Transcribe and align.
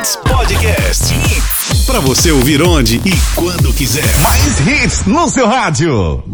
Hits 0.00 0.16
Podcast. 0.16 1.12
Hits. 1.12 1.84
Pra 1.84 2.00
você 2.00 2.32
ouvir 2.32 2.62
onde 2.62 2.96
e 3.04 3.12
quando 3.34 3.70
quiser. 3.74 4.02
Mais 4.22 4.60
hits 4.60 5.04
no 5.04 5.28
seu 5.28 5.46
rádio. 5.46 6.24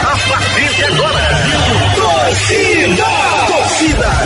A 0.00 0.16
partir 0.30 0.74
de 0.74 0.84
agora, 0.84 1.28
torcida, 1.96 3.04
torcida. 3.46 4.25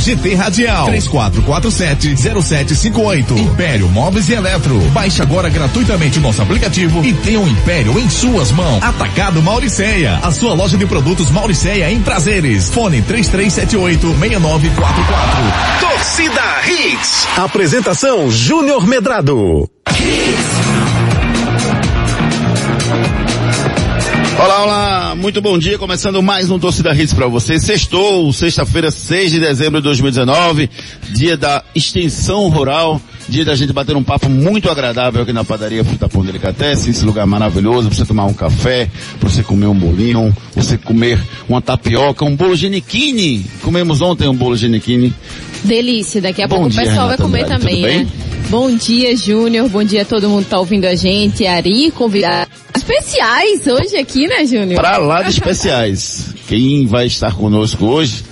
GT 0.00 0.34
Radial. 0.34 0.88
3447-0758. 0.88 3.38
Império 3.38 3.88
Móveis 3.88 4.28
e 4.28 4.34
Eletro. 4.34 4.78
Baixe 4.90 5.22
agora 5.22 5.48
gratuitamente 5.48 6.18
o 6.18 6.22
nosso 6.22 6.42
aplicativo 6.42 7.04
e 7.04 7.12
tenha 7.12 7.38
um 7.40 7.46
Império 7.48 7.96
em 7.98 8.08
suas 8.08 8.50
mãos. 8.50 8.82
Atacado 8.82 9.40
Mauriceia. 9.42 10.18
A 10.22 10.32
sua 10.32 10.54
loja 10.54 10.76
de 10.76 10.86
produtos 10.86 11.30
Mauriceia 11.30 11.90
em 11.90 12.00
prazeres. 12.00 12.68
Fone 12.70 13.02
3378-6944. 13.02 15.80
Torcida 15.80 16.42
Hits. 16.66 17.26
Apresentação 17.36 18.30
Júnior 18.30 18.86
Medrado. 18.86 19.68
Olá, 24.36 24.62
olá, 24.64 25.14
muito 25.14 25.40
bom 25.40 25.56
dia, 25.56 25.78
começando 25.78 26.20
mais 26.20 26.50
um 26.50 26.58
Torcida 26.58 26.92
Hits 26.92 27.14
para 27.14 27.28
você. 27.28 27.58
Sextou, 27.58 28.32
sexta-feira, 28.32 28.90
6 28.90 29.30
de 29.30 29.40
dezembro 29.40 29.80
de 29.80 29.84
2019, 29.84 30.68
dia 31.12 31.36
da 31.36 31.62
extensão 31.72 32.48
rural, 32.48 33.00
dia 33.28 33.44
da 33.44 33.54
gente 33.54 33.72
bater 33.72 33.96
um 33.96 34.02
papo 34.02 34.28
muito 34.28 34.68
agradável 34.68 35.22
aqui 35.22 35.32
na 35.32 35.44
padaria 35.44 35.84
Fruta 35.84 36.08
Pão 36.08 36.24
Delicatessen, 36.24 36.90
esse 36.90 37.04
lugar 37.04 37.24
maravilhoso, 37.26 37.88
pra 37.88 37.96
você 37.96 38.04
tomar 38.04 38.24
um 38.24 38.34
café, 38.34 38.90
pra 39.20 39.30
você 39.30 39.42
comer 39.44 39.66
um 39.66 39.74
bolinho, 39.74 40.36
você 40.54 40.76
comer 40.76 41.18
uma 41.48 41.62
tapioca, 41.62 42.24
um 42.24 42.34
bolo 42.34 42.56
geniquini. 42.56 43.46
Comemos 43.62 44.00
ontem 44.00 44.28
um 44.28 44.34
bolo 44.34 44.56
geniquini. 44.56 45.14
Delícia, 45.62 46.20
daqui 46.20 46.42
a 46.42 46.48
Bom 46.48 46.56
pouco 46.56 46.70
dia, 46.70 46.82
o 46.82 46.84
pessoal 46.84 47.06
vai 47.06 47.16
Renata 47.16 47.22
comer 47.22 47.44
Andrade, 47.44 47.62
também, 47.62 47.82
né? 47.82 48.08
Bom 48.50 48.76
dia, 48.76 49.16
Júnior. 49.16 49.68
Bom 49.68 49.84
dia 49.84 50.02
a 50.02 50.04
todo 50.04 50.28
mundo 50.28 50.44
que 50.44 50.50
tá 50.50 50.58
ouvindo 50.58 50.84
a 50.84 50.94
gente. 50.94 51.46
Ari, 51.46 51.90
convidados 51.92 52.63
especiais 52.84 53.66
hoje 53.66 53.96
aqui, 53.96 54.26
né, 54.26 54.44
Júnior? 54.44 54.80
Pra 54.80 54.98
lá 54.98 55.22
de 55.22 55.30
especiais. 55.30 56.34
Quem 56.46 56.86
vai 56.86 57.06
estar 57.06 57.34
conosco 57.34 57.86
hoje? 57.86 58.22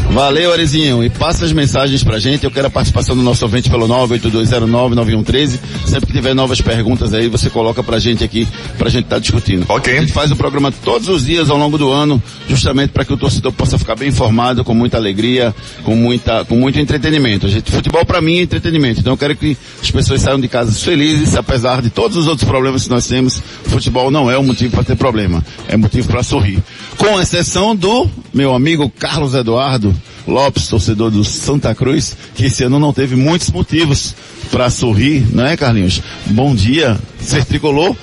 Valeu, 0.09 0.51
Arizinho. 0.51 1.03
E 1.03 1.09
passa 1.09 1.45
as 1.45 1.53
mensagens 1.53 2.03
pra 2.03 2.19
gente. 2.19 2.43
Eu 2.43 2.51
quero 2.51 2.67
a 2.67 2.69
participação 2.69 3.15
do 3.15 3.21
nosso 3.21 3.45
ouvinte 3.45 3.69
pelo 3.69 3.87
982099113. 3.87 5.59
Sempre 5.85 6.07
que 6.07 6.13
tiver 6.13 6.33
novas 6.33 6.59
perguntas 6.61 7.13
aí, 7.13 7.27
você 7.27 7.49
coloca 7.49 7.83
pra 7.83 7.99
gente 7.99 8.23
aqui, 8.23 8.47
pra 8.77 8.89
gente 8.89 9.03
estar 9.03 9.19
discutindo. 9.19 9.65
Ok. 9.69 9.95
A 9.97 10.01
gente 10.01 10.11
faz 10.11 10.31
o 10.31 10.35
programa 10.35 10.71
todos 10.71 11.07
os 11.07 11.25
dias 11.25 11.49
ao 11.49 11.57
longo 11.57 11.77
do 11.77 11.91
ano, 11.91 12.21
justamente 12.47 12.89
para 12.91 13.05
que 13.05 13.13
o 13.13 13.17
torcedor 13.17 13.51
possa 13.51 13.77
ficar 13.77 13.95
bem 13.95 14.09
informado, 14.09 14.63
com 14.63 14.73
muita 14.73 14.97
alegria, 14.97 15.53
com 15.83 15.95
muita, 15.95 16.43
com 16.43 16.55
muito 16.55 16.79
entretenimento. 16.79 17.45
A 17.45 17.49
gente, 17.49 17.71
futebol 17.71 18.03
pra 18.03 18.19
mim 18.19 18.39
é 18.39 18.41
entretenimento. 18.41 18.99
Então 19.01 19.13
eu 19.13 19.17
quero 19.17 19.35
que 19.35 19.55
as 19.81 19.91
pessoas 19.91 20.21
saiam 20.21 20.39
de 20.39 20.47
casa 20.47 20.71
felizes, 20.71 21.35
apesar 21.35 21.81
de 21.81 21.89
todos 21.89 22.17
os 22.17 22.27
outros 22.27 22.47
problemas 22.47 22.83
que 22.83 22.89
nós 22.89 23.07
temos. 23.07 23.41
Futebol 23.65 24.09
não 24.09 24.29
é 24.29 24.37
um 24.39 24.43
motivo 24.43 24.71
para 24.71 24.83
ter 24.83 24.95
problema. 24.95 25.43
É 25.67 25.77
motivo 25.77 26.07
para 26.07 26.23
sorrir. 26.23 26.61
Com 26.99 27.19
exceção 27.19 27.73
do 27.73 28.09
meu 28.33 28.53
amigo 28.53 28.89
Carlos 28.89 29.33
Eduardo 29.33 29.95
Lopes, 30.27 30.67
torcedor 30.67 31.09
do 31.09 31.23
Santa 31.23 31.73
Cruz, 31.73 32.15
que 32.35 32.45
esse 32.45 32.61
ano 32.65 32.77
não 32.77 32.91
teve 32.91 33.15
muitos 33.15 33.49
motivos 33.51 34.13
para 34.51 34.69
sorrir, 34.69 35.25
não 35.33 35.45
é, 35.45 35.55
Carlinhos? 35.55 36.01
Bom 36.25 36.53
dia. 36.53 36.99
Ser 37.17 37.45
tricolor 37.45 37.95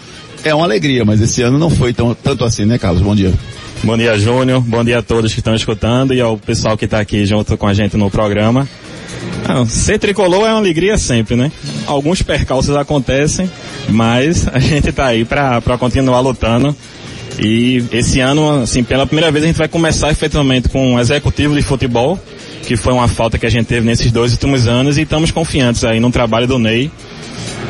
é 0.43 0.55
uma 0.55 0.65
alegria, 0.65 1.05
mas 1.05 1.21
esse 1.21 1.43
ano 1.43 1.59
não 1.59 1.69
foi 1.69 1.93
tão, 1.93 2.15
tanto 2.15 2.43
assim, 2.43 2.65
né, 2.65 2.79
Carlos? 2.79 3.03
Bom 3.03 3.15
dia. 3.15 3.35
Bom 3.85 3.99
dia, 3.99 4.19
Júnior. 4.19 4.63
Bom 4.63 4.83
dia 4.83 5.01
a 5.01 5.03
todos 5.03 5.35
que 5.35 5.41
estão 5.41 5.55
escutando 5.55 6.15
e 6.15 6.21
ao 6.21 6.39
pessoal 6.39 6.77
que 6.77 6.87
está 6.87 6.99
aqui 6.99 7.27
junto 7.27 7.55
com 7.59 7.67
a 7.67 7.75
gente 7.75 7.99
no 7.99 8.11
programa. 8.11 8.67
Ah, 9.47 9.67
ser 9.67 9.99
tricolor 9.99 10.49
é 10.49 10.53
uma 10.53 10.59
alegria 10.59 10.97
sempre, 10.97 11.37
né? 11.37 11.53
Alguns 11.87 12.23
percalços 12.23 12.75
acontecem, 12.75 13.49
mas 13.91 14.49
a 14.49 14.59
gente 14.59 14.89
está 14.89 15.07
aí 15.07 15.25
para 15.27 15.61
continuar 15.79 16.21
lutando. 16.21 16.75
E 17.39 17.85
esse 17.93 18.21
ano, 18.21 18.63
assim, 18.63 18.83
pela 18.83 19.07
primeira 19.07 19.31
vez 19.31 19.45
a 19.45 19.49
gente 19.49 19.59
vai 19.59 19.69
começar 19.69 20.11
efetivamente 20.11 20.69
com 20.69 20.95
um 20.95 21.01
executivo 21.01 21.55
de 21.55 21.63
futebol, 21.63 22.19
que 22.67 22.77
foi 22.77 22.93
uma 22.93 23.09
falta 23.09 23.39
que 23.39 23.45
a 23.47 23.51
gente 23.51 23.67
teve 23.67 23.87
nesses 23.87 24.11
dois 24.11 24.33
últimos 24.33 24.67
anos 24.67 24.97
e 24.97 25.03
estamos 25.03 25.31
confiantes 25.31 25.85
aí 25.85 26.01
no 26.01 26.11
trabalho 26.11 26.47
do 26.47 26.59
Ney 26.59 26.91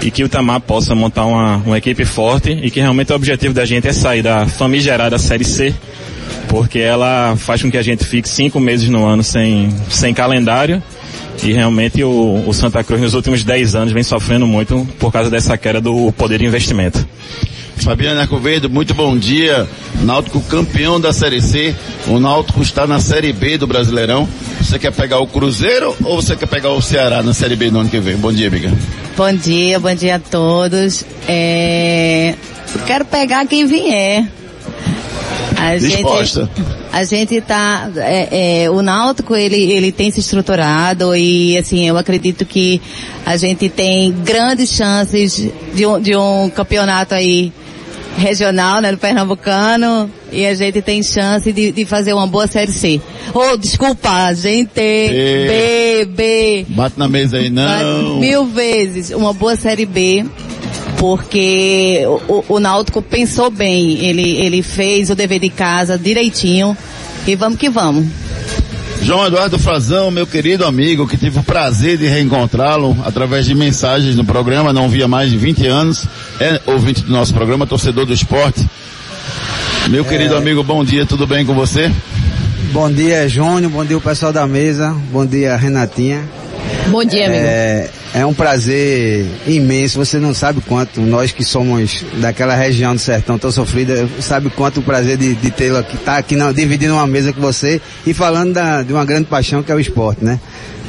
e 0.03 0.11
que 0.11 0.23
o 0.23 0.29
Tamar 0.29 0.61
possa 0.61 0.95
montar 0.95 1.27
uma, 1.27 1.57
uma 1.59 1.79
equipe 1.79 2.05
forte 2.05 2.51
e 2.51 2.71
que 2.71 2.81
realmente 2.81 3.13
o 3.13 3.17
objetivo 3.17 3.53
da 3.53 3.65
gente 3.65 3.89
é 3.89 3.93
sair 3.93 4.23
da 4.23 4.47
famigerada 4.47 5.19
Série 5.19 5.45
C, 5.45 5.75
porque 6.49 6.79
ela 6.79 7.35
faz 7.37 7.61
com 7.61 7.71
que 7.71 7.79
a 7.79 7.83
gente 7.83 8.05
fique 8.05 8.29
cinco 8.29 8.61
meses 8.61 8.89
no 8.89 9.05
ano 9.05 9.23
sem, 9.23 9.69
sem 9.89 10.15
calendário 10.15 10.83
E 11.43 11.53
realmente 11.53 12.03
o, 12.05 12.45
o 12.47 12.53
Santa 12.55 12.85
Cruz 12.85 13.01
nos 13.01 13.15
últimos 13.15 13.43
10 13.43 13.75
anos 13.75 13.93
vem 13.93 14.03
sofrendo 14.03 14.47
muito 14.47 14.87
por 14.99 15.13
causa 15.13 15.29
dessa 15.29 15.57
queda 15.59 15.81
do 15.81 16.13
poder 16.13 16.39
de 16.39 16.47
investimento. 16.47 17.07
Fabiana 17.83 18.23
Arcovedo, 18.23 18.69
muito 18.69 18.95
bom 18.95 19.17
dia. 19.17 19.69
Náutico 20.03 20.41
campeão 20.43 21.01
da 21.01 21.13
Série 21.13 21.41
C. 21.41 21.75
O 22.07 22.19
Náutico 22.19 22.63
está 22.63 22.87
na 22.87 22.99
Série 23.01 23.33
B 23.33 23.59
do 23.59 23.67
Brasileirão. 23.67 24.29
Você 24.61 24.79
quer 24.79 24.93
pegar 24.93 25.21
o 25.21 25.27
Cruzeiro 25.27 25.95
ou 26.05 26.21
você 26.21 26.35
quer 26.35 26.47
pegar 26.47 26.71
o 26.73 26.83
Ceará 26.83 27.23
na 27.23 27.33
Série 27.33 27.57
B 27.57 27.71
no 27.71 27.81
ano 27.81 27.89
que 27.89 28.01
vem? 28.01 28.17
Bom 28.17 28.33
dia, 28.33 28.49
amiga. 28.49 28.73
Bom 29.17 29.33
dia, 29.33 29.79
bom 29.79 29.95
dia 29.95 30.17
a 30.17 30.19
todos. 30.19 31.05
É... 31.29 32.35
Quero 32.87 33.05
pegar 33.05 33.47
quem 33.47 33.67
vier. 33.67 34.27
A 35.57 35.77
Disposta. 35.77 36.51
gente, 36.55 36.77
a 36.93 37.05
gente 37.05 37.41
tá, 37.41 37.91
é, 37.97 38.65
é, 38.65 38.71
o 38.71 38.83
Náutico 38.83 39.35
ele, 39.35 39.73
ele 39.73 39.91
tem 39.91 40.11
se 40.11 40.21
estruturado 40.21 41.15
e 41.17 41.57
assim, 41.57 41.89
eu 41.89 41.97
acredito 41.97 42.45
que 42.45 42.81
a 43.25 43.37
gente 43.37 43.69
tem 43.69 44.13
grandes 44.13 44.71
chances 44.71 45.51
de 45.75 45.87
um, 45.87 46.01
de 46.01 46.15
um 46.15 46.51
campeonato 46.51 47.15
aí 47.15 47.53
regional, 48.17 48.81
né, 48.81 48.91
do 48.91 48.99
Pernambucano, 48.99 50.11
e 50.33 50.47
a 50.47 50.55
gente 50.55 50.81
tem 50.83 51.03
chance 51.03 51.53
de, 51.53 51.71
de 51.71 51.85
fazer 51.85 52.13
uma 52.13 52.27
boa 52.27 52.47
Série 52.47 52.73
C. 52.73 53.01
Oh, 53.35 53.57
desculpa, 53.57 54.33
gente, 54.35 54.71
B, 54.75 56.09
B, 56.11 56.67
Bate 56.71 56.99
na 56.99 57.09
mesa 57.09 57.37
aí, 57.39 57.51
não. 57.51 58.17
mil 58.19 58.47
vezes, 58.47 59.11
uma 59.11 59.33
boa 59.33 59.55
Série 59.57 59.87
B, 59.87 60.25
porque 60.99 62.03
o, 62.29 62.55
o 62.55 62.61
Náutico 62.61 63.03
pensou 63.03 63.51
bem, 63.51 64.05
ele, 64.05 64.37
ele 64.37 64.63
fez 64.63 65.11
o 65.11 65.15
dever 65.15 65.39
de 65.39 65.51
casa 65.51 65.99
direitinho, 65.99 66.77
e 67.27 67.35
vamos 67.37 67.59
que 67.59 67.69
vamos. 67.69 68.07
João 69.07 69.25
Eduardo 69.25 69.57
Frazão, 69.57 70.11
meu 70.11 70.27
querido 70.27 70.67
amigo, 70.67 71.07
que 71.07 71.17
tive 71.17 71.39
o 71.39 71.43
prazer 71.45 71.97
de 71.97 72.09
reencontrá-lo 72.09 72.97
através 73.05 73.47
de 73.47 73.55
mensagens 73.55 74.17
no 74.17 74.25
programa, 74.25 74.73
não 74.73 74.89
via 74.89 75.07
mais 75.07 75.31
de 75.31 75.37
20 75.37 75.65
anos, 75.65 76.09
é 76.41 76.61
ouvinte 76.67 77.03
do 77.03 77.13
nosso 77.13 77.33
programa, 77.33 77.69
torcedor 77.69 78.05
do 78.05 78.13
esporte. 78.13 78.69
Meu 79.89 80.05
querido 80.05 80.35
amigo, 80.35 80.65
bom 80.65 80.85
dia, 80.85 81.07
tudo 81.07 81.25
bem 81.25 81.47
com 81.47 81.55
você? 81.55 81.89
Bom 82.73 82.91
dia, 82.91 83.29
Júnior. 83.29 83.71
Bom 83.71 83.85
dia, 83.85 83.97
o 83.97 84.01
pessoal 84.01 84.33
da 84.33 84.45
mesa. 84.45 84.91
Bom 85.13 85.25
dia, 85.25 85.55
Renatinha. 85.55 86.25
Bom 86.91 87.05
dia, 87.05 87.27
amigo. 87.27 87.45
É, 87.45 87.91
é 88.15 88.27
um 88.27 88.33
prazer 88.33 89.27
imenso. 89.47 89.99
Você 89.99 90.19
não 90.19 90.33
sabe 90.33 90.61
quanto, 90.61 91.01
nós 91.01 91.33
que 91.33 91.45
somos 91.45 92.05
daquela 92.15 92.55
região 92.55 92.95
do 92.95 93.01
sertão 93.01 93.39
tão 93.39 93.51
sofrida, 93.51 94.09
sabe 94.21 94.51
quanto 94.51 94.81
o 94.81 94.83
prazer 94.83 95.17
de, 95.17 95.35
de 95.35 95.51
tê-lo 95.51 95.79
aqui, 95.79 95.97
estar 95.97 96.13
tá 96.13 96.19
aqui 96.19 96.37
na, 96.37 96.53
dividindo 96.53 96.95
uma 96.95 97.07
mesa 97.07 97.33
com 97.33 97.41
você 97.41 97.81
e 98.07 98.15
falando 98.15 98.53
da, 98.53 98.83
de 98.83 98.93
uma 98.93 99.05
grande 99.05 99.25
paixão 99.25 99.63
que 99.63 99.73
é 99.73 99.75
o 99.75 99.81
esporte, 99.81 100.25
né? 100.25 100.39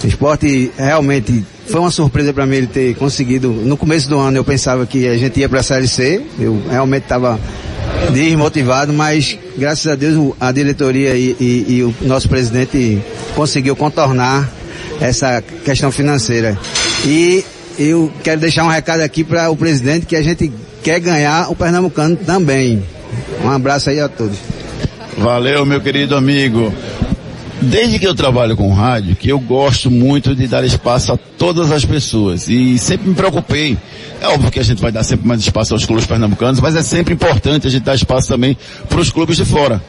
O 0.04 0.08
esporte 0.08 0.72
realmente 0.78 1.44
foi 1.66 1.80
uma 1.80 1.92
surpresa 1.92 2.32
para 2.32 2.46
mim 2.46 2.58
ele 2.58 2.68
ter 2.68 2.96
conseguido. 2.96 3.50
No 3.50 3.76
começo 3.76 4.08
do 4.08 4.20
ano 4.20 4.38
eu 4.38 4.44
pensava 4.44 4.86
que 4.86 5.08
a 5.08 5.18
gente 5.18 5.40
ia 5.40 5.50
para 5.50 5.62
a 5.62 5.64
Série 5.64 5.88
C, 5.88 6.22
eu 6.40 6.62
realmente 6.70 7.04
estava 7.04 7.40
desmotivado, 8.14 8.94
mas 8.94 9.38
graças 9.58 9.88
a 9.88 9.96
Deus 9.96 10.34
a 10.40 10.52
diretoria 10.52 11.16
e, 11.16 11.36
e, 11.40 11.66
e 11.68 11.84
o 11.84 11.94
nosso 12.02 12.30
presidente 12.30 13.02
conseguiu 13.36 13.76
contornar 13.76 14.57
essa 15.00 15.42
questão 15.64 15.92
financeira. 15.92 16.58
E 17.06 17.44
eu 17.78 18.12
quero 18.24 18.42
deixar 18.42 18.64
um 18.64 18.70
recado 18.70 19.02
aqui 19.02 19.24
para 19.24 19.50
o 19.50 19.56
presidente 19.56 20.06
que 20.06 20.16
a 20.16 20.22
gente 20.22 20.52
quer 20.84 21.00
ganhar 21.00 21.52
o 21.52 21.56
Pernambucano 21.56 22.16
também. 22.16 22.84
Um 23.44 23.50
abraço 23.50 23.90
aí 23.90 24.00
a 24.00 24.10
todos. 24.10 24.38
Valeu, 25.18 25.66
meu 25.66 25.82
querido 25.82 26.16
amigo. 26.16 26.74
Desde 27.60 27.98
que 27.98 28.08
eu 28.08 28.14
trabalho 28.14 28.56
com 28.56 28.72
rádio, 28.72 29.16
que 29.16 29.30
eu 29.30 29.40
gosto 29.40 29.90
muito 29.90 30.36
de 30.36 30.48
dar 30.48 30.64
espaço 30.64 31.12
a 31.12 31.18
todas 31.18 31.72
as 31.72 31.84
pessoas. 31.84 32.48
E 32.48 32.78
sempre 32.78 33.10
me 33.10 33.16
preocupei. 33.16 33.76
É 34.22 34.28
óbvio 34.28 34.52
que 34.52 34.60
a 34.60 34.64
gente 34.64 34.82
vai 34.82 34.92
dar 34.92 35.04
sempre 35.04 35.28
mais 35.28 35.42
espaço 35.42 35.74
aos 35.74 35.86
clubes 35.86 36.06
pernambucanos, 36.06 36.60
mas 36.60 36.76
é 36.76 36.84
sempre 36.84 37.16
importante 37.16 37.66
a 37.66 37.70
gente 37.70 37.84
dar 37.84 37.96
espaço 37.96 38.28
também 38.28 38.56
para 38.88 39.00
os 39.00 39.10
clubes 39.10 39.38
de 39.38 39.46
fora. 39.46 39.82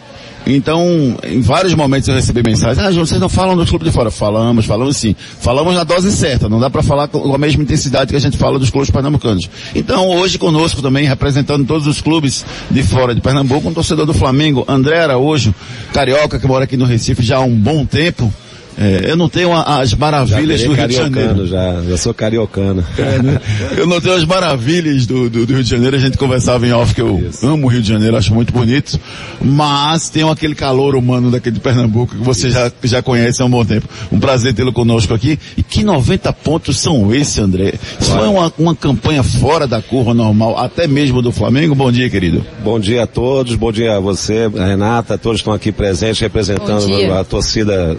Então, 0.49 1.19
em 1.25 1.41
vários 1.43 1.75
momentos 1.75 2.09
eu 2.09 2.15
recebi 2.15 2.43
mensagens, 2.43 2.79
ah, 2.79 2.91
João, 2.91 3.05
vocês 3.05 3.21
não 3.21 3.29
falam 3.29 3.55
dos 3.55 3.69
clubes 3.69 3.89
de 3.89 3.95
fora? 3.95 4.11
Falamos, 4.11 4.65
falamos 4.65 4.97
sim. 4.97 5.15
Falamos 5.41 5.75
na 5.75 5.85
dose 5.85 6.11
certa, 6.11 6.49
não 6.49 6.59
dá 6.59 6.71
para 6.71 6.83
falar 6.83 7.07
com 7.07 7.35
a 7.35 7.39
mesma 7.39 7.63
intensidade 7.63 8.11
que 8.11 8.17
a 8.17 8.21
gente 8.21 8.39
fala 8.39 8.59
dos 8.59 8.71
clubes 8.71 8.91
pernambucanos. 8.91 9.49
Então, 9.75 10.09
hoje 10.09 10.39
conosco 10.39 10.81
também, 10.81 11.07
representando 11.07 11.67
todos 11.67 11.87
os 11.87 12.01
clubes 12.01 12.47
de 12.71 12.83
fora 12.83 13.15
de 13.15 13.21
Pernambuco, 13.21 13.69
um 13.69 13.75
torcedor 13.75 14.07
do 14.07 14.15
Flamengo, 14.15 14.65
André 14.67 15.01
Araújo, 15.01 15.55
carioca, 15.93 16.39
que 16.39 16.47
mora 16.47 16.65
aqui 16.65 16.79
no 16.79 16.87
Recife 16.87 17.23
já 17.23 17.37
há 17.37 17.41
um 17.41 17.55
bom 17.55 17.85
tempo. 17.85 18.33
É, 18.81 19.11
eu 19.11 19.17
não 19.17 19.29
tenho 19.29 19.53
a, 19.53 19.81
as 19.81 19.93
maravilhas 19.93 20.63
do 20.63 20.73
Rio 20.73 20.87
de 20.87 20.95
Janeiro. 20.95 21.47
Já, 21.49 21.83
já 21.83 21.97
sou 21.97 22.15
cariocano. 22.15 22.85
É, 22.97 23.21
né? 23.21 23.41
Eu 23.77 23.89
não 23.89 24.01
tenho 24.01 24.15
as 24.15 24.25
maravilhas 24.25 25.05
do, 25.05 25.29
do, 25.29 25.45
do, 25.45 25.53
Rio 25.53 25.65
de 25.65 25.71
Janeiro, 25.71 25.97
a 25.97 25.99
gente 25.99 26.17
conversava 26.17 26.65
em 26.65 26.73
off 26.73 26.95
que 26.95 27.03
eu 27.03 27.19
Isso. 27.29 27.45
amo 27.45 27.67
o 27.67 27.69
Rio 27.69 27.83
de 27.83 27.89
Janeiro, 27.89 28.17
acho 28.17 28.33
muito 28.33 28.53
bonito, 28.53 28.99
mas 29.41 30.09
tem 30.09 30.29
aquele 30.29 30.55
calor 30.55 30.95
humano 30.95 31.29
daquele 31.29 31.55
de 31.55 31.61
Pernambuco 31.61 32.15
que 32.15 32.23
você 32.23 32.51
já, 32.51 32.71
já 32.85 33.03
conhece 33.03 33.43
há 33.43 33.45
um 33.45 33.51
bom 33.51 33.65
tempo. 33.65 33.89
Um 34.13 34.21
prazer 34.21 34.55
tê-lo 34.55 34.73
conosco 34.73 35.13
aqui. 35.13 35.39
E 35.57 35.63
que 35.63 35.83
90 35.83 36.33
pontos 36.35 36.79
são 36.79 37.13
esses, 37.13 37.37
André? 37.39 37.75
Isso 38.01 38.13
foi 38.13 38.29
uma, 38.29 38.53
uma 38.57 38.77
campanha 38.77 39.25
fora 39.25 39.67
da 39.67 39.83
curva 39.83 40.15
normal, 40.15 40.57
até 40.57 40.87
mesmo 40.87 41.21
do 41.21 41.33
Flamengo. 41.33 41.75
Bom 41.75 41.91
dia, 41.91 42.09
querido. 42.09 42.47
Bom 42.63 42.79
dia 42.79 43.03
a 43.03 43.07
todos, 43.09 43.57
bom 43.57 43.73
dia 43.73 43.97
a 43.97 44.01
você, 44.01 44.49
a 44.57 44.67
Renata, 44.67 45.19
todos 45.19 45.41
estão 45.41 45.53
aqui 45.53 45.73
presentes 45.73 46.21
representando 46.21 46.87
a 47.13 47.25
torcida 47.25 47.97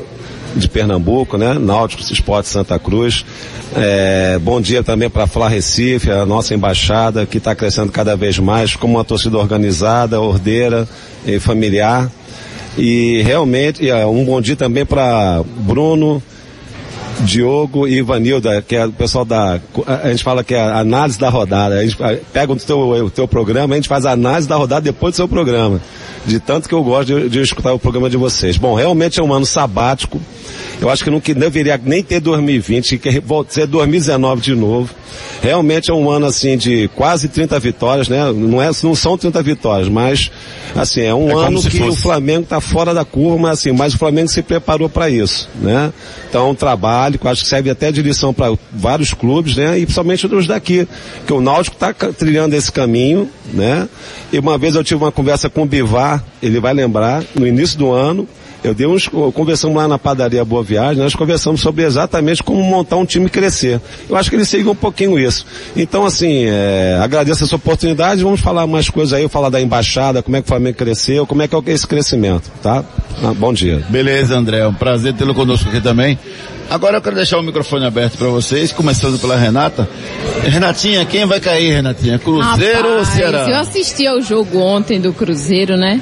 de 0.56 0.68
Pernambuco, 0.68 1.38
né? 1.38 1.54
Náutico 1.54 2.02
Esporte 2.02 2.50
Santa 2.50 2.78
Cruz. 2.80 3.26
É, 3.76 4.40
bom 4.42 4.60
dia 4.60 4.84
também 4.84 5.10
para 5.10 5.28
Flá 5.28 5.48
Recife, 5.48 6.12
a 6.12 6.26
nossa 6.26 6.54
embaixada, 6.54 7.26
que 7.26 7.38
está 7.38 7.54
crescendo 7.54 7.92
cada 7.92 8.16
vez 8.16 8.40
mais 8.40 8.76
como 8.76 8.96
uma 8.96 9.04
torcida 9.04 9.38
organizada, 9.38 10.20
ordeira 10.20 10.88
e 11.26 11.40
familiar. 11.40 12.10
E 12.78 13.22
realmente, 13.24 13.92
um 13.92 14.24
bom 14.24 14.40
dia 14.42 14.56
também 14.56 14.86
para 14.86 15.44
Bruno, 15.58 16.22
Diogo 17.22 17.88
e 17.88 17.98
Ivanilda, 17.98 18.62
que 18.62 18.76
é 18.76 18.86
o 18.86 18.92
pessoal 18.92 19.26
da. 19.26 19.60
A 19.86 20.10
gente 20.10 20.24
fala 20.24 20.44
que 20.44 20.54
é 20.54 20.60
a 20.60 20.80
análise 20.80 21.20
da 21.20 21.30
rodada. 21.30 21.76
A 21.76 21.86
gente 21.86 21.98
pega 22.32 22.52
o 22.52 22.56
teu, 22.56 22.80
o 22.80 23.10
teu 23.10 23.28
programa, 23.28 23.74
a 23.74 23.78
gente 23.78 23.88
faz 23.88 24.06
a 24.06 24.12
análise 24.12 24.48
da 24.48 24.56
rodada 24.56 24.82
depois 24.82 25.14
do 25.14 25.18
seu 25.18 25.28
programa. 25.28 25.82
De 26.26 26.40
tanto 26.40 26.68
que 26.68 26.76
eu 26.76 26.84
gosto 26.84 27.08
de, 27.08 27.30
de 27.30 27.42
escutar 27.42 27.74
o 27.74 27.80
programa 27.80 28.10
de 28.10 28.18
vocês. 28.18 28.58
Bom, 28.58 28.76
realmente 28.76 29.20
é 29.20 29.24
um 29.24 29.34
ano 29.34 29.46
sabático. 29.46 30.20
Eu 30.82 30.90
acho 30.90 31.04
que 31.04 31.10
não 31.10 31.20
que 31.20 31.34
deveria 31.34 31.80
nem 31.84 32.02
ter 32.02 32.22
2020, 32.22 32.98
que 32.98 33.22
ser 33.50 33.68
2019 33.68 34.42
de 34.42 34.56
novo. 34.56 34.90
Realmente 35.42 35.90
é 35.90 35.94
um 35.94 36.10
ano 36.10 36.26
assim 36.26 36.58
de 36.58 36.88
quase 36.90 37.28
30 37.28 37.60
vitórias, 37.60 38.08
né? 38.08 38.32
Não, 38.32 38.62
é, 38.62 38.70
não 38.84 38.96
são 38.96 39.18
30 39.18 39.42
vitórias, 39.42 39.90
mas 39.90 40.32
assim, 40.76 41.02
é 41.02 41.14
um 41.14 41.30
é 41.30 41.48
ano 41.48 41.62
que 41.62 41.78
fosse. 41.78 42.00
o 42.00 42.02
Flamengo 42.02 42.44
está 42.44 42.62
fora 42.62 42.94
da 42.94 43.04
curva, 43.04 43.38
mas 43.38 43.60
assim, 43.60 43.72
mas 43.72 43.94
o 43.94 43.98
Flamengo 43.98 44.30
se 44.30 44.42
preparou 44.42 44.90
para 44.90 45.10
isso, 45.10 45.50
né? 45.62 45.92
Então 46.30 46.52
um 46.52 46.56
eu 47.18 47.32
acho 47.32 47.44
que 47.44 47.50
serve 47.50 47.70
até 47.70 47.92
de 47.92 48.02
lição 48.02 48.34
para 48.34 48.54
vários 48.74 49.14
clubes, 49.14 49.56
né? 49.56 49.78
E 49.80 49.86
principalmente 49.86 50.28
os 50.28 50.48
daqui, 50.48 50.88
que 51.26 51.34
o 51.34 51.42
Náutico 51.42 51.76
está 51.76 51.94
trilhando 51.94 52.56
esse 52.56 52.72
caminho, 52.72 53.30
né? 53.54 53.88
E 54.32 54.40
uma 54.40 54.58
vez 54.58 54.76
eu 54.76 54.84
tive 54.84 55.04
uma 55.04 55.12
conversa 55.12 55.50
com 55.50 55.64
o 55.64 55.66
Bivar, 55.66 56.24
ele 56.42 56.60
vai 56.60 56.74
lembrar, 56.74 57.24
no 57.36 57.48
início 57.48 57.78
do 57.78 57.92
ano, 57.92 58.28
eu 58.64 58.74
dei 58.74 58.86
uns, 58.86 59.08
conversamos 59.08 59.78
lá 59.78 59.88
na 59.88 59.98
padaria 59.98 60.44
Boa 60.44 60.62
Viagem, 60.62 61.02
nós 61.02 61.16
conversamos 61.16 61.62
sobre 61.62 61.86
exatamente 61.86 62.44
como 62.44 62.62
montar 62.62 62.98
um 62.98 63.06
time 63.06 63.30
crescer. 63.30 63.80
Eu 64.10 64.18
acho 64.18 64.30
que 64.30 64.36
ele 64.36 64.44
seguiu 64.44 64.72
um 64.72 64.76
pouquinho 64.76 65.18
isso. 65.18 65.46
Então, 65.78 66.06
assim, 66.06 66.44
é, 66.46 67.00
agradeço 67.02 67.44
essa 67.44 67.56
oportunidade, 67.56 68.22
vamos 68.22 68.42
falar 68.42 68.68
mais 68.68 68.90
coisas 68.90 69.14
aí, 69.14 69.30
falar 69.30 69.50
da 69.50 69.62
embaixada, 69.62 70.22
como 70.22 70.36
é 70.36 70.42
que 70.42 70.46
o 70.46 70.50
Flamengo 70.50 70.78
cresceu, 70.78 71.26
como 71.26 71.42
é 71.42 71.48
que 71.48 71.56
é 71.56 71.62
esse 71.68 71.88
crescimento, 71.88 72.52
tá? 72.62 72.84
Ah, 73.24 73.34
bom 73.34 73.54
dia. 73.54 73.82
Beleza, 73.90 74.38
André, 74.38 74.60
é 74.60 74.68
um 74.68 74.74
prazer 74.74 75.14
tê-lo 75.14 75.34
conosco 75.34 75.70
aqui 75.70 75.80
também. 75.80 76.20
Agora 76.70 76.98
eu 76.98 77.02
quero 77.02 77.16
deixar 77.16 77.40
o 77.40 77.44
microfone 77.44 77.86
aberto 77.86 78.18
para 78.18 78.28
vocês, 78.28 78.72
começando 78.72 79.20
pela 79.20 79.36
Renata. 79.36 79.90
Renatinha, 80.44 81.04
quem 81.04 81.26
vai 81.26 81.40
cair, 81.40 81.72
Renatinha? 81.74 82.20
Cruzeiro 82.20 82.90
Rapaz, 82.90 82.98
ou 83.00 83.06
Ceará? 83.06 83.50
Eu 83.50 83.58
assisti 83.58 84.06
ao 84.06 84.22
jogo 84.22 84.60
ontem 84.60 85.02
do 85.02 85.12
Cruzeiro, 85.12 85.76
né? 85.76 86.00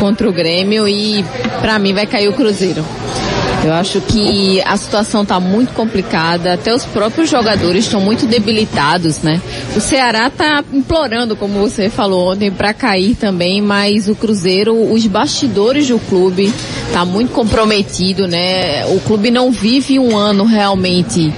Contra 0.00 0.28
o 0.28 0.32
Grêmio 0.32 0.88
e 0.88 1.24
para 1.60 1.78
mim 1.78 1.94
vai 1.94 2.06
cair 2.06 2.28
o 2.28 2.32
Cruzeiro. 2.32 2.84
Eu 3.64 3.72
acho 3.72 4.00
que 4.00 4.62
a 4.62 4.76
situação 4.76 5.22
está 5.22 5.40
muito 5.40 5.72
complicada, 5.72 6.54
até 6.54 6.72
os 6.72 6.84
próprios 6.84 7.28
jogadores 7.28 7.84
estão 7.84 8.00
muito 8.00 8.26
debilitados, 8.26 9.20
né? 9.20 9.40
O 9.76 9.80
Ceará 9.80 10.28
está 10.28 10.62
implorando, 10.72 11.34
como 11.34 11.58
você 11.58 11.90
falou 11.90 12.32
ontem, 12.32 12.50
para 12.50 12.72
cair 12.72 13.14
também, 13.16 13.60
mas 13.60 14.08
o 14.08 14.14
Cruzeiro, 14.14 14.92
os 14.92 15.06
bastidores 15.06 15.88
do 15.88 15.98
clube 15.98 16.52
tá 16.92 17.04
muito 17.04 17.32
comprometido, 17.32 18.28
né? 18.28 18.86
O 18.86 19.00
clube 19.00 19.30
não 19.30 19.50
vive 19.50 19.98
um 19.98 20.16
ano 20.16 20.44
realmente 20.44 21.32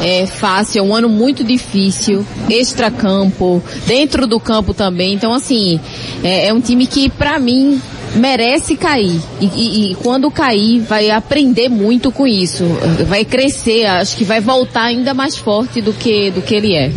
é 0.00 0.26
fácil, 0.26 0.80
é 0.80 0.82
um 0.82 0.94
ano 0.94 1.08
muito 1.08 1.42
difícil, 1.44 2.24
extra-campo, 2.50 3.62
dentro 3.86 4.26
do 4.26 4.38
campo 4.38 4.74
também. 4.74 5.14
Então, 5.14 5.32
assim, 5.32 5.80
é, 6.22 6.48
é 6.48 6.54
um 6.54 6.60
time 6.60 6.86
que, 6.86 7.08
para 7.08 7.38
mim, 7.38 7.80
merece 8.16 8.76
cair. 8.76 9.20
E, 9.40 9.46
e, 9.46 9.92
e, 9.92 9.94
quando 9.96 10.30
cair, 10.30 10.80
vai 10.80 11.10
aprender 11.10 11.68
muito 11.68 12.10
com 12.10 12.26
isso. 12.26 12.64
Vai 13.06 13.24
crescer, 13.24 13.86
acho 13.86 14.16
que 14.16 14.24
vai 14.24 14.40
voltar 14.40 14.84
ainda 14.84 15.14
mais 15.14 15.36
forte 15.36 15.80
do 15.80 15.92
que, 15.92 16.30
do 16.30 16.42
que 16.42 16.54
ele 16.54 16.74
é. 16.74 16.90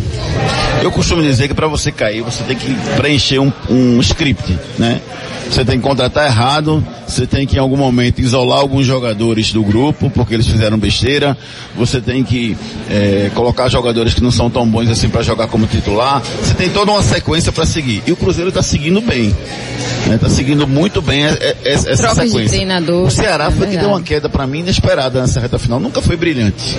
Eu 0.82 0.90
costumo 0.90 1.22
dizer 1.22 1.48
que 1.48 1.54
para 1.54 1.68
você 1.68 1.92
cair, 1.92 2.22
você 2.22 2.42
tem 2.44 2.56
que 2.56 2.74
preencher 2.96 3.38
um, 3.38 3.52
um 3.68 4.00
script, 4.00 4.58
né? 4.78 5.00
Você 5.50 5.64
tem 5.64 5.80
que 5.80 5.82
contratar 5.82 6.26
errado, 6.26 6.82
você 7.06 7.26
tem 7.26 7.44
que 7.44 7.56
em 7.56 7.58
algum 7.58 7.76
momento 7.76 8.20
isolar 8.20 8.60
alguns 8.60 8.86
jogadores 8.86 9.52
do 9.52 9.64
grupo 9.64 10.08
porque 10.08 10.32
eles 10.32 10.46
fizeram 10.46 10.78
besteira, 10.78 11.36
você 11.76 12.00
tem 12.00 12.22
que 12.22 12.56
é, 12.88 13.32
colocar 13.34 13.68
jogadores 13.68 14.14
que 14.14 14.22
não 14.22 14.30
são 14.30 14.48
tão 14.48 14.64
bons 14.64 14.88
assim 14.88 15.08
para 15.08 15.22
jogar 15.22 15.48
como 15.48 15.66
titular, 15.66 16.22
você 16.40 16.54
tem 16.54 16.70
toda 16.70 16.92
uma 16.92 17.02
sequência 17.02 17.50
para 17.50 17.66
seguir. 17.66 18.00
E 18.06 18.12
o 18.12 18.16
Cruzeiro 18.16 18.50
está 18.50 18.62
seguindo 18.62 19.00
bem, 19.00 19.34
está 20.12 20.28
né? 20.28 20.34
seguindo 20.34 20.68
muito 20.68 21.02
bem 21.02 21.24
essa 21.64 21.96
sequência. 22.14 22.56
o 23.04 23.10
Ceará 23.10 23.50
foi 23.50 23.66
é 23.66 23.70
que 23.70 23.76
deu 23.76 23.88
uma 23.88 24.00
queda 24.00 24.28
para 24.28 24.46
mim 24.46 24.60
inesperada 24.60 25.20
nessa 25.20 25.40
reta 25.40 25.58
final, 25.58 25.80
nunca 25.80 26.00
foi 26.00 26.16
brilhante, 26.16 26.78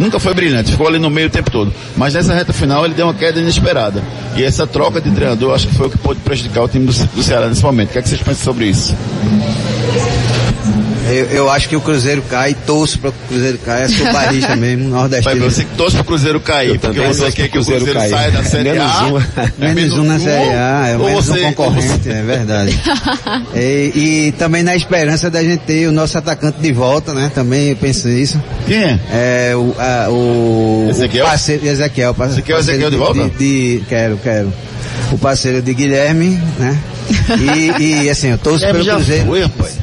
nunca 0.00 0.20
foi 0.20 0.32
brilhante, 0.32 0.70
ficou 0.70 0.86
ali 0.86 1.00
no 1.00 1.10
meio 1.10 1.26
o 1.26 1.30
tempo 1.30 1.50
todo, 1.50 1.74
mas 1.96 2.14
nessa 2.14 2.32
reta 2.32 2.52
final 2.52 2.84
ele 2.84 2.94
deu 2.94 3.06
uma 3.06 3.14
queda 3.14 3.40
inesperada. 3.40 4.00
E 4.36 4.44
essa 4.44 4.64
troca 4.64 5.00
de 5.00 5.10
treinador 5.10 5.54
acho 5.54 5.66
que 5.66 5.74
foi 5.74 5.88
o 5.88 5.90
que 5.90 5.98
pôde 5.98 6.20
prejudicar 6.20 6.62
o 6.62 6.68
time 6.68 6.86
do, 6.86 6.92
do 6.92 7.22
Ceará 7.22 7.48
nesse 7.48 7.62
momento. 7.62 7.90
O 7.90 7.92
que, 7.92 7.98
é 7.98 8.02
que 8.02 8.11
vocês 8.12 8.22
pensam 8.22 8.44
sobre 8.44 8.66
isso? 8.66 8.94
Eu, 11.08 11.26
eu, 11.26 11.50
acho 11.50 11.68
que 11.68 11.74
o 11.74 11.80
Cruzeiro 11.80 12.22
cai, 12.22 12.54
torço 12.54 12.98
para 12.98 13.10
o 13.10 13.12
Cruzeiro 13.28 13.58
cair, 13.58 13.90
sou 13.90 14.12
barista 14.12 14.54
mesmo, 14.56 14.88
nordestino. 14.88 15.40
Mas 15.40 15.54
você 15.54 15.64
que 15.64 15.74
torce 15.76 15.96
para 15.96 16.02
o 16.02 16.04
Cruzeiro 16.04 16.40
cair, 16.40 16.78
porque 16.78 17.00
você 17.00 17.32
quer 17.32 17.48
que 17.48 17.58
o 17.58 17.64
Cruzeiro, 17.64 17.84
Cruzeiro 17.84 18.10
saia 18.10 18.30
da 18.30 18.44
Série 18.44 18.72
menos 18.72 18.92
A. 18.92 19.06
Um, 19.06 19.18
é 19.18 19.74
menos 19.74 19.98
um 19.98 20.04
na 20.04 20.18
Série 20.18 20.50
A, 20.50 20.88
é 20.88 20.96
menos 20.96 21.26
você, 21.26 21.40
um 21.40 21.52
concorrente, 21.52 22.08
é 22.08 22.22
verdade. 22.22 22.78
e, 23.54 23.92
e, 24.28 24.34
também 24.38 24.62
na 24.62 24.76
esperança 24.76 25.30
da 25.30 25.42
gente 25.42 25.60
ter 25.60 25.86
o 25.88 25.92
nosso 25.92 26.16
atacante 26.16 26.60
de 26.60 26.72
volta, 26.72 27.14
né? 27.14 27.30
Também 27.34 27.70
eu 27.70 27.76
penso 27.76 28.08
nisso. 28.08 28.42
Quem 28.66 28.76
é? 28.76 29.00
É 29.10 29.56
o, 29.56 29.74
a, 29.78 30.10
o, 30.10 30.86
Ezequiel? 30.90 31.24
o 31.24 31.28
parceiro, 31.28 31.66
Ezequiel. 31.66 32.14
Parceiro, 32.14 32.56
o 32.56 32.58
Ezequiel 32.58 32.90
de, 32.90 32.96
de 32.96 33.02
volta? 33.02 33.22
De, 33.24 33.78
de, 33.78 33.84
quero, 33.88 34.18
quero. 34.22 34.52
O 35.10 35.18
parceiro 35.18 35.60
de 35.60 35.74
Guilherme, 35.74 36.40
né? 36.58 36.78
E, 37.78 38.04
e 38.04 38.10
assim, 38.10 38.28
eu 38.28 38.38
torço 38.38 38.64
pelo 38.64 38.84
Cruzeiro. 38.84 39.26
Foi, 39.26 39.42
rapaz. 39.42 39.78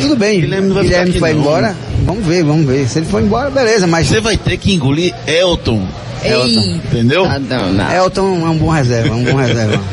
Tudo 0.00 0.16
bem, 0.16 0.40
Guilherme, 0.40 0.72
vai, 0.72 0.82
Guilherme 0.82 1.18
foi 1.18 1.30
embora, 1.32 1.76
vamos 2.04 2.26
ver, 2.26 2.42
vamos 2.42 2.66
ver. 2.66 2.88
Se 2.88 2.98
ele 2.98 3.06
for 3.06 3.22
embora, 3.22 3.50
beleza, 3.50 3.86
mas... 3.86 4.08
Você 4.08 4.20
vai 4.20 4.36
ter 4.36 4.56
que 4.56 4.72
engolir 4.72 5.14
Elton. 5.26 5.86
Elton. 6.24 6.80
Entendeu? 6.86 7.24
Ah, 7.24 7.38
não, 7.38 7.72
não. 7.72 7.92
Elton 7.92 8.46
é 8.46 8.50
um 8.50 8.56
bom 8.56 8.68
reserva, 8.68 9.08
é 9.08 9.12
um 9.12 9.24
bom 9.24 9.36
reserva. 9.36 9.80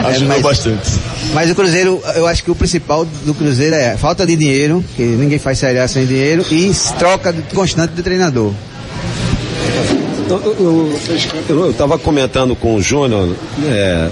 Ah, 0.00 0.08
Ajuda 0.08 0.24
é, 0.24 0.28
mas, 0.28 0.42
bastante. 0.42 0.90
Mas 1.34 1.50
o 1.50 1.54
Cruzeiro, 1.54 2.00
eu 2.14 2.26
acho 2.26 2.42
que 2.42 2.50
o 2.50 2.54
principal 2.54 3.04
do 3.04 3.34
Cruzeiro 3.34 3.74
é 3.74 3.96
falta 3.96 4.24
de 4.24 4.36
dinheiro, 4.36 4.84
que 4.96 5.02
ninguém 5.02 5.38
faz 5.38 5.58
série 5.58 5.78
A 5.78 5.88
sem 5.88 6.06
dinheiro, 6.06 6.44
e 6.50 6.72
troca 6.98 7.34
constante 7.52 7.94
de 7.94 8.02
treinador. 8.02 8.52
Eu 11.48 11.70
estava 11.70 11.98
comentando 11.98 12.54
com 12.54 12.74
o 12.74 12.82
Júnior 12.82 13.34
é, 13.66 14.08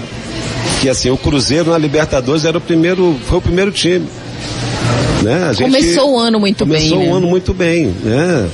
que 0.81 0.89
assim 0.89 1.09
o 1.09 1.17
Cruzeiro 1.17 1.71
na 1.71 1.77
Libertadores 1.77 2.45
era 2.45 2.57
o 2.57 2.61
primeiro, 2.61 3.15
foi 3.27 3.37
o 3.37 3.41
primeiro 3.41 3.71
time. 3.71 4.05
Né? 5.23 5.51
começou 5.57 6.13
o 6.13 6.19
ano 6.19 6.39
muito 6.39 6.59
começou 6.59 6.79
bem. 6.81 6.89
Começou 6.89 7.09
o 7.09 7.11
né? 7.11 7.17
ano 7.17 7.27
muito 7.27 7.53
bem, 7.53 7.95
né? 8.03 8.49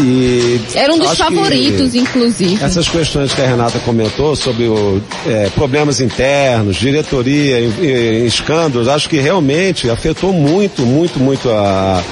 E 0.00 0.60
Era 0.74 0.92
um 0.92 0.98
dos 0.98 1.16
favoritos, 1.16 1.94
inclusive. 1.94 2.62
Essas 2.62 2.88
questões 2.88 3.32
que 3.32 3.40
a 3.40 3.46
Renata 3.46 3.78
comentou 3.80 4.34
sobre 4.34 4.64
o, 4.64 5.00
é, 5.26 5.48
problemas 5.54 6.00
internos, 6.00 6.76
diretoria, 6.76 7.60
em, 7.60 8.26
escândalos, 8.26 8.88
acho 8.88 9.08
que 9.08 9.18
realmente 9.18 9.88
afetou 9.88 10.32
muito, 10.32 10.82
muito, 10.82 11.18
muito 11.18 11.48
a, 11.50 12.02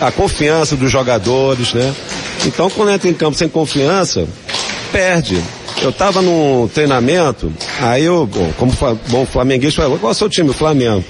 a 0.00 0.12
confiança 0.12 0.76
dos 0.76 0.90
jogadores, 0.90 1.72
né? 1.72 1.94
Então, 2.44 2.68
quando 2.70 2.90
entra 2.90 3.08
em 3.08 3.14
campo 3.14 3.36
sem 3.36 3.48
confiança, 3.48 4.26
perde. 4.92 5.40
Eu 5.82 5.90
estava 5.90 6.22
num 6.22 6.68
treinamento, 6.68 7.52
aí 7.80 8.04
eu, 8.04 8.28
como 8.58 8.72
bom 9.08 9.26
flamenguista, 9.26 9.82
falei, 9.82 9.98
qual 9.98 10.10
é 10.10 10.14
o 10.14 10.16
seu 10.16 10.28
time? 10.28 10.50
O 10.50 10.54
Flamengo. 10.54 11.04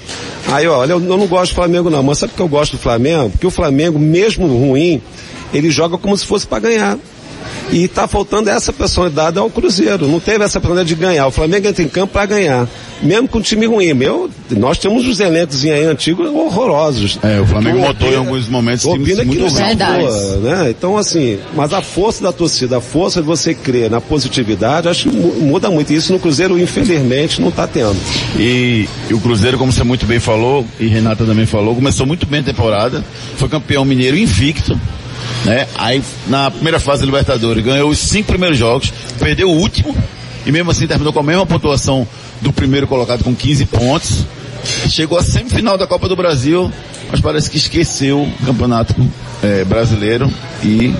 Aí, 0.51 0.67
olha, 0.67 0.93
eu 0.93 0.99
não 0.99 1.25
gosto 1.25 1.51
do 1.51 1.55
Flamengo 1.55 1.89
não, 1.89 2.03
mas 2.03 2.19
sabe 2.19 2.31
por 2.31 2.37
que 2.37 2.41
eu 2.43 2.47
gosto 2.47 2.73
do 2.73 2.77
Flamengo? 2.77 3.29
Porque 3.29 3.47
o 3.47 3.51
Flamengo, 3.51 3.97
mesmo 3.97 4.45
ruim, 4.45 5.01
ele 5.53 5.69
joga 5.69 5.97
como 5.97 6.15
se 6.17 6.25
fosse 6.25 6.45
para 6.45 6.59
ganhar. 6.59 6.97
E 7.71 7.83
está 7.83 8.07
faltando 8.07 8.49
essa 8.49 8.71
personalidade 8.71 9.37
ao 9.37 9.49
Cruzeiro. 9.49 10.07
Não 10.07 10.19
teve 10.19 10.43
essa 10.43 10.59
personalidade 10.59 10.95
de 10.95 10.95
ganhar. 10.95 11.27
O 11.27 11.31
Flamengo 11.31 11.67
entra 11.67 11.83
em 11.83 11.87
campo 11.87 12.13
para 12.13 12.25
ganhar. 12.25 12.67
Mesmo 13.01 13.27
com 13.27 13.39
um 13.39 13.41
time 13.41 13.65
ruim. 13.65 13.93
Meu, 13.93 14.29
nós 14.51 14.77
temos 14.77 15.05
os 15.05 15.19
elencos 15.19 15.63
aí 15.63 15.85
antigos 15.85 16.29
horrorosos. 16.29 17.19
É, 17.21 17.39
o 17.39 17.45
Flamengo 17.45 17.79
botou 17.79 18.11
em 18.11 18.15
alguns 18.15 18.47
momentos 18.47 18.85
times 18.85 19.17
muito 19.23 19.41
ruins. 19.41 19.57
Né? 20.41 20.69
Então, 20.69 20.97
assim, 20.97 21.37
mas 21.55 21.73
a 21.73 21.81
força 21.81 22.23
da 22.23 22.31
torcida, 22.31 22.77
a 22.77 22.81
força 22.81 23.21
de 23.21 23.27
você 23.27 23.53
crer 23.53 23.89
na 23.89 24.01
positividade, 24.01 24.87
acho 24.87 25.09
que 25.09 25.15
muda 25.15 25.69
muito. 25.69 25.91
E 25.91 25.95
isso 25.95 26.13
no 26.13 26.19
Cruzeiro, 26.19 26.57
infelizmente, 26.59 27.41
não 27.41 27.49
está 27.49 27.67
tendo. 27.67 27.97
E, 28.37 28.87
e, 29.09 29.13
o 29.13 29.19
Cruzeiro, 29.19 29.57
como 29.57 29.71
você 29.71 29.83
muito 29.83 30.05
bem 30.05 30.19
falou, 30.19 30.65
e 30.79 30.87
Renata 30.87 31.25
também 31.25 31.45
falou, 31.45 31.75
começou 31.75 32.05
muito 32.05 32.25
bem 32.25 32.39
a 32.39 32.43
temporada. 32.43 33.03
Foi 33.35 33.47
campeão 33.49 33.85
mineiro 33.85 34.17
invicto 34.17 34.79
né? 35.45 35.67
Aí 35.75 36.03
na 36.27 36.51
primeira 36.51 36.79
fase 36.79 37.01
da 37.01 37.05
Libertadores 37.05 37.63
ganhou 37.63 37.89
os 37.89 37.97
cinco 37.97 38.27
primeiros 38.27 38.57
jogos, 38.57 38.93
perdeu 39.19 39.49
o 39.49 39.57
último 39.57 39.95
e 40.45 40.51
mesmo 40.51 40.71
assim 40.71 40.87
terminou 40.87 41.11
com 41.11 41.19
a 41.19 41.23
mesma 41.23 41.45
pontuação 41.45 42.07
do 42.41 42.53
primeiro 42.53 42.87
colocado 42.87 43.23
com 43.23 43.35
15 43.35 43.65
pontos. 43.65 44.25
Chegou 44.89 45.17
à 45.17 45.23
semifinal 45.23 45.77
da 45.77 45.87
Copa 45.87 46.09
do 46.09 46.15
Brasil, 46.15 46.71
mas 47.11 47.21
parece 47.21 47.49
que 47.49 47.57
esqueceu 47.57 48.21
o 48.21 48.45
campeonato 48.45 48.95
é, 49.43 49.63
brasileiro 49.63 50.29
e 50.63 50.93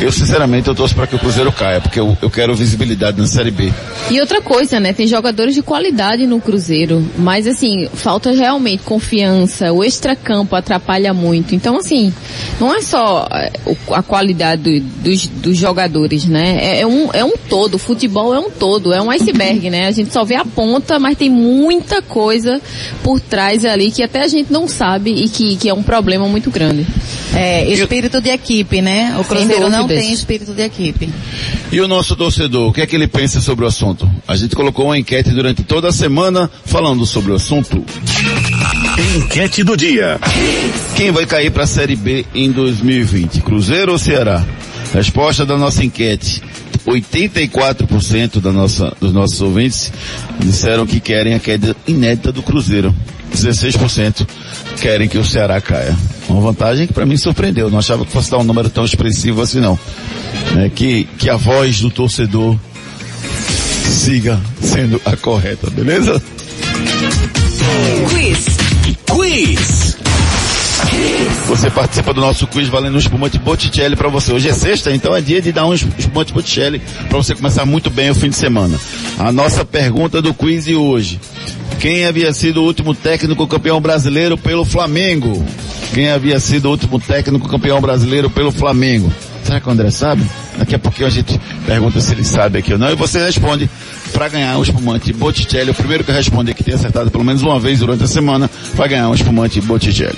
eu, 0.00 0.10
sinceramente, 0.12 0.68
eu 0.68 0.74
torço 0.74 0.94
para 0.94 1.06
que 1.06 1.14
o 1.14 1.18
Cruzeiro 1.18 1.52
caia, 1.52 1.80
porque 1.80 2.00
eu, 2.00 2.16
eu 2.20 2.30
quero 2.30 2.54
visibilidade 2.54 3.18
na 3.18 3.26
Série 3.26 3.50
B. 3.50 3.72
E 4.10 4.20
outra 4.20 4.40
coisa, 4.40 4.80
né? 4.80 4.92
Tem 4.92 5.06
jogadores 5.06 5.54
de 5.54 5.62
qualidade 5.62 6.26
no 6.26 6.40
Cruzeiro, 6.40 7.04
mas 7.18 7.46
assim, 7.46 7.88
falta 7.92 8.30
realmente 8.32 8.82
confiança, 8.82 9.72
o 9.72 9.84
extracampo 9.84 10.54
atrapalha 10.56 11.12
muito. 11.12 11.54
Então, 11.54 11.76
assim, 11.76 12.12
não 12.60 12.74
é 12.74 12.80
só 12.82 13.28
é, 13.32 13.52
a 13.92 14.02
qualidade 14.02 14.62
do, 14.62 14.80
dos, 15.02 15.26
dos, 15.26 15.56
jogadores, 15.56 16.24
né? 16.24 16.58
É, 16.60 16.80
é, 16.80 16.86
um, 16.86 17.10
é 17.12 17.24
um 17.24 17.34
todo, 17.48 17.74
o 17.74 17.78
futebol 17.78 18.34
é 18.34 18.38
um 18.38 18.50
todo, 18.50 18.92
é 18.92 19.00
um 19.00 19.10
iceberg, 19.10 19.70
né? 19.70 19.86
A 19.86 19.92
gente 19.92 20.12
só 20.12 20.24
vê 20.24 20.34
a 20.34 20.44
ponta, 20.44 20.98
mas 20.98 21.16
tem 21.16 21.30
muita 21.30 22.02
coisa 22.02 22.60
por 23.02 23.20
trás 23.20 23.64
ali 23.64 23.90
que 23.90 24.02
até 24.02 24.22
a 24.22 24.28
gente 24.28 24.52
não 24.52 24.66
sabe 24.66 25.12
e 25.12 25.28
que, 25.28 25.56
que 25.56 25.68
é 25.68 25.74
um 25.74 25.82
problema 25.82 26.26
muito 26.26 26.50
grande. 26.50 26.86
É, 27.34 27.68
espírito 27.68 28.20
de 28.20 28.30
equipe, 28.30 28.80
né? 28.80 29.16
O 29.18 29.24
Cruzeiro 29.24 29.59
não 29.68 29.86
tem 29.86 30.12
espírito 30.12 30.52
de 30.52 30.62
equipe. 30.62 31.12
E 31.72 31.80
o 31.80 31.88
nosso 31.88 32.16
torcedor, 32.16 32.68
o 32.68 32.72
que 32.72 32.80
é 32.80 32.86
que 32.86 32.96
ele 32.96 33.06
pensa 33.06 33.40
sobre 33.40 33.64
o 33.64 33.68
assunto? 33.68 34.10
A 34.26 34.36
gente 34.36 34.56
colocou 34.56 34.86
uma 34.86 34.98
enquete 34.98 35.30
durante 35.30 35.62
toda 35.62 35.88
a 35.88 35.92
semana 35.92 36.50
falando 36.64 37.04
sobre 37.04 37.32
o 37.32 37.34
assunto. 37.34 37.84
Enquete 39.16 39.62
do 39.62 39.76
dia. 39.76 40.18
Quem 40.96 41.10
vai 41.10 41.26
cair 41.26 41.50
para 41.50 41.64
a 41.64 41.66
Série 41.66 41.96
B 41.96 42.24
em 42.34 42.50
2020? 42.50 43.40
Cruzeiro 43.40 43.92
ou 43.92 43.98
Ceará? 43.98 44.44
Resposta 44.92 45.44
da 45.44 45.56
nossa 45.56 45.84
enquete. 45.84 46.42
84% 46.90 48.40
da 48.40 48.52
nossa, 48.52 48.92
dos 49.00 49.12
nossos 49.12 49.40
ouvintes 49.40 49.92
disseram 50.38 50.86
que 50.86 51.00
querem 51.00 51.34
a 51.34 51.38
queda 51.38 51.76
inédita 51.86 52.32
do 52.32 52.42
Cruzeiro. 52.42 52.94
16% 53.34 54.26
querem 54.80 55.08
que 55.08 55.16
o 55.16 55.24
Ceará 55.24 55.60
caia. 55.60 55.96
Uma 56.28 56.40
vantagem 56.40 56.86
que 56.86 56.92
para 56.92 57.06
mim 57.06 57.16
surpreendeu. 57.16 57.70
Não 57.70 57.78
achava 57.78 58.04
que 58.04 58.12
fosse 58.12 58.30
dar 58.30 58.38
um 58.38 58.44
número 58.44 58.68
tão 58.68 58.84
expressivo 58.84 59.40
assim 59.40 59.60
não. 59.60 59.78
É, 60.58 60.68
que, 60.68 61.04
que 61.18 61.30
a 61.30 61.36
voz 61.36 61.80
do 61.80 61.90
torcedor 61.90 62.56
siga 63.84 64.40
sendo 64.60 65.00
a 65.04 65.16
correta, 65.16 65.70
beleza? 65.70 66.20
Quiz. 68.08 68.46
Quiz. 69.06 70.09
Você 71.50 71.68
participa 71.68 72.14
do 72.14 72.20
nosso 72.20 72.46
quiz 72.46 72.68
valendo 72.68 72.94
um 72.94 72.98
espumante 72.98 73.36
Botticelli 73.36 73.96
para 73.96 74.08
você. 74.08 74.32
Hoje 74.32 74.48
é 74.48 74.52
sexta, 74.52 74.94
então 74.94 75.16
é 75.16 75.20
dia 75.20 75.42
de 75.42 75.50
dar 75.50 75.66
um 75.66 75.74
espumante 75.74 76.32
Botticelli 76.32 76.80
para 77.08 77.18
você 77.18 77.34
começar 77.34 77.66
muito 77.66 77.90
bem 77.90 78.08
o 78.08 78.14
fim 78.14 78.28
de 78.28 78.36
semana. 78.36 78.78
A 79.18 79.32
nossa 79.32 79.64
pergunta 79.64 80.22
do 80.22 80.32
quiz 80.32 80.66
de 80.66 80.76
hoje. 80.76 81.18
Quem 81.80 82.06
havia 82.06 82.32
sido 82.32 82.62
o 82.62 82.64
último 82.64 82.94
técnico 82.94 83.48
campeão 83.48 83.80
brasileiro 83.80 84.38
pelo 84.38 84.64
Flamengo? 84.64 85.44
Quem 85.92 86.08
havia 86.08 86.38
sido 86.38 86.66
o 86.66 86.70
último 86.70 87.00
técnico 87.00 87.48
campeão 87.48 87.80
brasileiro 87.80 88.30
pelo 88.30 88.52
Flamengo? 88.52 89.12
Será 89.42 89.60
que 89.60 89.68
o 89.68 89.72
André 89.72 89.90
sabe? 89.90 90.22
Daqui 90.56 90.76
a 90.76 90.78
pouquinho 90.78 91.08
a 91.08 91.10
gente 91.10 91.40
pergunta 91.66 92.00
se 92.00 92.12
ele 92.12 92.22
sabe 92.22 92.60
aqui 92.60 92.72
ou 92.72 92.78
não. 92.78 92.92
E 92.92 92.94
você 92.94 93.18
responde 93.18 93.68
para 94.12 94.28
ganhar 94.28 94.56
um 94.56 94.62
espumante 94.62 95.12
Botticelli. 95.12 95.72
O 95.72 95.74
primeiro 95.74 96.04
que 96.04 96.12
responder 96.12 96.54
que 96.54 96.62
tem 96.62 96.74
acertado 96.74 97.10
pelo 97.10 97.24
menos 97.24 97.42
uma 97.42 97.58
vez 97.58 97.80
durante 97.80 98.04
a 98.04 98.06
semana 98.06 98.48
vai 98.74 98.88
ganhar 98.88 99.08
um 99.08 99.14
espumante 99.14 99.60
Botticelli. 99.60 100.16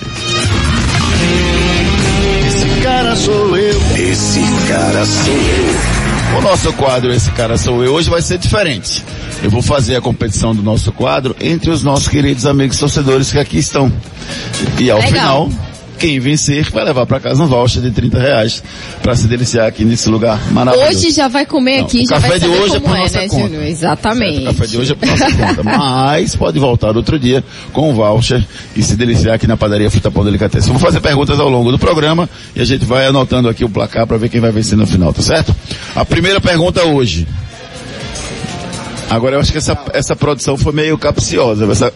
Esse 3.12 3.20
cara 3.20 3.26
sou 3.26 3.56
eu. 3.58 3.80
Esse 4.10 4.40
cara 4.68 5.04
sou 5.04 5.34
eu. 5.34 6.38
O 6.38 6.40
nosso 6.40 6.72
quadro 6.72 7.12
Esse 7.12 7.30
Cara 7.32 7.58
Sou 7.58 7.84
Eu 7.84 7.92
hoje 7.92 8.08
vai 8.08 8.22
ser 8.22 8.38
diferente. 8.38 9.04
eu 9.42 9.50
vou 9.50 9.60
fazer 9.60 9.96
a 9.96 10.00
competição 10.00 10.54
do 10.54 10.62
nosso 10.62 10.90
quadro 10.92 11.36
entre 11.38 11.70
os 11.70 11.82
nossos 11.82 12.08
queridos 12.08 12.46
amigos 12.46 12.78
torcedores 12.78 13.30
que 13.30 13.38
aqui 13.38 13.58
estão. 13.58 13.92
E 14.78 14.90
ao 14.90 14.96
Legal. 14.98 15.10
final, 15.10 15.50
quem 16.02 16.18
vencer 16.18 16.68
vai 16.68 16.84
levar 16.84 17.06
para 17.06 17.20
casa 17.20 17.40
um 17.40 17.46
voucher 17.46 17.80
de 17.80 17.92
30 17.92 18.18
reais 18.18 18.60
para 19.00 19.14
se 19.14 19.28
deliciar 19.28 19.68
aqui 19.68 19.84
nesse 19.84 20.08
lugar 20.08 20.36
maravilhoso. 20.50 20.90
Hoje 20.90 21.12
já 21.12 21.28
vai 21.28 21.46
comer 21.46 21.78
Não, 21.78 21.86
aqui, 21.86 22.02
já 22.02 22.16
café 22.16 22.26
vai 22.26 22.40
de 22.40 22.48
hoje 22.48 22.76
é 22.76 22.80
por 22.80 22.96
é, 22.96 23.00
nossa 23.02 23.18
né, 23.18 23.28
conta. 23.28 23.42
Júnior? 23.44 23.62
Exatamente. 23.62 24.40
O 24.40 24.44
café 24.46 24.66
de 24.66 24.78
hoje 24.78 24.92
é 24.92 24.94
por 24.96 25.06
nossa 25.08 25.30
conta. 25.30 25.62
Mas 25.62 26.34
pode 26.34 26.58
voltar 26.58 26.96
outro 26.96 27.20
dia 27.20 27.44
com 27.72 27.88
o 27.88 27.94
voucher 27.94 28.44
e 28.74 28.82
se 28.82 28.96
deliciar 28.96 29.34
aqui 29.34 29.46
na 29.46 29.56
padaria 29.56 29.88
Fruta 29.92 30.10
Pão 30.10 30.24
Delicatessen. 30.24 30.72
Vou 30.72 30.80
fazer 30.80 31.00
perguntas 31.00 31.38
ao 31.38 31.48
longo 31.48 31.70
do 31.70 31.78
programa 31.78 32.28
e 32.56 32.60
a 32.60 32.64
gente 32.64 32.84
vai 32.84 33.06
anotando 33.06 33.48
aqui 33.48 33.64
o 33.64 33.68
placar 33.68 34.04
para 34.04 34.16
ver 34.16 34.28
quem 34.28 34.40
vai 34.40 34.50
vencer 34.50 34.76
no 34.76 34.88
final, 34.88 35.12
tá 35.12 35.22
certo? 35.22 35.54
A 35.94 36.04
primeira 36.04 36.40
pergunta 36.40 36.82
hoje. 36.84 37.28
Agora 39.14 39.36
eu 39.36 39.40
acho 39.40 39.52
que 39.52 39.58
essa, 39.58 39.76
essa 39.92 40.16
produção 40.16 40.56
foi 40.56 40.72
meio 40.72 40.96
capciosa. 40.98 41.70
Essa- 41.70 41.92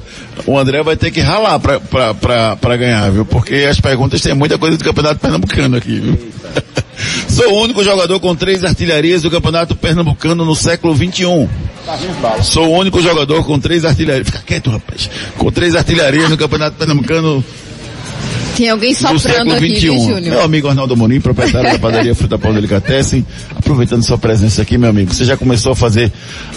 o 0.46 0.58
André 0.58 0.82
vai 0.82 0.96
ter 0.96 1.10
que 1.10 1.20
ralar 1.20 1.58
pra, 1.58 1.80
pra, 1.80 2.14
pra, 2.14 2.56
pra 2.56 2.76
ganhar, 2.76 3.10
viu? 3.10 3.24
Porque 3.24 3.54
as 3.68 3.80
perguntas 3.80 4.20
têm 4.20 4.34
muita 4.34 4.58
coisa 4.58 4.76
do 4.76 4.84
Campeonato 4.84 5.18
Pernambucano 5.20 5.76
aqui, 5.76 5.98
viu? 6.00 6.18
Sou 7.28 7.52
o 7.52 7.62
único 7.62 7.84
jogador 7.84 8.18
com 8.20 8.34
três 8.34 8.64
artilharias 8.64 9.20
do 9.22 9.30
Campeonato 9.30 9.76
Pernambucano 9.76 10.44
no 10.44 10.54
século 10.54 10.94
XXI. 10.96 11.48
Sou 12.42 12.68
o 12.68 12.78
único 12.78 13.00
jogador 13.02 13.44
com 13.44 13.58
três 13.58 13.84
artilharias. 13.84 14.26
Fica 14.26 14.38
quieto, 14.46 14.70
rapaz. 14.70 15.10
Com 15.36 15.50
três 15.52 15.74
artilharias 15.76 16.30
no 16.30 16.36
Campeonato 16.38 16.76
Pernambucano 16.76 17.44
Tem 18.56 18.70
alguém 18.70 18.92
do 18.94 18.98
soprando 18.98 19.52
aqui, 19.52 19.66
viu, 19.74 19.94
XXI. 19.94 20.06
Meu 20.08 20.14
Júnior? 20.16 20.40
amigo 20.44 20.68
Arnaldo 20.68 20.96
Morim, 20.96 21.20
proprietário 21.20 21.72
da 21.72 21.78
padaria 21.78 22.14
Fruta 22.16 22.38
Pão 22.38 22.54
Delicatessen, 22.54 23.24
aproveitando 23.54 24.02
sua 24.02 24.16
presença 24.16 24.62
aqui, 24.62 24.78
meu 24.78 24.88
amigo, 24.88 25.12
você 25.12 25.24
já 25.26 25.36
começou 25.36 25.72
a 25.72 25.76
fazer 25.76 26.10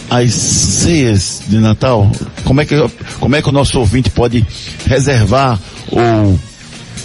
as 0.09 0.31
ceias 0.31 1.41
de 1.47 1.57
Natal? 1.57 2.09
Como 2.45 2.61
é 2.61 2.65
que, 2.65 2.75
como 3.19 3.35
é 3.35 3.41
que 3.41 3.49
o 3.49 3.51
nosso 3.51 3.79
ouvinte 3.79 4.09
pode 4.09 4.45
reservar 4.85 5.59
ou 5.91 6.39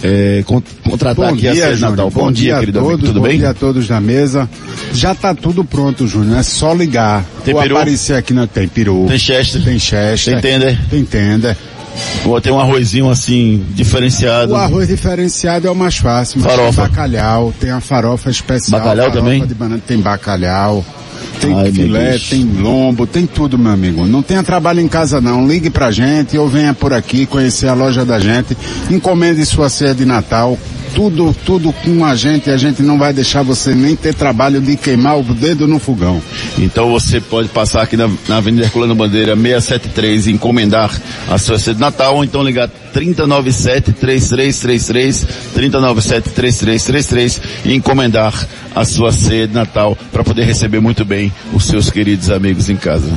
é, 0.03 0.43
con- 0.45 0.61
contratar 0.83 1.15
Bom 1.31 1.33
aqui 1.35 1.47
a 1.47 1.53
ceia 1.53 1.65
dia, 1.67 1.75
de 1.75 1.81
Natal? 1.81 2.09
Júnior. 2.09 2.11
Bom, 2.25 2.31
dia, 2.31 2.55
a 2.55 2.59
querido 2.59 2.79
todos, 2.79 2.93
amigo, 2.93 3.07
tudo 3.07 3.19
bom 3.21 3.27
bem? 3.27 3.37
dia 3.37 3.49
a 3.49 3.53
todos 3.53 3.89
na 3.89 3.99
mesa. 3.99 4.49
Já 4.93 5.11
está 5.11 5.33
tudo 5.35 5.65
pronto, 5.65 6.07
Júnior. 6.07 6.37
É 6.39 6.43
só 6.43 6.73
ligar. 6.73 7.25
Tem 7.43 7.53
Ou 7.53 7.61
peru? 7.61 7.75
aparecer 7.77 8.15
aqui 8.15 8.33
na 8.33 8.47
tem 8.47 8.67
peru. 8.67 9.05
Tem 9.09 9.19
Chester? 9.19 9.61
Tem 9.63 9.77
Chester. 9.77 10.39
Tem 10.39 10.41
tender? 10.51 10.79
Tem 10.89 11.03
tender. 11.03 11.57
Tem 12.41 12.51
um 12.51 12.59
arrozinho 12.59 13.09
assim, 13.09 13.65
diferenciado? 13.69 14.53
O 14.53 14.55
arroz 14.55 14.87
diferenciado 14.87 15.67
é 15.67 15.71
o 15.71 15.75
mais 15.75 15.97
fácil. 15.97 16.41
Mas 16.41 16.51
Farofa. 16.51 16.81
Tem 16.81 16.89
bacalhau, 16.89 17.53
tem 17.59 17.69
a 17.71 17.79
farofa 17.79 18.29
especial. 18.29 18.79
Bacalhau 18.79 19.05
farofa 19.05 19.19
também? 19.19 19.45
De 19.45 19.53
banana, 19.53 19.81
tem 19.85 19.99
bacalhau. 19.99 20.85
Tem 21.39 21.53
Ai, 21.53 21.71
filé, 21.71 22.17
tem 22.17 22.43
lombo, 22.43 23.05
tem 23.05 23.25
tudo, 23.25 23.57
meu 23.57 23.71
amigo. 23.71 24.05
Não 24.05 24.21
tenha 24.21 24.41
trabalho 24.43 24.79
em 24.79 24.87
casa 24.87 25.19
não. 25.19 25.47
Ligue 25.47 25.69
pra 25.69 25.91
gente 25.91 26.37
ou 26.37 26.47
venha 26.47 26.73
por 26.73 26.93
aqui 26.93 27.25
conhecer 27.25 27.67
a 27.67 27.73
loja 27.73 28.05
da 28.05 28.19
gente. 28.19 28.57
Encomende 28.89 29.45
sua 29.45 29.69
ceia 29.69 29.93
de 29.93 30.05
Natal. 30.05 30.57
Tudo, 30.95 31.35
tudo 31.45 31.73
com 31.73 32.05
a 32.05 32.15
gente. 32.15 32.49
A 32.49 32.55
gente 32.55 32.81
não 32.81 32.97
vai 32.97 33.11
deixar 33.11 33.43
você 33.43 33.75
nem 33.75 33.97
ter 33.97 34.15
trabalho 34.15 34.61
de 34.61 34.77
queimar 34.77 35.19
o 35.19 35.23
dedo 35.23 35.67
no 35.67 35.77
fogão. 35.77 36.21
Então 36.57 36.89
você 36.89 37.19
pode 37.19 37.49
passar 37.49 37.81
aqui 37.81 37.97
na, 37.97 38.09
na 38.29 38.37
Avenida 38.37 38.63
Herculano 38.63 38.95
Bandeira 38.95 39.35
673 39.35 40.27
e 40.27 40.31
encomendar 40.31 40.89
a 41.29 41.37
sua 41.37 41.59
ceia 41.59 41.75
de 41.75 41.81
Natal 41.81 42.15
ou 42.15 42.23
então 42.23 42.41
ligar 42.41 42.69
3097-3333, 42.95 45.27
3097-3333 45.53 47.41
e 47.65 47.73
encomendar 47.73 48.33
a 48.73 48.85
sua 48.85 49.11
ceia 49.11 49.45
de 49.47 49.53
Natal 49.53 49.97
para 50.13 50.23
poder 50.23 50.45
receber 50.45 50.79
muito 50.79 51.03
bem 51.03 51.29
os 51.53 51.65
seus 51.65 51.89
queridos 51.89 52.31
amigos 52.31 52.69
em 52.69 52.77
casa. 52.77 53.11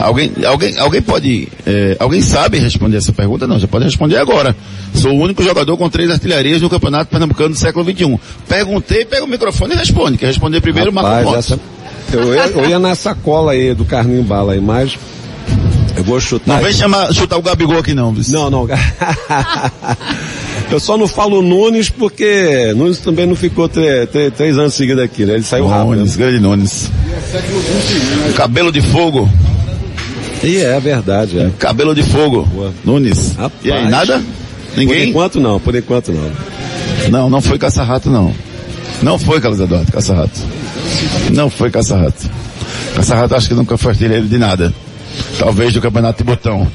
Alguém, 0.00 0.32
alguém, 0.44 0.76
alguém 0.78 1.02
pode, 1.02 1.48
eh, 1.64 1.96
alguém 2.00 2.20
sabe 2.20 2.58
responder 2.58 2.96
essa 2.96 3.12
pergunta? 3.12 3.46
Não, 3.46 3.56
já 3.58 3.68
pode 3.68 3.84
responder 3.84 4.16
agora. 4.16 4.56
Sou 4.94 5.12
o 5.12 5.20
único 5.20 5.42
jogador 5.42 5.76
com 5.76 5.88
três 5.88 6.10
artilharias 6.10 6.60
no 6.60 6.68
Campeonato 6.68 6.95
Pernambucano 7.04 7.50
do 7.50 7.56
século 7.58 7.84
XXI. 7.84 8.18
Perguntei, 8.48 9.04
pega 9.04 9.24
o 9.24 9.28
microfone 9.28 9.74
e 9.74 9.76
responde. 9.76 10.18
Quer 10.18 10.26
responder 10.26 10.60
primeiro, 10.60 10.92
Rapaz, 10.92 11.24
ponto. 11.24 11.36
essa, 11.38 11.60
eu, 12.12 12.34
ia, 12.34 12.46
eu 12.46 12.68
ia 12.70 12.78
nessa 12.78 13.14
cola 13.14 13.52
aí 13.52 13.74
do 13.74 13.84
carninho 13.84 14.22
bala 14.22 14.52
aí, 14.54 14.60
mas 14.60 14.96
eu 15.96 16.04
vou 16.04 16.20
chutar. 16.20 16.54
Não 16.56 16.62
vem 16.62 16.72
chamar, 16.72 17.12
chutar 17.12 17.36
o 17.38 17.42
Gabigol 17.42 17.78
aqui 17.78 17.94
não. 17.94 18.12
viu? 18.12 18.24
Não, 18.32 18.50
não. 18.50 18.68
eu 20.70 20.80
só 20.80 20.96
não 20.98 21.06
falo 21.06 21.42
Nunes 21.42 21.88
porque 21.90 22.72
Nunes 22.76 22.98
também 22.98 23.26
não 23.26 23.36
ficou 23.36 23.68
tre- 23.68 24.06
tre- 24.06 24.30
três 24.30 24.58
anos 24.58 24.74
seguidos 24.74 25.02
aqui, 25.02 25.24
né? 25.24 25.34
Ele 25.34 25.42
saiu 25.42 25.66
rápido. 25.66 25.96
Nunes, 25.96 26.16
grande 26.16 26.40
Nunes. 26.40 26.90
Cabelo 28.36 28.72
de 28.72 28.80
fogo. 28.80 29.28
E 30.42 30.58
é 30.58 30.78
verdade, 30.78 31.38
é. 31.38 31.50
Cabelo 31.58 31.94
de 31.94 32.02
fogo. 32.02 32.42
Boa. 32.52 32.72
Nunes. 32.84 33.34
Rapaz. 33.36 33.52
E 33.64 33.72
aí, 33.72 33.88
nada? 33.88 34.18
Por 34.74 34.78
Ninguém? 34.78 35.08
enquanto 35.08 35.40
não, 35.40 35.58
por 35.58 35.74
enquanto 35.74 36.12
não. 36.12 36.30
Não, 37.10 37.30
não 37.30 37.40
foi 37.40 37.58
caça-rato 37.58 38.10
não. 38.10 38.32
Não 39.02 39.18
foi, 39.18 39.40
Carlos 39.40 39.60
Eduardo, 39.60 39.90
caça-rato. 39.92 40.40
Não 41.32 41.50
foi 41.50 41.70
caça-rato. 41.70 42.30
Caça-rato 42.94 43.34
acho 43.34 43.48
que 43.48 43.54
nunca 43.54 43.76
foi 43.76 43.92
artilheiro 43.92 44.26
de 44.26 44.38
nada. 44.38 44.72
Talvez 45.38 45.72
do 45.72 45.80
Campeonato 45.80 46.18
de 46.18 46.24
Botão. 46.24 46.66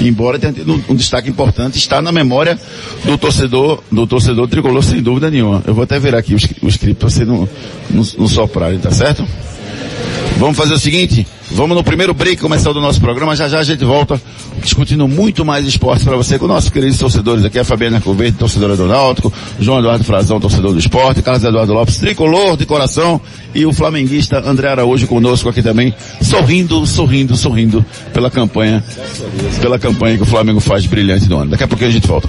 Embora 0.00 0.38
tenha 0.38 0.52
tido 0.52 0.80
um, 0.88 0.94
destaque 0.94 1.28
importante, 1.28 1.76
está 1.76 2.00
na 2.00 2.12
memória 2.12 2.58
do 3.04 3.18
torcedor, 3.18 3.82
do 3.90 4.06
torcedor 4.06 4.46
tricolor, 4.46 4.82
sem 4.82 5.02
dúvida 5.02 5.30
nenhuma. 5.30 5.62
Eu 5.66 5.74
vou 5.74 5.84
até 5.84 5.98
virar 5.98 6.18
aqui 6.18 6.34
o, 6.34 6.36
o 6.36 6.68
script 6.68 6.94
para 6.94 7.10
você 7.10 7.24
não, 7.24 7.48
não, 7.90 8.04
não 8.18 8.28
soprarem, 8.28 8.78
tá 8.78 8.90
certo? 8.90 9.26
Vamos 10.38 10.56
fazer 10.56 10.74
o 10.74 10.78
seguinte, 10.78 11.26
vamos 11.50 11.76
no 11.76 11.82
primeiro 11.82 12.14
break 12.14 12.40
começar 12.40 12.72
do 12.72 12.80
nosso 12.80 13.00
programa, 13.00 13.34
já 13.34 13.48
já 13.48 13.58
a 13.58 13.64
gente 13.64 13.84
volta 13.84 14.20
discutindo 14.62 15.08
muito 15.08 15.44
mais 15.44 15.66
esportes 15.66 16.04
para 16.04 16.16
você 16.16 16.38
com 16.38 16.46
nossos 16.46 16.70
queridos 16.70 16.96
torcedores 16.96 17.44
aqui, 17.44 17.58
a 17.58 17.64
Fabiana 17.64 18.00
Coverde, 18.00 18.38
torcedora 18.38 18.76
do 18.76 18.86
Náutico, 18.86 19.32
João 19.58 19.80
Eduardo 19.80 20.04
Frazão, 20.04 20.38
torcedor 20.38 20.72
do 20.72 20.78
esporte, 20.78 21.22
Carlos 21.22 21.42
Eduardo 21.42 21.74
Lopes, 21.74 21.98
tricolor 21.98 22.56
de 22.56 22.66
coração 22.66 23.20
e 23.52 23.66
o 23.66 23.72
flamenguista 23.72 24.38
André 24.48 24.68
Araújo 24.68 25.08
conosco 25.08 25.48
aqui 25.48 25.60
também, 25.60 25.92
sorrindo, 26.22 26.86
sorrindo, 26.86 27.36
sorrindo 27.36 27.84
pela 28.12 28.30
campanha, 28.30 28.84
pela 29.60 29.76
campanha 29.76 30.18
que 30.18 30.22
o 30.22 30.26
Flamengo 30.26 30.60
faz 30.60 30.86
brilhante 30.86 31.26
do 31.26 31.36
ano. 31.36 31.50
Daqui 31.50 31.64
a 31.64 31.68
pouquinho 31.68 31.90
a 31.90 31.92
gente 31.92 32.06
volta. 32.06 32.28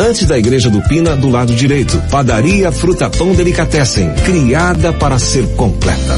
antes 0.01 0.25
da 0.25 0.37
igreja 0.37 0.69
do 0.69 0.81
Pina, 0.81 1.15
do 1.15 1.29
lado 1.29 1.53
direito. 1.53 2.01
Padaria 2.09 2.71
Fruta 2.71 3.09
Pão 3.09 3.33
Delicatessen, 3.33 4.11
criada 4.25 4.91
para 4.91 5.19
ser 5.19 5.45
completa. 5.55 6.17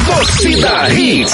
Torcida 0.06 0.91
Hits. 0.91 1.34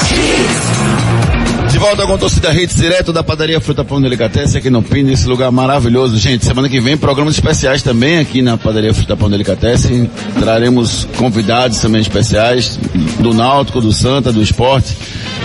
De 1.71 1.77
volta 1.79 2.05
com 2.05 2.17
Torcida 2.17 2.53
Hits, 2.53 2.75
direto 2.75 3.13
da 3.13 3.23
padaria 3.23 3.61
Fruta 3.61 3.85
Pão 3.85 4.01
Delicatessen 4.01 4.59
aqui 4.59 4.69
no 4.69 4.81
Pino, 4.81 5.11
esse 5.11 5.27
lugar 5.27 5.49
maravilhoso. 5.51 6.17
Gente, 6.17 6.43
semana 6.43 6.67
que 6.67 6.81
vem 6.81 6.97
programas 6.97 7.35
especiais 7.35 7.81
também 7.81 8.19
aqui 8.19 8.41
na 8.41 8.57
padaria 8.57 8.93
Fruta 8.93 9.15
Pão 9.15 9.29
Delicatessen. 9.29 10.09
Traremos 10.39 11.07
convidados 11.17 11.79
também 11.79 12.01
especiais 12.01 12.77
do 13.19 13.33
Náutico, 13.33 13.79
do 13.79 13.93
Santa, 13.93 14.33
do 14.33 14.41
Esporte. 14.41 14.95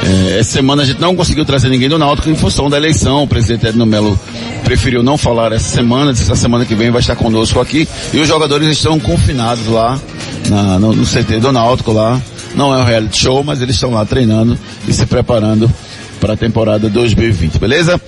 É, 0.02 0.38
essa 0.40 0.52
semana 0.52 0.82
a 0.82 0.84
gente 0.84 1.00
não 1.00 1.14
conseguiu 1.14 1.44
trazer 1.44 1.68
ninguém 1.68 1.88
do 1.88 1.96
Náutico 1.98 2.28
em 2.28 2.34
função 2.34 2.68
da 2.68 2.76
eleição. 2.76 3.22
O 3.22 3.28
presidente 3.28 3.66
Edno 3.66 3.86
Melo 3.86 4.18
preferiu 4.64 5.02
não 5.02 5.16
falar 5.16 5.52
essa 5.52 5.68
semana, 5.68 6.12
disse 6.12 6.30
que 6.30 6.36
semana 6.36 6.64
que 6.64 6.74
vem 6.74 6.90
vai 6.90 7.00
estar 7.00 7.14
conosco 7.14 7.60
aqui. 7.60 7.88
E 8.12 8.18
os 8.18 8.26
jogadores 8.26 8.68
estão 8.68 8.98
confinados 8.98 9.66
lá 9.66 10.00
na, 10.48 10.78
no, 10.78 10.92
no 10.92 11.06
CT 11.06 11.38
do 11.40 11.52
Náutico 11.52 11.92
lá. 11.92 12.20
Não 12.54 12.74
é 12.74 12.78
um 12.78 12.84
reality 12.84 13.18
show, 13.18 13.44
mas 13.44 13.62
eles 13.62 13.76
estão 13.76 13.90
lá 13.90 14.04
treinando 14.04 14.58
e 14.86 14.92
se 14.92 15.06
preparando 15.06 15.72
para 16.20 16.34
a 16.34 16.36
temporada 16.36 16.88
2020, 16.88 17.58
beleza? 17.58 18.00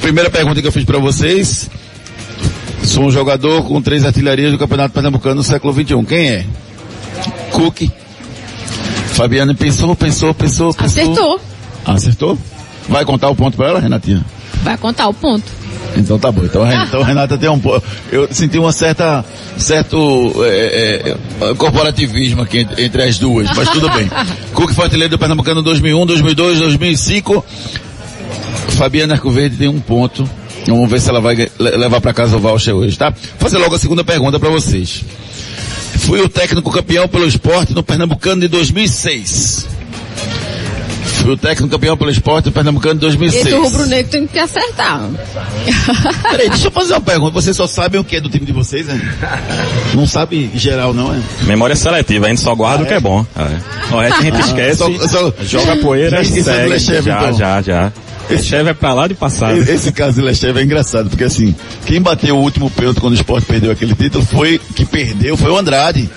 Primeira 0.00 0.28
pergunta 0.28 0.60
que 0.60 0.66
eu 0.66 0.72
fiz 0.72 0.84
para 0.84 0.98
vocês. 0.98 1.70
Sou 2.82 3.04
um 3.04 3.10
jogador 3.10 3.62
com 3.64 3.80
três 3.80 4.04
artilharias 4.04 4.52
do 4.52 4.58
Campeonato 4.58 4.94
Pernambucano 4.94 5.36
no 5.36 5.42
século 5.42 5.72
XXI. 5.72 6.04
Quem 6.06 6.28
é? 6.28 6.46
Cook. 7.50 7.90
Fabiana 9.16 9.54
pensou, 9.54 9.96
pensou, 9.96 10.34
pensou, 10.34 10.74
pensou. 10.74 11.02
Acertou. 11.02 11.40
Acertou? 11.86 12.38
Vai 12.86 13.02
contar 13.02 13.30
o 13.30 13.34
ponto 13.34 13.56
para 13.56 13.68
ela, 13.68 13.80
Renatinha? 13.80 14.22
Vai 14.62 14.76
contar 14.76 15.08
o 15.08 15.14
ponto. 15.14 15.42
Então 15.96 16.18
tá 16.18 16.30
bom. 16.30 16.44
Então, 16.44 16.70
então 16.70 17.02
Renata 17.02 17.38
tem 17.38 17.48
um 17.48 17.58
pouco. 17.58 17.82
Eu 18.12 18.28
senti 18.30 18.58
uma 18.58 18.72
certa, 18.72 19.24
certo 19.56 20.34
é, 20.44 21.16
é, 21.40 21.54
corporativismo 21.54 22.42
aqui 22.42 22.58
entre, 22.58 22.84
entre, 22.84 23.02
as 23.04 23.18
duas, 23.18 23.48
mas 23.56 23.70
tudo 23.70 23.88
bem. 23.88 24.06
Cook 24.52 24.74
foi 24.74 24.84
artilheiro 24.84 25.10
do 25.10 25.18
Pernambucano 25.18 25.62
2001, 25.62 26.04
2002, 26.04 26.58
2005. 26.58 27.42
Fabiana 28.76 29.14
Arcoverde 29.14 29.56
tem 29.56 29.68
um 29.68 29.80
ponto. 29.80 30.28
Vamos 30.66 30.90
ver 30.90 31.00
se 31.00 31.08
ela 31.08 31.22
vai 31.22 31.48
levar 31.58 32.02
para 32.02 32.12
casa 32.12 32.36
o 32.36 32.40
voucher 32.40 32.74
hoje, 32.74 32.98
tá? 32.98 33.08
Vou 33.08 33.18
fazer 33.38 33.56
logo 33.56 33.74
a 33.74 33.78
segunda 33.78 34.04
pergunta 34.04 34.38
para 34.38 34.50
vocês. 34.50 35.02
Fui 36.06 36.20
o 36.20 36.28
técnico 36.28 36.70
campeão 36.70 37.08
pelo 37.08 37.26
esporte 37.26 37.74
no 37.74 37.82
Pernambucano 37.82 38.40
de 38.40 38.46
2006. 38.46 39.66
Fui 41.26 41.32
o 41.32 41.36
técnico 41.36 41.68
campeão 41.68 41.96
pelo 41.96 42.10
esporte 42.10 42.46
no 42.46 42.52
Pernambucano 42.52 42.94
de 42.94 43.00
2006. 43.00 43.46
Esse 43.46 43.56
rubro-negro 43.56 44.12
tem 44.12 44.24
que 44.24 44.38
acertar. 44.38 45.00
Peraí, 46.30 46.48
deixa 46.48 46.68
eu 46.68 46.70
fazer 46.70 46.92
uma 46.92 47.00
pergunta. 47.00 47.32
Vocês 47.32 47.56
só 47.56 47.66
sabem 47.66 48.00
o 48.00 48.04
que 48.04 48.14
é 48.14 48.20
do 48.20 48.28
time 48.28 48.46
de 48.46 48.52
vocês, 48.52 48.86
né? 48.86 49.00
Não 49.94 50.06
sabe 50.06 50.48
em 50.54 50.56
geral, 50.56 50.94
não, 50.94 51.12
é? 51.12 51.20
Memória 51.42 51.74
seletiva, 51.74 52.26
a 52.26 52.28
gente 52.28 52.40
só 52.40 52.54
guarda 52.54 52.84
ah, 52.84 52.84
o 52.84 52.86
que 52.86 52.94
é 52.94 53.00
bom. 53.00 53.26
É. 53.36 53.92
O 53.92 53.98
resto 53.98 54.20
a 54.20 54.22
gente 54.22 54.38
esquece, 54.46 54.82
ah, 54.84 55.08
só, 55.08 55.08
só, 55.08 55.34
joga 55.42 55.76
poeira, 55.78 56.22
já. 56.22 56.52
Lecheve, 56.66 57.02
já, 57.02 57.18
então. 57.18 57.32
já, 57.32 57.62
já. 57.62 57.92
Lechev 58.28 58.68
é 58.68 58.74
pra 58.74 58.92
lá 58.94 59.06
de 59.06 59.14
passado. 59.14 59.58
Esse 59.58 59.92
caso 59.92 60.20
de 60.20 60.22
Lechev 60.22 60.58
é 60.58 60.62
engraçado, 60.62 61.08
porque 61.08 61.24
assim, 61.24 61.54
quem 61.84 62.00
bateu 62.00 62.36
o 62.36 62.40
último 62.40 62.70
pênalti 62.70 63.00
quando 63.00 63.12
o 63.12 63.16
Sport 63.16 63.44
perdeu 63.44 63.70
aquele 63.70 63.94
título 63.94 64.24
foi, 64.24 64.58
que 64.74 64.84
perdeu, 64.84 65.36
foi 65.36 65.50
o 65.50 65.56
Andrade 65.56 66.08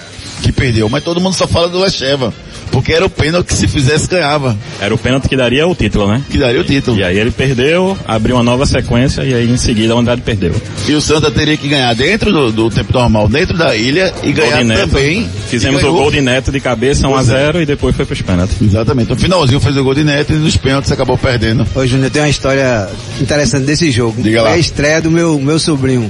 que 0.41 0.51
perdeu, 0.51 0.89
mas 0.89 1.03
todo 1.03 1.19
mundo 1.19 1.33
só 1.33 1.47
fala 1.47 1.67
do 1.69 1.79
Lecheva. 1.79 2.33
Porque 2.71 2.93
era 2.93 3.05
o 3.05 3.09
pênalti 3.09 3.47
que 3.47 3.53
se 3.53 3.67
fizesse 3.67 4.07
ganhava. 4.07 4.57
Era 4.79 4.93
o 4.93 4.97
pênalti 4.97 5.27
que 5.27 5.35
daria 5.35 5.67
o 5.67 5.75
título, 5.75 6.07
né? 6.07 6.21
Que 6.29 6.37
daria 6.37 6.61
o 6.61 6.63
título. 6.63 6.97
E 6.97 7.03
aí 7.03 7.17
ele 7.17 7.31
perdeu, 7.31 7.97
abriu 8.05 8.35
uma 8.35 8.43
nova 8.43 8.65
sequência 8.65 9.23
e 9.23 9.33
aí 9.33 9.49
em 9.49 9.57
seguida 9.57 9.95
o 9.95 9.99
Andrade 9.99 10.21
perdeu. 10.21 10.53
E 10.87 10.93
o 10.93 11.01
Santa 11.01 11.31
teria 11.31 11.57
que 11.57 11.67
ganhar 11.67 11.93
dentro 11.93 12.31
do, 12.31 12.51
do 12.51 12.69
tempo 12.69 12.93
normal, 12.93 13.27
dentro 13.27 13.57
da 13.57 13.75
ilha 13.75 14.13
e 14.23 14.31
ganhar 14.31 14.65
também. 14.65 15.27
Fizemos 15.47 15.83
o 15.83 15.91
gol 15.91 16.11
de 16.11 16.21
neto 16.21 16.51
de 16.51 16.59
cabeça 16.59 17.07
1 17.07 17.15
a 17.15 17.23
0 17.23 17.59
é. 17.59 17.61
e 17.63 17.65
depois 17.65 17.95
foi 17.95 18.05
pros 18.05 18.21
pênaltis. 18.21 18.61
Exatamente. 18.61 19.09
No 19.09 19.15
finalzinho 19.15 19.59
fez 19.59 19.75
o 19.77 19.83
gol 19.83 19.95
de 19.95 20.03
neto 20.03 20.33
e 20.33 20.35
nos 20.35 20.55
pênaltis 20.57 20.91
acabou 20.91 21.17
perdendo. 21.17 21.65
Ô 21.75 21.85
Júnior, 21.85 22.11
tem 22.11 22.21
uma 22.21 22.29
história 22.29 22.87
interessante 23.19 23.65
desse 23.65 23.91
jogo. 23.91 24.21
Diga 24.21 24.43
lá. 24.43 24.51
É 24.51 24.53
a 24.53 24.57
estreia 24.57 25.01
do 25.01 25.11
meu, 25.11 25.39
meu 25.39 25.59
sobrinho. 25.59 26.09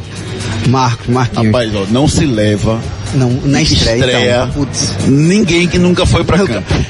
Marcos, 0.68 1.08
Marquinhos. 1.08 1.48
Rapaz, 1.48 1.76
ó, 1.76 1.86
não 1.90 2.08
se 2.08 2.26
leva 2.26 2.80
não, 3.14 3.32
na 3.44 3.62
estreia, 3.62 4.06
estreia 4.06 4.50
então, 4.50 4.68
ninguém 5.08 5.68
que 5.68 5.80
nunca 5.80 6.06
foi 6.06 6.24
pra 6.24 6.38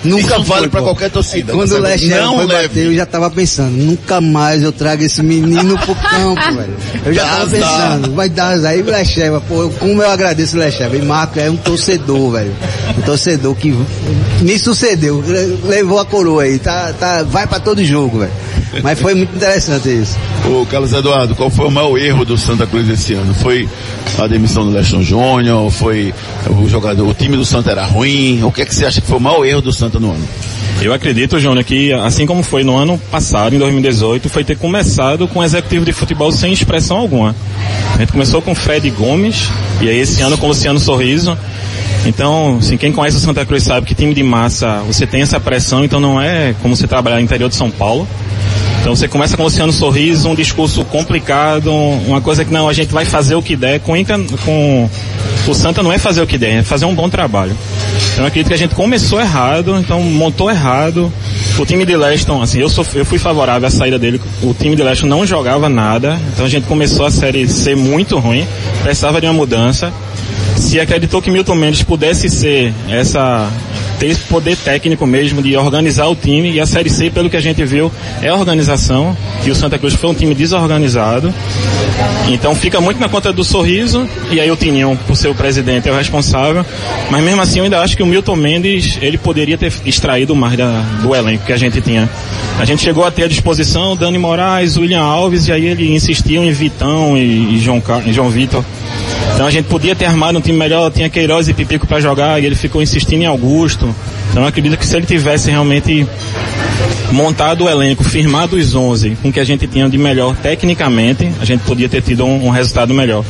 Nunca 0.03 0.35
Isso 0.35 0.43
vale 0.43 0.67
para 0.67 0.81
qualquer 0.81 1.09
torcida. 1.09 1.53
Quando 1.53 1.71
o 1.71 1.79
Lecheva 1.79 2.21
não 2.21 2.37
foi 2.37 2.45
leve. 2.45 2.67
bater, 2.67 2.85
eu 2.85 2.95
já 2.95 3.05
tava 3.05 3.29
pensando, 3.29 3.71
nunca 3.71 4.21
mais 4.21 4.63
eu 4.63 4.71
trago 4.71 5.03
esse 5.03 5.21
menino 5.21 5.77
pro 5.77 5.95
campo, 5.95 6.41
velho. 6.55 6.77
Eu 7.05 7.13
já 7.13 7.25
tava 7.25 7.47
pensando, 7.47 8.15
vai 8.15 8.29
dar 8.29 8.57
aí 8.65 8.81
o 8.81 8.85
Lecheva, 8.85 9.41
pô, 9.41 9.69
como 9.79 10.01
eu 10.01 10.09
agradeço 10.09 10.55
o 10.55 10.59
Lecheva. 10.59 10.95
E 10.95 11.01
Marco 11.01 11.39
é 11.39 11.49
um 11.49 11.57
torcedor, 11.57 12.31
velho. 12.31 12.55
Um 12.97 13.01
torcedor 13.01 13.55
que 13.55 13.75
me 14.41 14.59
sucedeu, 14.59 15.23
levou 15.65 15.99
a 15.99 16.05
coroa 16.05 16.43
aí, 16.43 16.59
tá, 16.59 16.93
tá, 16.93 17.23
vai 17.23 17.47
para 17.47 17.59
todo 17.59 17.83
jogo, 17.83 18.19
velho. 18.19 18.31
Mas 18.83 18.99
foi 18.99 19.15
muito 19.15 19.35
interessante 19.35 19.89
isso. 19.89 20.17
Ô 20.45 20.65
Carlos 20.65 20.93
Eduardo, 20.93 21.35
qual 21.35 21.49
foi 21.49 21.67
o 21.67 21.71
maior 21.71 21.97
erro 21.97 22.25
do 22.25 22.37
Santa 22.37 22.67
Cruz 22.67 22.87
esse 22.89 23.13
ano? 23.13 23.33
Foi 23.33 23.67
a 24.17 24.27
demissão 24.27 24.65
do 24.65 24.71
Leston 24.71 25.01
Júnior? 25.01 25.71
Foi 25.71 26.13
o 26.49 26.67
jogador, 26.69 27.07
o 27.07 27.13
time 27.13 27.35
do 27.35 27.45
Santa 27.45 27.71
era 27.71 27.85
ruim? 27.85 28.43
O 28.43 28.51
que 28.51 28.61
é 28.61 28.65
que 28.65 28.73
você 28.73 28.85
acha 28.85 29.01
que 29.01 29.07
foi 29.07 29.17
o 29.17 29.21
maior 29.21 29.45
erro 29.45 29.61
do 29.61 29.73
Santa 29.73 29.99
no 29.99 30.11
ano? 30.11 30.27
Eu 30.81 30.93
acredito, 30.93 31.37
Júnior, 31.39 31.65
que 31.65 31.91
assim 31.91 32.25
como 32.25 32.41
foi 32.41 32.63
no 32.63 32.77
ano 32.77 32.97
passado, 33.11 33.53
em 33.53 33.59
2018, 33.59 34.29
foi 34.29 34.45
ter 34.45 34.57
começado 34.57 35.27
com 35.27 35.39
um 35.39 35.43
executivo 35.43 35.83
de 35.83 35.91
futebol 35.91 36.31
sem 36.31 36.53
expressão 36.53 36.97
alguma. 36.97 37.35
A 37.95 37.99
gente 37.99 38.13
começou 38.13 38.41
com 38.41 38.55
Fred 38.55 38.89
Gomes, 38.91 39.49
e 39.81 39.89
aí 39.89 39.97
esse 39.99 40.21
ano 40.21 40.37
com 40.37 40.47
Luciano 40.47 40.79
Sorriso. 40.79 41.37
Então, 42.05 42.59
assim, 42.59 42.77
quem 42.77 42.93
conhece 42.93 43.17
o 43.17 43.19
Santa 43.19 43.45
Cruz 43.45 43.63
sabe 43.63 43.85
que 43.85 43.93
time 43.93 44.13
de 44.13 44.23
massa, 44.23 44.81
você 44.87 45.05
tem 45.05 45.21
essa 45.21 45.37
pressão, 45.37 45.83
então 45.83 45.99
não 45.99 46.21
é 46.21 46.55
como 46.61 46.75
você 46.77 46.87
trabalhar 46.87 47.17
no 47.17 47.23
interior 47.23 47.49
de 47.49 47.55
São 47.55 47.69
Paulo. 47.69 48.07
Então 48.79 48.95
você 48.95 49.07
começa 49.07 49.35
com 49.35 49.43
o 49.43 49.45
Luciano 49.45 49.71
Sorriso, 49.71 50.29
um 50.29 50.35
discurso 50.35 50.83
complicado, 50.85 51.71
uma 51.71 52.21
coisa 52.21 52.45
que 52.45 52.51
não, 52.51 52.67
a 52.67 52.73
gente 52.73 52.91
vai 52.93 53.05
fazer 53.05 53.35
o 53.35 53.41
que 53.41 53.55
der. 53.55 53.79
Com, 53.79 53.93
com 54.45 54.89
o 55.47 55.53
Santa 55.53 55.83
não 55.83 55.91
é 55.91 55.97
fazer 55.97 56.21
o 56.21 56.27
que 56.27 56.37
der, 56.37 56.59
é 56.59 56.63
fazer 56.63 56.85
um 56.85 56.95
bom 56.95 57.09
trabalho. 57.09 57.55
Então 58.13 58.23
eu 58.23 58.27
acredito 58.27 58.47
que 58.47 58.53
a 58.53 58.57
gente 58.57 58.75
começou 58.75 59.19
errado, 59.19 59.77
então 59.77 60.01
montou 60.01 60.49
errado. 60.49 61.11
O 61.57 61.65
time 61.65 61.85
de 61.85 61.95
Leston, 61.95 62.41
assim, 62.41 62.59
eu, 62.59 62.69
sou, 62.69 62.85
eu 62.95 63.05
fui 63.05 63.19
favorável 63.19 63.67
à 63.67 63.71
saída 63.71 63.99
dele. 63.99 64.21
O 64.41 64.53
time 64.53 64.75
de 64.75 64.83
Leston 64.83 65.07
não 65.07 65.25
jogava 65.25 65.67
nada, 65.69 66.19
então 66.33 66.45
a 66.45 66.49
gente 66.49 66.65
começou 66.65 67.05
a 67.05 67.11
série 67.11 67.47
ser 67.47 67.75
muito 67.75 68.17
ruim, 68.17 68.47
precisava 68.83 69.19
de 69.19 69.27
uma 69.27 69.33
mudança. 69.33 69.91
Se 70.55 70.79
acreditou 70.79 71.21
que 71.21 71.31
Milton 71.31 71.55
Mendes 71.55 71.83
pudesse 71.83 72.29
ser 72.29 72.73
essa 72.89 73.49
ter 73.99 74.07
esse 74.07 74.21
poder 74.21 74.55
técnico 74.55 75.05
mesmo 75.05 75.41
de 75.41 75.55
organizar 75.57 76.07
o 76.07 76.15
time 76.15 76.51
e 76.51 76.59
a 76.59 76.65
Série 76.65 76.89
C, 76.89 77.09
pelo 77.09 77.29
que 77.29 77.35
a 77.35 77.41
gente 77.41 77.63
viu, 77.65 77.91
é 78.21 78.31
organização, 78.31 79.15
que 79.43 79.51
o 79.51 79.55
Santa 79.55 79.77
Cruz 79.77 79.93
foi 79.93 80.09
um 80.09 80.13
time 80.13 80.33
desorganizado. 80.33 81.33
Então 82.29 82.55
fica 82.55 82.79
muito 82.79 82.99
na 82.99 83.09
conta 83.09 83.33
do 83.33 83.43
sorriso, 83.43 84.07
e 84.31 84.39
aí 84.39 84.49
o 84.49 84.55
Tininho, 84.55 84.97
por 85.05 85.15
ser 85.17 85.27
o 85.27 85.35
presidente, 85.35 85.89
é 85.89 85.91
o 85.91 85.95
responsável. 85.95 86.65
Mas 87.11 87.23
mesmo 87.23 87.41
assim 87.41 87.59
eu 87.59 87.65
ainda 87.65 87.81
acho 87.81 87.97
que 87.97 88.03
o 88.03 88.05
Milton 88.05 88.37
Mendes, 88.37 88.97
ele 89.01 89.17
poderia 89.17 89.57
ter 89.57 89.71
extraído 89.85 90.33
mais 90.33 90.57
da, 90.57 90.81
do 91.01 91.13
elenco 91.13 91.45
que 91.45 91.53
a 91.53 91.57
gente 91.57 91.81
tinha. 91.81 92.09
A 92.57 92.65
gente 92.65 92.81
chegou 92.81 93.03
a 93.03 93.11
ter 93.11 93.23
à 93.23 93.27
disposição 93.27 93.95
Dani 93.95 94.17
Moraes, 94.17 94.77
William 94.77 95.01
Alves, 95.01 95.47
e 95.47 95.51
aí 95.51 95.65
ele 95.65 95.93
insistiu 95.93 96.43
em 96.43 96.51
Vitão 96.51 97.17
e, 97.17 97.55
e 97.55 97.59
João, 97.59 97.81
e 98.05 98.13
João 98.13 98.29
Vitor. 98.29 98.63
Então 99.33 99.47
a 99.47 99.51
gente 99.51 99.65
podia 99.67 99.95
ter 99.95 100.05
armado 100.05 100.37
um 100.37 100.41
time 100.41 100.57
melhor, 100.57 100.91
tinha 100.91 101.09
Queiroz 101.09 101.47
e 101.47 101.53
Pipico 101.53 101.87
para 101.87 101.99
jogar, 102.01 102.41
e 102.41 102.45
ele 102.45 102.55
ficou 102.55 102.81
insistindo 102.81 103.21
em 103.21 103.25
Augusto. 103.25 103.88
Então 104.29 104.43
eu 104.43 104.47
acredito 104.47 104.77
que 104.77 104.85
se 104.85 104.95
ele 104.95 105.05
tivesse 105.05 105.49
realmente 105.49 106.07
montado 107.11 107.65
o 107.65 107.69
elenco, 107.69 108.03
firmado 108.03 108.55
os 108.55 108.75
11 108.75 109.17
com 109.21 109.29
o 109.29 109.33
que 109.33 109.39
a 109.39 109.43
gente 109.43 109.67
tinha 109.67 109.89
de 109.89 109.97
melhor 109.97 110.35
tecnicamente, 110.35 111.29
a 111.41 111.45
gente 111.45 111.61
podia 111.61 111.89
ter 111.89 112.01
tido 112.01 112.25
um, 112.25 112.47
um, 112.47 112.49
resultado 112.49 112.93
melhor. 112.93 113.23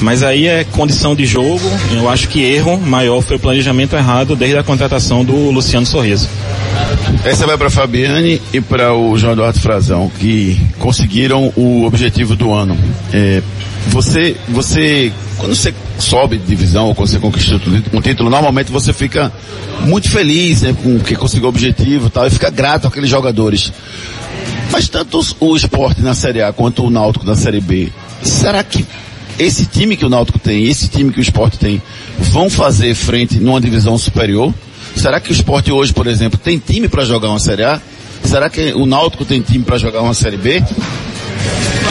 Mas 0.00 0.22
aí 0.22 0.46
é 0.46 0.64
condição 0.64 1.14
de 1.14 1.24
jogo, 1.24 1.60
eu 1.92 2.08
acho 2.08 2.28
que 2.28 2.42
erro 2.42 2.78
maior 2.78 3.20
foi 3.22 3.36
o 3.36 3.40
planejamento 3.40 3.96
errado 3.96 4.36
desde 4.36 4.56
a 4.58 4.62
contratação 4.62 5.24
do 5.24 5.50
Luciano 5.50 5.86
Sorriso. 5.86 6.28
Essa 7.24 7.46
vai 7.46 7.56
para 7.56 7.70
Fabiane 7.70 8.40
e 8.52 8.60
para 8.60 8.92
o 8.94 9.16
João 9.16 9.32
Eduardo 9.32 9.58
Frazão, 9.60 10.10
que 10.18 10.60
conseguiram 10.78 11.52
o 11.56 11.84
objetivo 11.84 12.36
do 12.36 12.52
ano. 12.52 12.76
É, 13.12 13.42
você, 13.88 14.36
você, 14.48 15.12
quando 15.44 15.54
você 15.56 15.74
sobe 15.98 16.38
de 16.38 16.46
divisão 16.46 16.86
ou 16.86 16.94
quando 16.94 17.08
você 17.08 17.18
conquista 17.18 17.60
um 17.92 18.00
título, 18.00 18.30
normalmente 18.30 18.72
você 18.72 18.94
fica 18.94 19.30
muito 19.80 20.08
feliz 20.08 20.62
né, 20.62 20.74
com 20.82 20.98
que 20.98 21.14
conseguiu 21.14 21.44
o 21.44 21.48
objetivo 21.50 22.06
e 22.06 22.10
tal, 22.10 22.26
e 22.26 22.30
fica 22.30 22.48
grato 22.48 22.88
àqueles 22.88 23.10
jogadores. 23.10 23.70
Mas 24.72 24.88
tanto 24.88 25.20
o 25.40 25.54
esporte 25.54 26.00
na 26.00 26.14
Série 26.14 26.40
A 26.40 26.50
quanto 26.50 26.82
o 26.82 26.88
Náutico 26.88 27.26
na 27.26 27.36
Série 27.36 27.60
B, 27.60 27.92
será 28.22 28.64
que 28.64 28.86
esse 29.38 29.66
time 29.66 29.98
que 29.98 30.06
o 30.06 30.08
Náutico 30.08 30.38
tem, 30.38 30.64
esse 30.64 30.88
time 30.88 31.12
que 31.12 31.18
o 31.18 31.22
esporte 31.22 31.58
tem, 31.58 31.82
vão 32.18 32.48
fazer 32.48 32.94
frente 32.94 33.38
numa 33.38 33.60
divisão 33.60 33.98
superior? 33.98 34.52
Será 34.96 35.20
que 35.20 35.30
o 35.30 35.32
esporte 35.34 35.70
hoje, 35.70 35.92
por 35.92 36.06
exemplo, 36.06 36.40
tem 36.42 36.56
time 36.56 36.88
para 36.88 37.04
jogar 37.04 37.28
uma 37.28 37.38
Série 37.38 37.64
A? 37.64 37.78
Será 38.24 38.48
que 38.48 38.72
o 38.72 38.86
Náutico 38.86 39.26
tem 39.26 39.42
time 39.42 39.62
para 39.62 39.76
jogar 39.76 40.00
uma 40.00 40.14
Série 40.14 40.38
B? 40.38 40.64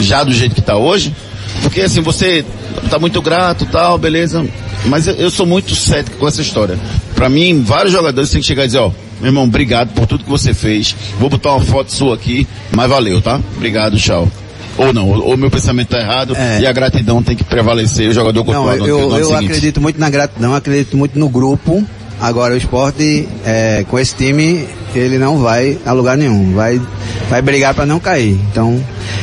Já 0.00 0.24
do 0.24 0.32
jeito 0.32 0.56
que 0.56 0.60
está 0.60 0.76
hoje? 0.76 1.14
Porque 1.62 1.82
assim, 1.82 2.00
você 2.00 2.44
tá 2.90 2.98
muito 2.98 3.20
grato 3.22 3.66
tal, 3.66 3.98
beleza. 3.98 4.44
Mas 4.86 5.06
eu, 5.06 5.14
eu 5.14 5.30
sou 5.30 5.46
muito 5.46 5.74
cético 5.74 6.18
com 6.18 6.28
essa 6.28 6.42
história. 6.42 6.78
Para 7.14 7.28
mim, 7.28 7.62
vários 7.62 7.92
jogadores 7.92 8.30
têm 8.30 8.40
que 8.40 8.46
chegar 8.46 8.64
e 8.64 8.66
dizer, 8.66 8.78
ó, 8.78 8.90
meu 9.20 9.28
irmão, 9.28 9.44
obrigado 9.44 9.92
por 9.94 10.06
tudo 10.06 10.24
que 10.24 10.30
você 10.30 10.52
fez. 10.52 10.94
Vou 11.18 11.30
botar 11.30 11.52
uma 11.52 11.64
foto 11.64 11.92
sua 11.92 12.14
aqui, 12.14 12.46
mas 12.72 12.88
valeu, 12.88 13.20
tá? 13.20 13.40
Obrigado, 13.56 13.96
tchau. 13.96 14.28
Ou 14.76 14.92
não, 14.92 15.08
ou 15.08 15.36
meu 15.36 15.50
pensamento 15.50 15.88
tá 15.88 16.00
errado 16.00 16.34
é. 16.36 16.60
e 16.60 16.66
a 16.66 16.72
gratidão 16.72 17.22
tem 17.22 17.36
que 17.36 17.44
prevalecer, 17.44 18.08
o 18.08 18.12
jogador 18.12 18.44
Não, 18.44 18.72
eu, 18.72 18.86
eu, 18.86 19.18
eu 19.18 19.36
acredito 19.36 19.80
muito 19.80 20.00
na 20.00 20.10
gratidão, 20.10 20.52
acredito 20.52 20.96
muito 20.96 21.16
no 21.16 21.28
grupo, 21.28 21.86
Agora 22.20 22.54
o 22.54 22.56
esporte, 22.56 23.28
é, 23.44 23.84
com 23.88 23.98
esse 23.98 24.14
time, 24.14 24.66
ele 24.94 25.18
não 25.18 25.38
vai 25.38 25.78
a 25.84 25.92
lugar 25.92 26.16
nenhum. 26.16 26.54
Vai, 26.54 26.80
vai 27.28 27.42
brigar 27.42 27.74
para 27.74 27.84
não 27.84 28.00
cair. 28.00 28.38
Então, 28.50 28.82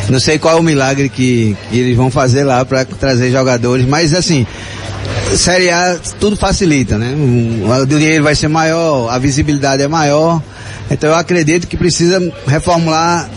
não 0.10 0.20
sei 0.20 0.38
qual 0.38 0.58
é 0.58 0.60
o 0.60 0.64
milagre 0.64 1.10
que, 1.10 1.56
que 1.70 1.80
eles 1.80 1.96
vão 1.96 2.12
fazer 2.12 2.44
lá 2.44 2.64
para 2.66 2.86
trazer 2.86 3.32
jogadores, 3.32 3.86
mas 3.86 4.14
assim, 4.14 4.46
Série 5.36 5.70
A 5.70 5.98
tudo 6.20 6.36
facilita, 6.36 6.98
né? 6.98 7.16
O 7.82 7.86
dinheiro 7.86 8.24
vai 8.24 8.36
ser 8.36 8.48
maior, 8.48 9.10
a 9.10 9.18
visibilidade 9.18 9.82
é 9.82 9.88
maior. 9.88 10.42
Então 10.92 11.10
eu 11.10 11.16
acredito 11.16 11.68
que 11.68 11.78
precisa 11.78 12.22
reformular 12.46 13.30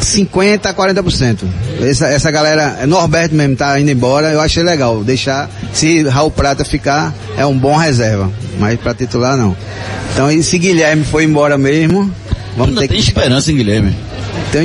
50% 0.00 0.66
a 0.66 0.74
40%. 0.74 1.40
Essa, 1.82 2.08
essa 2.08 2.30
galera, 2.30 2.86
Norberto 2.86 3.34
mesmo 3.34 3.54
tá 3.56 3.78
indo 3.78 3.90
embora, 3.90 4.32
eu 4.32 4.40
achei 4.40 4.62
legal. 4.62 5.04
Deixar, 5.04 5.50
se 5.72 6.02
Raul 6.04 6.30
Prata 6.30 6.64
ficar, 6.64 7.14
é 7.36 7.44
um 7.44 7.56
bom 7.56 7.76
reserva. 7.76 8.30
Mas 8.58 8.80
para 8.80 8.94
titular 8.94 9.36
não. 9.36 9.54
Então 10.12 10.30
e 10.30 10.42
se 10.42 10.58
Guilherme 10.58 11.04
foi 11.04 11.24
embora 11.24 11.58
mesmo, 11.58 12.10
vamos 12.56 12.70
Ainda 12.70 12.80
ter 12.80 12.88
tem 12.88 12.96
que... 12.96 13.08
esperança 13.08 13.52
em 13.52 13.56
Guilherme. 13.56 13.94
Tem, 14.50 14.64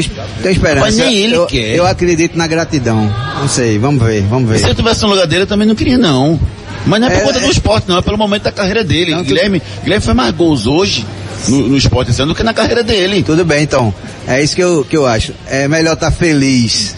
esperança. 0.52 0.86
Mas 0.86 0.98
nem 0.98 1.16
ele 1.16 1.36
eu, 1.36 1.46
quer. 1.46 1.76
Eu 1.76 1.86
acredito 1.86 2.38
na 2.38 2.48
gratidão. 2.48 3.12
Não 3.40 3.50
sei, 3.50 3.78
vamos 3.78 4.02
ver, 4.02 4.22
vamos 4.22 4.50
ver. 4.50 4.60
Se 4.60 4.68
eu 4.68 4.76
tivesse 4.76 5.02
no 5.02 5.10
lugar 5.10 5.28
dele, 5.28 5.44
eu 5.44 5.48
também 5.48 5.68
não 5.68 5.76
queria 5.76 5.98
não. 5.98 6.40
Mas 6.86 7.02
não 7.02 7.08
é 7.08 7.12
por 7.12 7.20
é, 7.20 7.26
conta 7.26 7.40
é... 7.40 7.42
do 7.42 7.52
esporte, 7.52 7.90
não, 7.90 7.98
é 7.98 8.02
pelo 8.02 8.18
momento 8.18 8.44
da 8.44 8.52
carreira 8.52 8.84
dele. 8.84 9.12
Não, 9.12 9.24
Guilherme, 9.24 9.60
tu... 9.60 9.66
Guilherme 9.84 10.06
foi 10.06 10.14
mais 10.14 10.34
gols 10.34 10.66
hoje 10.66 11.06
no, 11.48 11.70
no 11.70 11.78
esporte 11.78 12.12
esse 12.12 12.22
ano 12.22 12.34
do 12.34 12.36
que 12.36 12.44
na 12.44 12.54
carreira 12.54 12.84
dele. 12.84 13.24
Tudo 13.24 13.46
bem, 13.46 13.64
então. 13.64 13.94
É 14.28 14.42
isso 14.42 14.56
que 14.56 14.64
eu, 14.64 14.86
que 14.88 14.98
eu 14.98 15.06
acho. 15.06 15.34
É 15.48 15.68
melhor 15.68 15.94
estar 15.94 16.12
tá 16.12 16.16
feliz, 16.16 16.96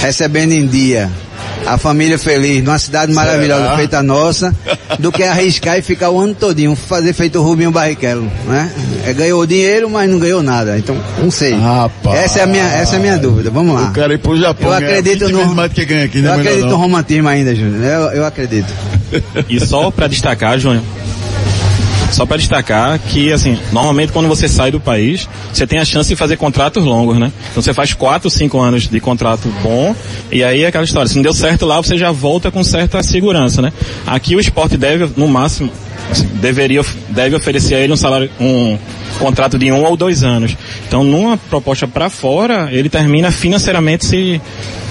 recebendo 0.00 0.52
em 0.52 0.66
dia, 0.66 1.10
a 1.64 1.76
família 1.76 2.18
feliz, 2.18 2.62
numa 2.62 2.78
cidade 2.78 3.12
maravilhosa 3.12 3.64
Será? 3.64 3.76
feita 3.76 4.02
nossa, 4.02 4.54
do 4.98 5.10
que 5.10 5.22
arriscar 5.22 5.78
e 5.78 5.82
ficar 5.82 6.10
o 6.10 6.20
ano 6.20 6.34
todinho, 6.34 6.76
fazer 6.76 7.12
feito 7.12 7.38
o 7.38 7.42
Rubinho 7.42 7.70
Barrichello, 7.70 8.30
né? 8.46 8.70
É, 9.04 9.12
ganhou 9.12 9.44
dinheiro, 9.46 9.90
mas 9.90 10.08
não 10.08 10.18
ganhou 10.18 10.42
nada. 10.42 10.78
Então, 10.78 10.96
não 11.20 11.30
sei. 11.30 11.54
Rapaz. 11.54 12.18
Essa 12.18 12.40
é 12.40 12.42
a 12.42 12.46
minha, 12.46 12.64
essa 12.64 12.96
é 12.96 12.98
a 12.98 13.00
minha 13.00 13.18
dúvida. 13.18 13.50
Vamos 13.50 13.74
lá. 13.74 13.88
O 13.88 13.92
cara 13.92 14.14
ir 14.14 14.18
pro 14.18 14.38
Japão. 14.38 14.68
Eu 14.68 14.74
acredito 14.74 15.28
no, 15.28 15.54
mais 15.54 15.72
que 15.72 15.84
ganha 15.84 16.04
aqui, 16.04 16.20
né, 16.20 16.28
eu 16.28 16.34
acredito 16.34 16.66
no 16.66 16.76
romantismo 16.76 17.28
ainda, 17.28 17.54
Júnior. 17.54 17.84
Eu, 17.84 18.00
eu 18.12 18.26
acredito. 18.26 18.72
E 19.48 19.58
só 19.64 19.90
para 19.90 20.06
destacar, 20.06 20.58
Júnior, 20.58 20.82
só 22.10 22.24
para 22.24 22.36
destacar 22.36 22.98
que, 22.98 23.32
assim, 23.32 23.58
normalmente 23.72 24.12
quando 24.12 24.28
você 24.28 24.48
sai 24.48 24.70
do 24.70 24.80
país, 24.80 25.28
você 25.52 25.66
tem 25.66 25.78
a 25.78 25.84
chance 25.84 26.08
de 26.08 26.16
fazer 26.16 26.36
contratos 26.36 26.84
longos, 26.84 27.18
né? 27.18 27.32
Então 27.50 27.62
você 27.62 27.74
faz 27.74 27.92
quatro, 27.92 28.30
cinco 28.30 28.58
anos 28.58 28.88
de 28.88 29.00
contrato 29.00 29.48
bom, 29.62 29.94
e 30.30 30.42
aí 30.42 30.62
é 30.62 30.66
aquela 30.68 30.84
história, 30.84 31.08
se 31.08 31.16
não 31.16 31.22
deu 31.22 31.34
certo 31.34 31.66
lá, 31.66 31.76
você 31.76 31.96
já 31.96 32.10
volta 32.10 32.50
com 32.50 32.62
certa 32.64 33.02
segurança, 33.02 33.60
né? 33.60 33.72
Aqui 34.06 34.36
o 34.36 34.40
esporte 34.40 34.76
deve, 34.76 35.10
no 35.16 35.28
máximo, 35.28 35.70
assim, 36.10 36.26
deveria, 36.34 36.82
deve 37.08 37.36
oferecer 37.36 37.74
a 37.74 37.80
ele 37.80 37.92
um 37.92 37.96
salário, 37.96 38.30
um 38.40 38.78
contrato 39.18 39.58
de 39.58 39.70
um 39.72 39.84
ou 39.84 39.96
dois 39.96 40.22
anos. 40.22 40.56
Então, 40.86 41.02
numa 41.02 41.36
proposta 41.36 41.86
para 41.88 42.08
fora, 42.08 42.68
ele 42.70 42.88
termina 42.88 43.30
financeiramente 43.30 44.06
se 44.06 44.40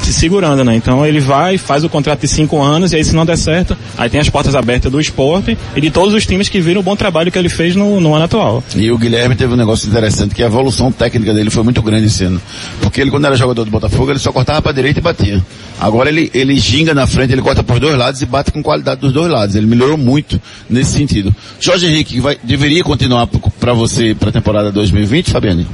se 0.05 0.13
segurando, 0.13 0.63
né? 0.63 0.75
Então 0.75 1.05
ele 1.05 1.19
vai, 1.19 1.57
faz 1.57 1.83
o 1.83 1.89
contrato 1.89 2.21
de 2.21 2.27
cinco 2.27 2.61
anos 2.61 2.93
e 2.93 2.95
aí 2.95 3.03
se 3.03 3.15
não 3.15 3.25
der 3.25 3.37
certo, 3.37 3.75
aí 3.97 4.09
tem 4.09 4.19
as 4.19 4.29
portas 4.29 4.55
abertas 4.55 4.91
do 4.91 4.99
esporte 4.99 5.57
e 5.75 5.81
de 5.81 5.89
todos 5.89 6.13
os 6.13 6.25
times 6.25 6.47
que 6.47 6.61
viram 6.61 6.81
o 6.81 6.83
bom 6.83 6.95
trabalho 6.95 7.31
que 7.31 7.39
ele 7.39 7.49
fez 7.49 7.75
no, 7.75 7.99
no 7.99 8.13
ano 8.13 8.25
atual. 8.25 8.63
E 8.75 8.91
o 8.91 8.97
Guilherme 8.97 9.35
teve 9.35 9.53
um 9.53 9.57
negócio 9.57 9.87
interessante 9.87 10.35
que 10.35 10.43
a 10.43 10.45
evolução 10.45 10.91
técnica 10.91 11.33
dele 11.33 11.49
foi 11.49 11.63
muito 11.63 11.81
grande 11.81 12.05
esse 12.05 12.23
ano. 12.23 12.39
Porque 12.81 13.01
ele 13.01 13.09
quando 13.09 13.25
era 13.25 13.35
jogador 13.35 13.65
do 13.65 13.71
Botafogo, 13.71 14.11
ele 14.11 14.19
só 14.19 14.31
cortava 14.31 14.61
para 14.61 14.71
direita 14.71 14.99
e 14.99 15.01
batia. 15.01 15.43
Agora 15.79 16.09
ele, 16.09 16.29
ele 16.33 16.57
ginga 16.57 16.93
na 16.93 17.07
frente, 17.07 17.33
ele 17.33 17.41
corta 17.41 17.63
por 17.63 17.79
dois 17.79 17.97
lados 17.97 18.21
e 18.21 18.25
bate 18.25 18.51
com 18.51 18.61
qualidade 18.61 19.01
dos 19.01 19.11
dois 19.11 19.31
lados. 19.31 19.55
Ele 19.55 19.65
melhorou 19.65 19.97
muito 19.97 20.39
nesse 20.69 20.91
sentido. 20.91 21.35
Jorge 21.59 21.87
Henrique 21.87 22.19
vai, 22.19 22.37
deveria 22.43 22.83
continuar 22.83 23.27
para 23.27 23.73
você 23.73 24.13
para 24.13 24.29
a 24.29 24.31
temporada 24.31 24.71
2020, 24.71 25.31
Fabiane? 25.31 25.67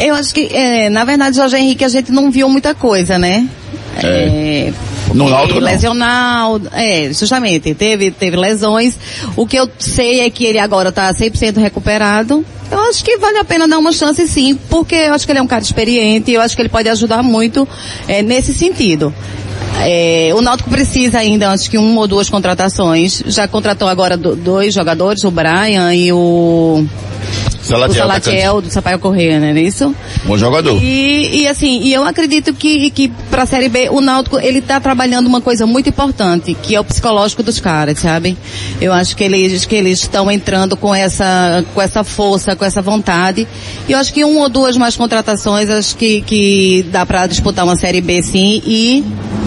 Eu 0.00 0.14
acho 0.14 0.34
que, 0.34 0.48
é, 0.52 0.90
na 0.90 1.04
verdade, 1.04 1.36
Jorge 1.36 1.56
Henrique, 1.56 1.84
a 1.84 1.88
gente 1.88 2.10
não 2.10 2.30
viu 2.30 2.48
muita 2.48 2.74
coisa, 2.74 3.18
né? 3.18 3.48
É. 4.02 4.68
é 4.68 4.72
no 5.12 5.28
Náutico 5.28 5.60
lesional, 5.60 6.60
é, 6.72 7.12
justamente, 7.12 7.72
teve, 7.74 8.10
teve 8.10 8.36
lesões. 8.36 8.98
O 9.36 9.46
que 9.46 9.56
eu 9.56 9.68
sei 9.78 10.20
é 10.20 10.30
que 10.30 10.44
ele 10.44 10.58
agora 10.58 10.88
está 10.88 11.12
100% 11.12 11.58
recuperado. 11.58 12.44
Eu 12.70 12.80
acho 12.80 13.04
que 13.04 13.16
vale 13.18 13.38
a 13.38 13.44
pena 13.44 13.68
dar 13.68 13.78
uma 13.78 13.92
chance 13.92 14.26
sim, 14.26 14.58
porque 14.68 14.94
eu 14.94 15.14
acho 15.14 15.24
que 15.24 15.32
ele 15.32 15.38
é 15.38 15.42
um 15.42 15.46
cara 15.46 15.62
experiente 15.62 16.30
e 16.30 16.34
eu 16.34 16.40
acho 16.40 16.56
que 16.56 16.62
ele 16.62 16.68
pode 16.68 16.88
ajudar 16.88 17.22
muito 17.22 17.68
é, 18.08 18.22
nesse 18.22 18.52
sentido. 18.52 19.14
É, 19.80 20.30
o 20.34 20.40
Náutico 20.40 20.70
precisa 20.70 21.18
ainda, 21.18 21.50
acho 21.50 21.70
que 21.70 21.78
uma 21.78 22.00
ou 22.00 22.08
duas 22.08 22.28
contratações. 22.28 23.22
Já 23.26 23.46
contratou 23.46 23.88
agora 23.88 24.16
dois 24.16 24.72
jogadores, 24.72 25.22
o 25.24 25.30
Brian 25.30 25.94
e 25.94 26.12
o 26.12 26.84
Salatiel, 27.64 28.04
o 28.04 28.08
Salatiel 28.08 28.60
do 28.60 28.70
Sampaio 28.70 28.98
Correia, 28.98 29.40
não 29.40 29.46
é 29.46 29.60
isso? 29.60 29.94
Bom 30.24 30.36
jogador. 30.36 30.80
E, 30.82 31.42
e 31.42 31.48
assim, 31.48 31.80
e 31.82 31.92
eu 31.92 32.04
acredito 32.04 32.52
que, 32.52 32.90
que 32.90 33.08
pra 33.30 33.46
Série 33.46 33.68
B, 33.68 33.88
o 33.90 34.00
Náutico, 34.00 34.38
ele 34.38 34.60
tá 34.60 34.78
trabalhando 34.78 35.26
uma 35.26 35.40
coisa 35.40 35.66
muito 35.66 35.88
importante, 35.88 36.54
que 36.54 36.74
é 36.74 36.80
o 36.80 36.84
psicológico 36.84 37.42
dos 37.42 37.58
caras, 37.58 37.98
sabe? 37.98 38.36
Eu 38.80 38.92
acho 38.92 39.16
que 39.16 39.24
eles, 39.24 39.64
que 39.64 39.74
eles 39.74 40.00
estão 40.00 40.30
entrando 40.30 40.76
com 40.76 40.94
essa, 40.94 41.64
com 41.74 41.80
essa 41.80 42.04
força, 42.04 42.54
com 42.54 42.64
essa 42.64 42.82
vontade. 42.82 43.48
E 43.88 43.92
eu 43.92 43.98
acho 43.98 44.12
que 44.12 44.24
uma 44.24 44.42
ou 44.42 44.48
duas 44.48 44.76
mais 44.76 44.94
contratações, 44.96 45.70
acho 45.70 45.96
que, 45.96 46.20
que 46.20 46.86
dá 46.90 47.06
para 47.06 47.26
disputar 47.26 47.64
uma 47.64 47.76
Série 47.76 48.00
B 48.00 48.22
sim 48.22 48.62
e 48.66 49.04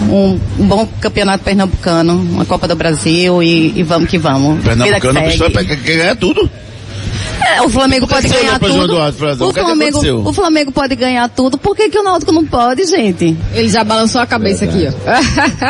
um, 0.09 0.39
um, 0.59 0.67
bom 0.67 0.87
campeonato 0.99 1.43
pernambucano, 1.43 2.13
uma 2.13 2.45
Copa 2.45 2.67
do 2.67 2.75
Brasil 2.75 3.43
e, 3.43 3.73
e 3.75 3.83
vamos 3.83 4.09
que 4.09 4.17
vamos. 4.17 4.63
Pernambucano, 4.63 5.19
a 5.19 5.23
pessoa 5.23 5.51
quer 5.51 5.75
ganhar 5.75 6.15
tudo. 6.15 6.49
É, 7.55 7.61
o 7.61 7.69
Flamengo 7.69 8.07
pode 8.07 8.27
ganhar 8.27 8.59
tudo. 8.59 8.97
o, 9.45 9.53
Flamengo, 9.53 10.29
o 10.29 10.33
Flamengo 10.33 10.71
pode 10.71 10.95
ganhar 10.95 11.29
tudo. 11.29 11.57
Por 11.57 11.75
que, 11.75 11.89
que 11.89 11.97
o 11.97 12.03
Náutico 12.03 12.31
não 12.31 12.45
pode, 12.45 12.85
gente? 12.85 13.37
Ele 13.53 13.69
já 13.69 13.83
balançou 13.83 14.19
a 14.19 14.25
cabeça 14.25 14.65
aqui, 14.65 14.87
ó. 14.87 15.11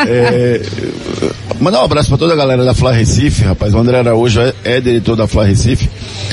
é, 0.06 0.60
mandar 1.60 1.80
um 1.80 1.84
abraço 1.84 2.08
para 2.08 2.18
toda 2.18 2.32
a 2.32 2.36
galera 2.36 2.64
da 2.64 2.74
Fla 2.74 2.92
Recife, 2.92 3.44
rapaz. 3.44 3.74
O 3.74 3.78
André 3.78 3.98
Araújo 3.98 4.40
é, 4.40 4.52
é 4.64 4.80
diretor 4.80 5.16
da 5.16 5.26
Fla 5.26 5.44
Recife. 5.44 5.88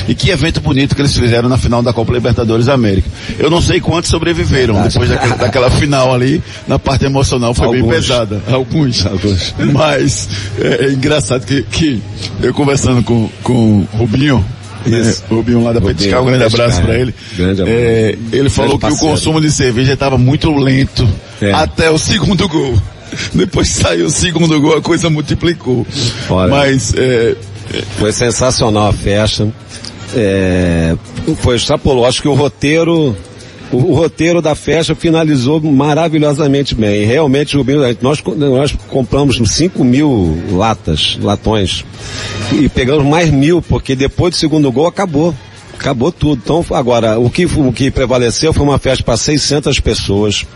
E 0.08 0.14
que 0.14 0.30
evento 0.30 0.60
bonito 0.60 0.94
que 0.94 1.02
eles 1.02 1.16
fizeram 1.16 1.48
na 1.48 1.58
final 1.58 1.82
da 1.82 1.92
Copa 1.92 2.12
Libertadores 2.12 2.66
da 2.66 2.74
América. 2.74 3.08
Eu 3.38 3.50
não 3.50 3.60
sei 3.60 3.80
quantos 3.80 4.10
sobreviveram 4.10 4.74
Verdade. 4.74 4.94
depois 4.94 5.10
daquela, 5.10 5.36
daquela, 5.36 5.70
final 5.70 6.14
ali, 6.14 6.42
na 6.66 6.78
parte 6.78 7.04
emocional 7.04 7.54
foi 7.54 7.66
Alguns. 7.66 7.82
bem 7.82 7.90
pesada. 7.90 8.40
Alguns. 8.50 9.06
Alguns. 9.06 9.54
Mas 9.72 10.28
é, 10.60 10.86
é 10.86 10.92
engraçado 10.92 11.44
que, 11.44 11.62
que 11.62 12.02
eu 12.42 12.54
conversando 12.54 13.02
com, 13.02 13.28
com 13.42 13.52
o 13.52 13.88
Rubinho, 13.96 14.44
né? 14.86 15.14
O 15.30 15.36
Rubinho 15.36 15.62
lá 15.62 15.72
da 15.72 15.80
Petiscal, 15.80 16.22
um 16.22 16.26
grande 16.26 16.44
abraço 16.44 16.82
para 16.82 16.98
ele. 16.98 17.14
Grande 17.36 17.62
é, 17.62 18.16
ele 18.32 18.48
falou 18.48 18.78
que 18.78 18.86
o 18.86 18.96
consumo 18.96 19.40
de 19.40 19.50
cerveja 19.50 19.92
estava 19.92 20.16
muito 20.18 20.50
lento 20.54 21.08
é. 21.40 21.52
até 21.52 21.90
o 21.90 21.98
segundo 21.98 22.48
gol. 22.48 22.74
Depois 23.32 23.68
saiu 23.68 24.06
o 24.06 24.10
segundo 24.10 24.60
gol, 24.60 24.76
a 24.76 24.82
coisa 24.82 25.08
multiplicou. 25.08 25.86
Olha, 26.28 26.50
Mas 26.50 26.94
é, 26.96 27.36
foi 27.98 28.12
sensacional 28.12 28.88
a 28.88 28.92
festa. 28.92 29.48
É, 30.14 30.96
foi 31.36 31.56
extrapolou. 31.56 32.06
Acho 32.06 32.22
que 32.22 32.28
o 32.28 32.34
roteiro 32.34 33.16
o, 33.72 33.76
o, 33.76 33.94
roteiro 33.94 34.40
da 34.40 34.54
festa 34.54 34.94
finalizou 34.94 35.60
maravilhosamente 35.60 36.74
bem. 36.74 37.04
realmente, 37.04 37.56
Rubinho, 37.56 37.80
nós, 38.00 38.22
nós 38.36 38.72
compramos 38.88 39.36
5 39.36 39.84
mil 39.84 40.38
latas, 40.52 41.18
latões, 41.20 41.84
e 42.52 42.68
pegamos 42.68 43.04
mais 43.04 43.30
mil, 43.30 43.60
porque 43.62 43.94
depois 43.94 44.34
do 44.34 44.36
segundo 44.36 44.70
gol 44.70 44.86
acabou. 44.86 45.34
Acabou 45.78 46.10
tudo. 46.10 46.40
Então, 46.42 46.64
agora, 46.76 47.18
o 47.18 47.30
que, 47.30 47.46
o 47.46 47.72
que 47.72 47.90
prevaleceu 47.90 48.52
foi 48.52 48.64
uma 48.64 48.78
festa 48.78 49.04
para 49.04 49.16
600 49.16 49.78
pessoas. 49.80 50.46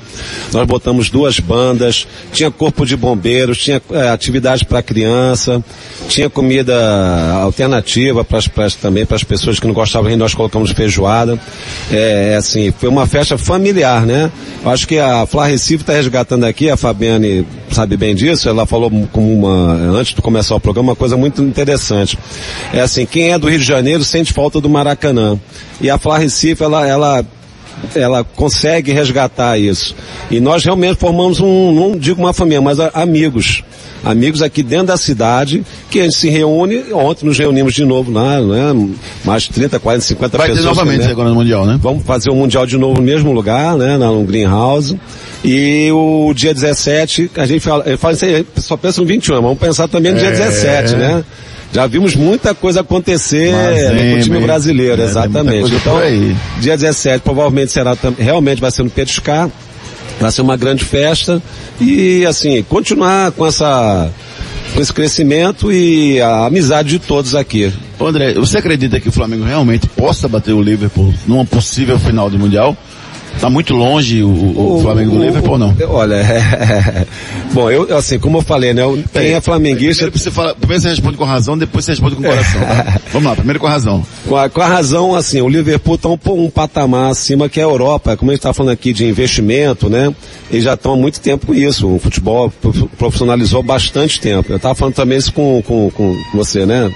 Nós 0.53 0.67
botamos 0.67 1.11
duas 1.11 1.39
bandas, 1.39 2.07
tinha 2.33 2.51
corpo 2.51 2.85
de 2.85 2.97
bombeiros, 2.97 3.59
tinha 3.59 3.81
é, 3.93 4.09
atividade 4.09 4.65
para 4.65 4.83
criança, 4.83 5.63
tinha 6.09 6.29
comida 6.29 6.75
alternativa 7.43 8.25
para 8.25 8.41
também 8.81 9.07
para 9.07 9.17
as 9.17 9.25
pessoas 9.25 9.61
que 9.61 9.67
não 9.67 9.75
gostavam, 9.75 10.15
nós 10.17 10.35
colocamos 10.35 10.71
feijoada. 10.73 11.39
É, 11.91 12.33
é, 12.33 12.37
assim, 12.37 12.73
foi 12.73 12.89
uma 12.89 13.07
festa 13.07 13.37
familiar, 13.39 14.07
né? 14.07 14.31
Acho 14.65 14.87
que 14.87 14.99
a 14.99 15.27
Flá 15.27 15.47
Recife 15.47 15.83
está 15.83 15.93
resgatando 15.93 16.45
aqui, 16.45 16.69
a 16.69 16.77
Fabiane 16.77 17.47
sabe 17.71 17.97
bem 17.97 18.15
disso, 18.15 18.49
ela 18.49 18.67
falou 18.67 18.91
como 19.13 19.33
uma, 19.33 19.73
antes 19.99 20.15
de 20.15 20.21
começar 20.21 20.55
o 20.55 20.61
programa, 20.61 20.91
uma 20.91 20.97
coisa 20.97 21.17
muito 21.17 21.43
interessante. 21.43 22.19
É 22.73 22.81
assim, 22.81 23.07
quem 23.07 23.33
é 23.33 23.39
do 23.39 23.49
Rio 23.49 23.59
de 23.59 23.65
Janeiro 23.65 24.05
sente 24.05 24.33
falta 24.33 24.61
do 24.61 24.69
Maracanã. 24.69 25.10
E 25.81 25.91
a 25.91 25.99
Flá 25.99 26.19
Recife, 26.19 26.63
ela, 26.63 26.87
ela 26.87 27.25
ela 27.95 28.25
consegue 28.25 28.93
resgatar 28.93 29.59
isso. 29.59 29.95
E 30.31 30.41
nós 30.41 30.65
realmente 30.65 30.99
formamos 30.99 31.41
um, 31.41 31.73
não 31.73 31.97
digo 31.97 32.21
uma 32.21 32.33
família, 32.33 32.61
mas 32.61 32.79
amigos. 32.95 33.63
Amigos 34.03 34.41
aqui 34.41 34.63
dentro 34.63 34.87
da 34.87 34.97
cidade, 34.97 35.63
que 35.91 36.01
a 36.01 36.05
gente 36.05 36.17
se 36.17 36.31
reúne, 36.31 36.85
ontem 36.93 37.27
nos 37.27 37.39
reunimos 37.39 37.75
de 37.75 37.85
novo 37.85 38.11
lá, 38.11 38.41
né? 38.41 38.89
Mais 39.25 39.43
de 39.43 39.51
30, 39.51 39.79
40, 39.79 40.05
50 40.05 40.39
Vai 40.39 40.49
pessoas. 40.49 40.65
Vai 40.65 40.75
ter 40.75 40.79
novamente 40.79 41.05
né? 41.05 41.13
agora 41.13 41.29
no 41.29 41.35
Mundial, 41.35 41.67
né? 41.67 41.79
Vamos 41.83 42.03
fazer 42.05 42.31
o 42.31 42.35
Mundial 42.35 42.65
de 42.65 42.79
novo 42.79 42.95
no 42.95 43.03
mesmo 43.03 43.31
lugar, 43.31 43.77
né? 43.77 43.99
No 43.99 44.25
Greenhouse. 44.25 44.99
E 45.45 45.91
o 45.93 46.33
dia 46.35 46.55
17, 46.55 47.31
a 47.37 47.45
gente 47.45 47.61
fala, 47.61 47.85
fala 47.99 48.15
assim, 48.15 48.45
só 48.57 48.77
pensa 48.77 49.03
no 49.03 49.07
21, 49.07 49.35
vamos 49.43 49.59
pensar 49.59 49.87
também 49.87 50.13
no 50.13 50.19
é... 50.19 50.21
dia 50.23 50.31
17, 50.31 50.97
né? 50.97 51.25
Já 51.73 51.87
vimos 51.87 52.17
muita 52.17 52.55
coisa 52.55 52.81
acontecer 52.81 53.53
Mas, 53.53 54.17
no 54.17 54.23
time 54.23 54.41
brasileiro, 54.41 55.01
é, 55.01 55.05
exatamente. 55.05 55.75
Então, 55.75 55.99
dia 56.61 56.77
17 56.77 57.23
provavelmente 57.23 57.73
será, 57.73 57.97
realmente 58.19 58.61
vai 58.61 58.71
ser 58.71 58.83
no 58.83 58.91
Petiscar, 58.91 59.49
vai 60.21 60.33
ser 60.33 60.43
uma 60.43 60.57
grande 60.57 60.85
festa 60.85 61.41
e 61.81 62.27
assim, 62.27 62.63
continuar 62.65 63.31
com 63.33 63.47
essa, 63.47 64.11
com 64.75 64.81
esse 64.81 64.93
crescimento 64.93 65.71
e 65.73 66.21
a 66.21 66.47
amizade 66.47 66.91
de 66.91 66.99
todos 66.99 67.35
aqui. 67.35 67.73
André, 68.01 68.35
você 68.35 68.59
acredita 68.59 68.99
que 68.99 69.09
o 69.09 69.13
Flamengo 69.13 69.45
realmente 69.45 69.87
possa 69.87 70.27
bater 70.27 70.53
o 70.53 70.63
Liverpool 70.63 71.13
numa 71.27 71.45
possível 71.45 71.99
final 71.99 72.29
de 72.29 72.37
Mundial? 72.37 72.77
Está 73.41 73.49
muito 73.49 73.73
longe 73.73 74.23
o, 74.23 74.29
o, 74.29 74.77
o 74.77 74.83
Flamengo 74.83 75.13
do 75.13 75.25
Liverpool 75.25 75.53
ou 75.53 75.59
não? 75.59 75.75
Olha, 75.89 76.17
é, 76.17 77.07
bom, 77.55 77.71
eu 77.71 77.97
assim, 77.97 78.19
como 78.19 78.37
eu 78.37 78.43
falei, 78.43 78.75
né? 78.75 78.83
Quem 79.15 79.33
é 79.33 79.41
flamenguista... 79.41 80.05
Primeiro 80.05 80.19
você, 80.19 80.31
fala, 80.31 80.55
primeiro 80.55 80.83
você 80.83 80.91
responde 80.91 81.17
com 81.17 81.25
razão, 81.25 81.57
depois 81.57 81.87
você 81.87 81.93
responde 81.93 82.17
com 82.17 82.23
coração, 82.23 82.61
tá? 82.61 83.01
Vamos 83.11 83.31
lá, 83.31 83.35
primeiro 83.35 83.59
com 83.59 83.67
a 83.67 83.71
razão. 83.71 84.05
Com 84.29 84.37
a, 84.37 84.51
com 84.51 84.61
a 84.61 84.67
razão, 84.67 85.15
assim, 85.15 85.41
o 85.41 85.49
Liverpool 85.49 85.95
está 85.95 86.11
um, 86.11 86.19
um 86.27 86.51
patamar 86.51 87.11
acima 87.11 87.49
que 87.49 87.59
a 87.59 87.63
Europa, 87.63 88.15
como 88.15 88.31
a 88.31 88.35
gente 88.35 88.41
está 88.41 88.53
falando 88.53 88.75
aqui 88.75 88.93
de 88.93 89.07
investimento, 89.07 89.89
né? 89.89 90.15
Eles 90.51 90.65
já 90.65 90.75
estão 90.75 90.93
há 90.93 90.97
muito 90.97 91.19
tempo 91.19 91.47
com 91.47 91.55
isso, 91.55 91.89
o 91.89 91.99
futebol 91.99 92.53
profissionalizou 92.99 93.63
bastante 93.63 94.21
tempo. 94.21 94.53
Eu 94.53 94.57
estava 94.57 94.75
falando 94.75 94.97
também 94.97 95.17
isso 95.17 95.33
com, 95.33 95.63
com, 95.63 95.91
com 95.91 96.15
você, 96.35 96.67
né? 96.67 96.93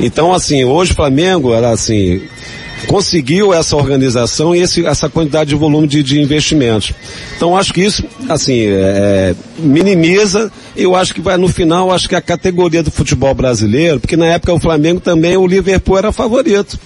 Então, 0.00 0.34
assim, 0.34 0.64
hoje 0.64 0.90
o 0.90 0.96
Flamengo, 0.96 1.54
era 1.54 1.70
assim, 1.70 2.20
conseguiu 2.86 3.52
essa 3.52 3.76
organização 3.76 4.54
e 4.54 4.60
esse, 4.60 4.84
essa 4.86 5.08
quantidade 5.08 5.50
de 5.50 5.56
volume 5.56 5.86
de, 5.86 6.02
de 6.02 6.20
investimentos. 6.20 6.92
Então 7.36 7.56
acho 7.56 7.72
que 7.72 7.82
isso, 7.82 8.04
assim, 8.28 8.60
é, 8.60 9.34
é 9.34 9.34
minimiza, 9.58 10.50
eu 10.76 10.94
acho 10.94 11.14
que 11.14 11.20
vai 11.20 11.36
no 11.36 11.48
final, 11.48 11.90
acho 11.90 12.08
que 12.08 12.14
a 12.14 12.20
categoria 12.20 12.82
do 12.82 12.90
futebol 12.90 13.34
brasileiro, 13.34 14.00
porque 14.00 14.16
na 14.16 14.26
época 14.26 14.52
o 14.52 14.60
Flamengo 14.60 15.00
também, 15.00 15.36
o 15.36 15.46
Liverpool 15.46 15.98
era 15.98 16.12
favorito. 16.12 16.78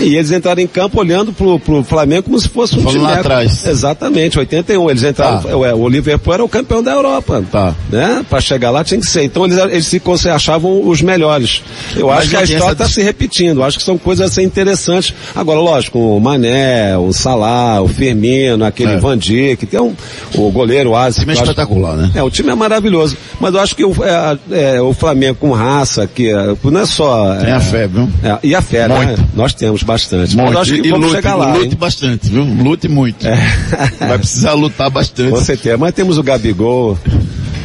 E 0.00 0.16
eles 0.16 0.30
entraram 0.30 0.60
em 0.60 0.66
campo 0.66 1.00
olhando 1.00 1.32
pro, 1.32 1.58
pro 1.58 1.82
Flamengo 1.84 2.24
como 2.24 2.38
se 2.38 2.48
fosse 2.48 2.76
um 2.76 2.82
Falando 2.82 2.98
time. 2.98 3.12
lá 3.12 3.20
atrás. 3.20 3.66
Exatamente, 3.66 4.38
81. 4.38 4.90
Eles 4.90 5.02
entraram, 5.02 5.42
tá. 5.42 5.56
o, 5.56 5.82
o 5.82 5.88
Liverpool 5.88 6.34
era 6.34 6.44
o 6.44 6.48
campeão 6.48 6.82
da 6.82 6.92
Europa. 6.92 7.42
Tá. 7.50 7.74
Né? 7.90 8.24
Pra 8.28 8.40
chegar 8.40 8.70
lá 8.70 8.82
tinha 8.82 8.98
que 8.98 9.06
ser. 9.06 9.24
Então 9.24 9.44
eles, 9.44 9.58
eles 9.58 9.86
se 10.20 10.28
achavam 10.28 10.86
os 10.88 11.00
melhores. 11.00 11.62
Eu 11.96 12.08
Mas 12.08 12.18
acho 12.18 12.30
que 12.30 12.36
a 12.36 12.42
história 12.42 12.72
está 12.72 12.88
se 12.88 13.02
repetindo. 13.02 13.62
Acho 13.62 13.78
que 13.78 13.84
são 13.84 13.96
coisas 13.96 14.30
assim 14.30 14.42
interessantes. 14.42 15.14
Agora, 15.34 15.60
lógico, 15.60 15.98
o 15.98 16.20
Mané, 16.20 16.96
o 16.98 17.12
Salah, 17.12 17.80
o 17.80 17.88
Firmino, 17.88 18.64
aquele 18.64 18.92
é. 18.92 18.98
Van 18.98 19.16
Dijk, 19.16 19.66
tem 19.66 19.80
um, 19.80 19.94
o 20.34 20.50
goleiro 20.50 20.90
o 20.90 20.96
Asa. 20.96 21.18
O 21.18 21.20
time 21.20 21.32
é 21.32 21.36
espetacular, 21.36 21.96
né? 21.96 22.10
É, 22.14 22.22
o 22.22 22.30
time 22.30 22.50
é 22.50 22.54
maravilhoso. 22.54 23.16
Mas 23.40 23.54
eu 23.54 23.60
acho 23.60 23.76
que 23.76 23.84
o, 23.84 23.94
é, 24.04 24.38
é, 24.50 24.80
o 24.80 24.92
Flamengo 24.92 25.36
com 25.40 25.52
raça, 25.52 26.06
que 26.06 26.28
é, 26.28 26.56
não 26.62 26.80
é 26.80 26.86
só... 26.86 27.36
Tem 27.36 27.52
a 27.52 27.60
fé, 27.60 27.86
viu? 27.86 28.08
É, 28.22 28.38
e 28.42 28.54
a 28.54 28.62
fé, 28.62 28.88
né? 28.88 28.96
Muito. 28.96 29.20
né? 29.20 29.28
Nós 29.34 29.54
temos 29.54 29.83
bastante. 29.84 30.36
Muito. 30.36 30.52
Mas 30.52 30.62
acho 30.62 30.74
que 30.74 30.88
e 30.88 30.90
vamos 30.90 31.08
lute, 31.08 31.16
chegar 31.16 31.34
lá. 31.34 31.54
Lute 31.54 31.66
hein? 31.66 31.76
bastante, 31.78 32.28
viu? 32.28 32.44
Lute 32.44 32.88
muito. 32.88 33.26
É. 33.26 33.36
Vai 33.98 34.18
precisar 34.18 34.52
lutar 34.54 34.90
bastante. 34.90 35.30
Com 35.30 35.40
certeza. 35.40 35.76
Mas 35.76 35.92
temos 35.94 36.18
o 36.18 36.22
Gabigol, 36.22 36.98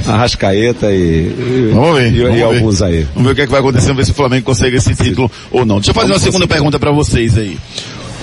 a 0.08 0.18
Rascaeta 0.18 0.92
e, 0.92 1.72
vamos 1.74 1.98
ver, 1.98 2.14
e, 2.14 2.22
vamos 2.22 2.38
e 2.38 2.42
alguns 2.42 2.82
aí. 2.82 3.08
Vamos 3.14 3.28
ver 3.28 3.32
o 3.32 3.36
que, 3.36 3.42
é 3.42 3.46
que 3.46 3.52
vai 3.52 3.60
acontecer, 3.60 3.88
vamos 3.88 3.98
ver 3.98 4.06
se 4.06 4.12
o 4.12 4.16
Flamengo 4.16 4.46
consegue 4.46 4.78
esse 4.78 4.96
título 4.96 5.32
ou 5.52 5.66
não. 5.66 5.76
Deixa 5.76 5.92
eu 5.92 5.96
fazer 5.96 6.08
vamos 6.08 6.24
uma 6.24 6.32
segunda 6.32 6.48
pergunta 6.48 6.80
para 6.80 6.92
vocês 6.92 7.38
aí. 7.38 7.58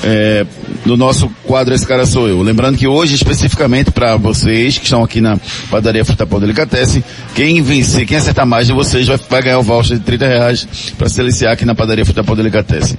É, 0.04 0.46
no 0.84 0.96
nosso 0.96 1.28
quadro 1.44 1.74
Esse 1.74 1.86
Cara 1.86 2.06
Sou 2.06 2.28
Eu. 2.28 2.42
Lembrando 2.42 2.76
que 2.76 2.86
hoje, 2.86 3.14
especificamente 3.14 3.90
para 3.90 4.16
vocês 4.16 4.78
que 4.78 4.84
estão 4.84 5.02
aqui 5.02 5.20
na 5.20 5.38
padaria 5.70 6.04
Fruta 6.04 6.26
Pão 6.26 6.38
Delicatessen, 6.38 7.02
quem 7.34 7.62
vencer, 7.62 8.06
quem 8.06 8.16
acertar 8.16 8.46
mais 8.46 8.66
de 8.66 8.72
vocês 8.72 9.06
vai, 9.06 9.18
vai 9.28 9.42
ganhar 9.42 9.58
o 9.58 9.62
voucher 9.62 9.98
de 9.98 10.04
30 10.04 10.26
reais 10.26 10.68
para 10.96 11.08
se 11.08 11.20
aliciar 11.20 11.52
aqui 11.52 11.64
na 11.64 11.74
padaria 11.74 12.04
Fruta 12.04 12.22
Pão 12.22 12.36
Delicatessen. 12.36 12.96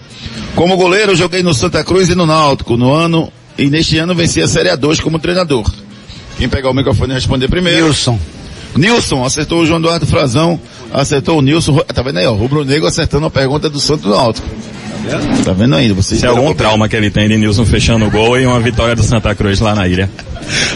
Como 0.55 0.75
goleiro, 0.75 1.11
eu 1.11 1.15
joguei 1.15 1.43
no 1.43 1.53
Santa 1.53 1.83
Cruz 1.83 2.09
e 2.09 2.15
no 2.15 2.25
Náutico. 2.25 2.75
No 2.75 2.91
ano, 2.91 3.31
e 3.57 3.69
neste 3.69 3.97
ano 3.97 4.13
venci 4.13 4.41
a 4.41 4.47
Série 4.47 4.69
A2 4.69 5.01
como 5.01 5.19
treinador. 5.19 5.69
Quem 6.37 6.47
pegar 6.47 6.69
o 6.69 6.73
microfone 6.73 7.11
e 7.11 7.15
responder 7.15 7.47
primeiro. 7.47 7.85
Nilson. 7.85 8.19
Nilson, 8.75 9.25
acertou 9.25 9.61
o 9.61 9.65
João 9.65 9.79
Eduardo 9.79 10.05
Frazão, 10.05 10.59
acertou 10.93 11.39
o 11.39 11.41
Nilson. 11.41 11.79
Tá 11.79 12.01
vendo 12.01 12.17
aí, 12.17 12.27
ó? 12.27 12.33
Rubro 12.33 12.63
Negro 12.63 12.87
acertando 12.87 13.25
a 13.25 13.29
pergunta 13.29 13.69
do 13.69 13.79
Santo 13.79 14.07
Náutico. 14.09 14.47
Tá 15.43 15.53
vendo 15.53 15.75
ainda? 15.75 15.93
Você 15.93 16.15
Isso 16.15 16.25
é 16.25 16.29
algum 16.29 16.53
trauma 16.53 16.87
que 16.87 16.95
ele 16.95 17.09
tem 17.09 17.27
de 17.27 17.37
Nilson 17.37 17.65
fechando 17.65 18.05
o 18.05 18.11
gol 18.11 18.39
e 18.39 18.45
uma 18.45 18.59
vitória 18.59 18.95
do 18.95 19.03
Santa 19.03 19.33
Cruz 19.35 19.59
lá 19.59 19.73
na 19.73 19.87
ilha. 19.87 20.09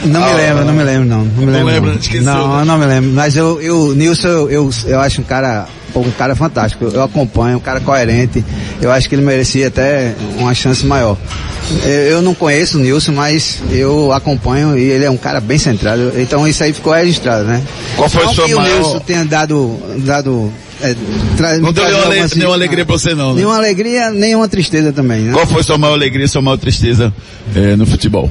Não 0.06 0.24
ah, 0.24 0.28
me 0.28 0.34
lembro, 0.34 0.66
não 0.66 0.74
me 0.74 0.84
lembro 0.84 1.06
não. 1.08 1.24
Não 1.24 1.46
me 1.46 1.52
lembro. 1.52 1.60
Não, 1.60 1.66
lembra, 1.66 2.22
não. 2.22 2.48
não, 2.48 2.66
não 2.66 2.78
me 2.78 2.86
lembro. 2.86 3.12
Mas 3.12 3.36
eu, 3.36 3.62
eu 3.62 3.96
Nilson, 3.96 4.28
eu, 4.28 4.50
eu, 4.50 4.70
eu 4.88 5.00
acho 5.00 5.22
um 5.22 5.24
cara 5.24 5.68
um 6.00 6.12
cara 6.12 6.36
fantástico. 6.36 6.86
Eu 6.86 7.04
acompanho, 7.04 7.58
um 7.58 7.62
cara 7.62 7.80
coerente. 7.80 8.44
Eu 8.82 8.92
acho 8.92 9.10
que 9.10 9.16
ele 9.16 9.22
merecia 9.22 9.68
até 9.68 10.14
uma 10.38 10.54
chance 10.54 10.86
maior. 10.86 11.18
Eu 11.86 12.22
não 12.22 12.34
conheço 12.34 12.78
o 12.78 12.82
Nilson, 12.82 13.12
mas 13.14 13.62
eu 13.72 14.12
acompanho 14.12 14.78
e 14.78 14.84
ele 14.84 15.06
é 15.06 15.10
um 15.10 15.18
cara 15.18 15.40
bem 15.40 15.58
centrado. 15.58 16.14
Então 16.18 16.48
isso 16.48 16.64
aí 16.64 16.74
ficou 16.74 16.94
registrado, 16.94 17.46
né? 17.46 17.62
Qual 17.96 18.10
foi 18.10 18.26
não 18.26 18.34
sua 18.34 18.46
que 18.46 18.56
maior... 18.56 18.74
o 18.74 18.78
Nilson 18.78 19.00
tenha 19.00 19.26
dado, 19.26 19.78
dado 20.00 20.52
é, 20.82 20.96
tra... 21.38 21.58
não 21.60 21.72
deu 21.72 21.84
nenhuma, 21.84 22.26
assim, 22.26 22.38
nenhuma 22.38 22.56
alegria 22.56 22.86
pra 22.86 22.98
você 22.98 23.16
não, 23.16 23.30
né? 23.30 23.36
Nenhuma 23.38 23.58
alegria, 23.58 24.12
nenhuma 24.12 24.48
tristeza 24.48 24.92
também, 24.92 25.22
né? 25.22 25.34
Qual 25.34 25.46
foi 25.48 25.64
sua 25.64 25.78
maior 25.78 25.94
alegria 25.94 26.28
sua 26.28 26.42
maior 26.42 26.58
tristeza 26.58 27.14
é, 27.56 27.76
no 27.76 27.86
futebol? 27.86 28.30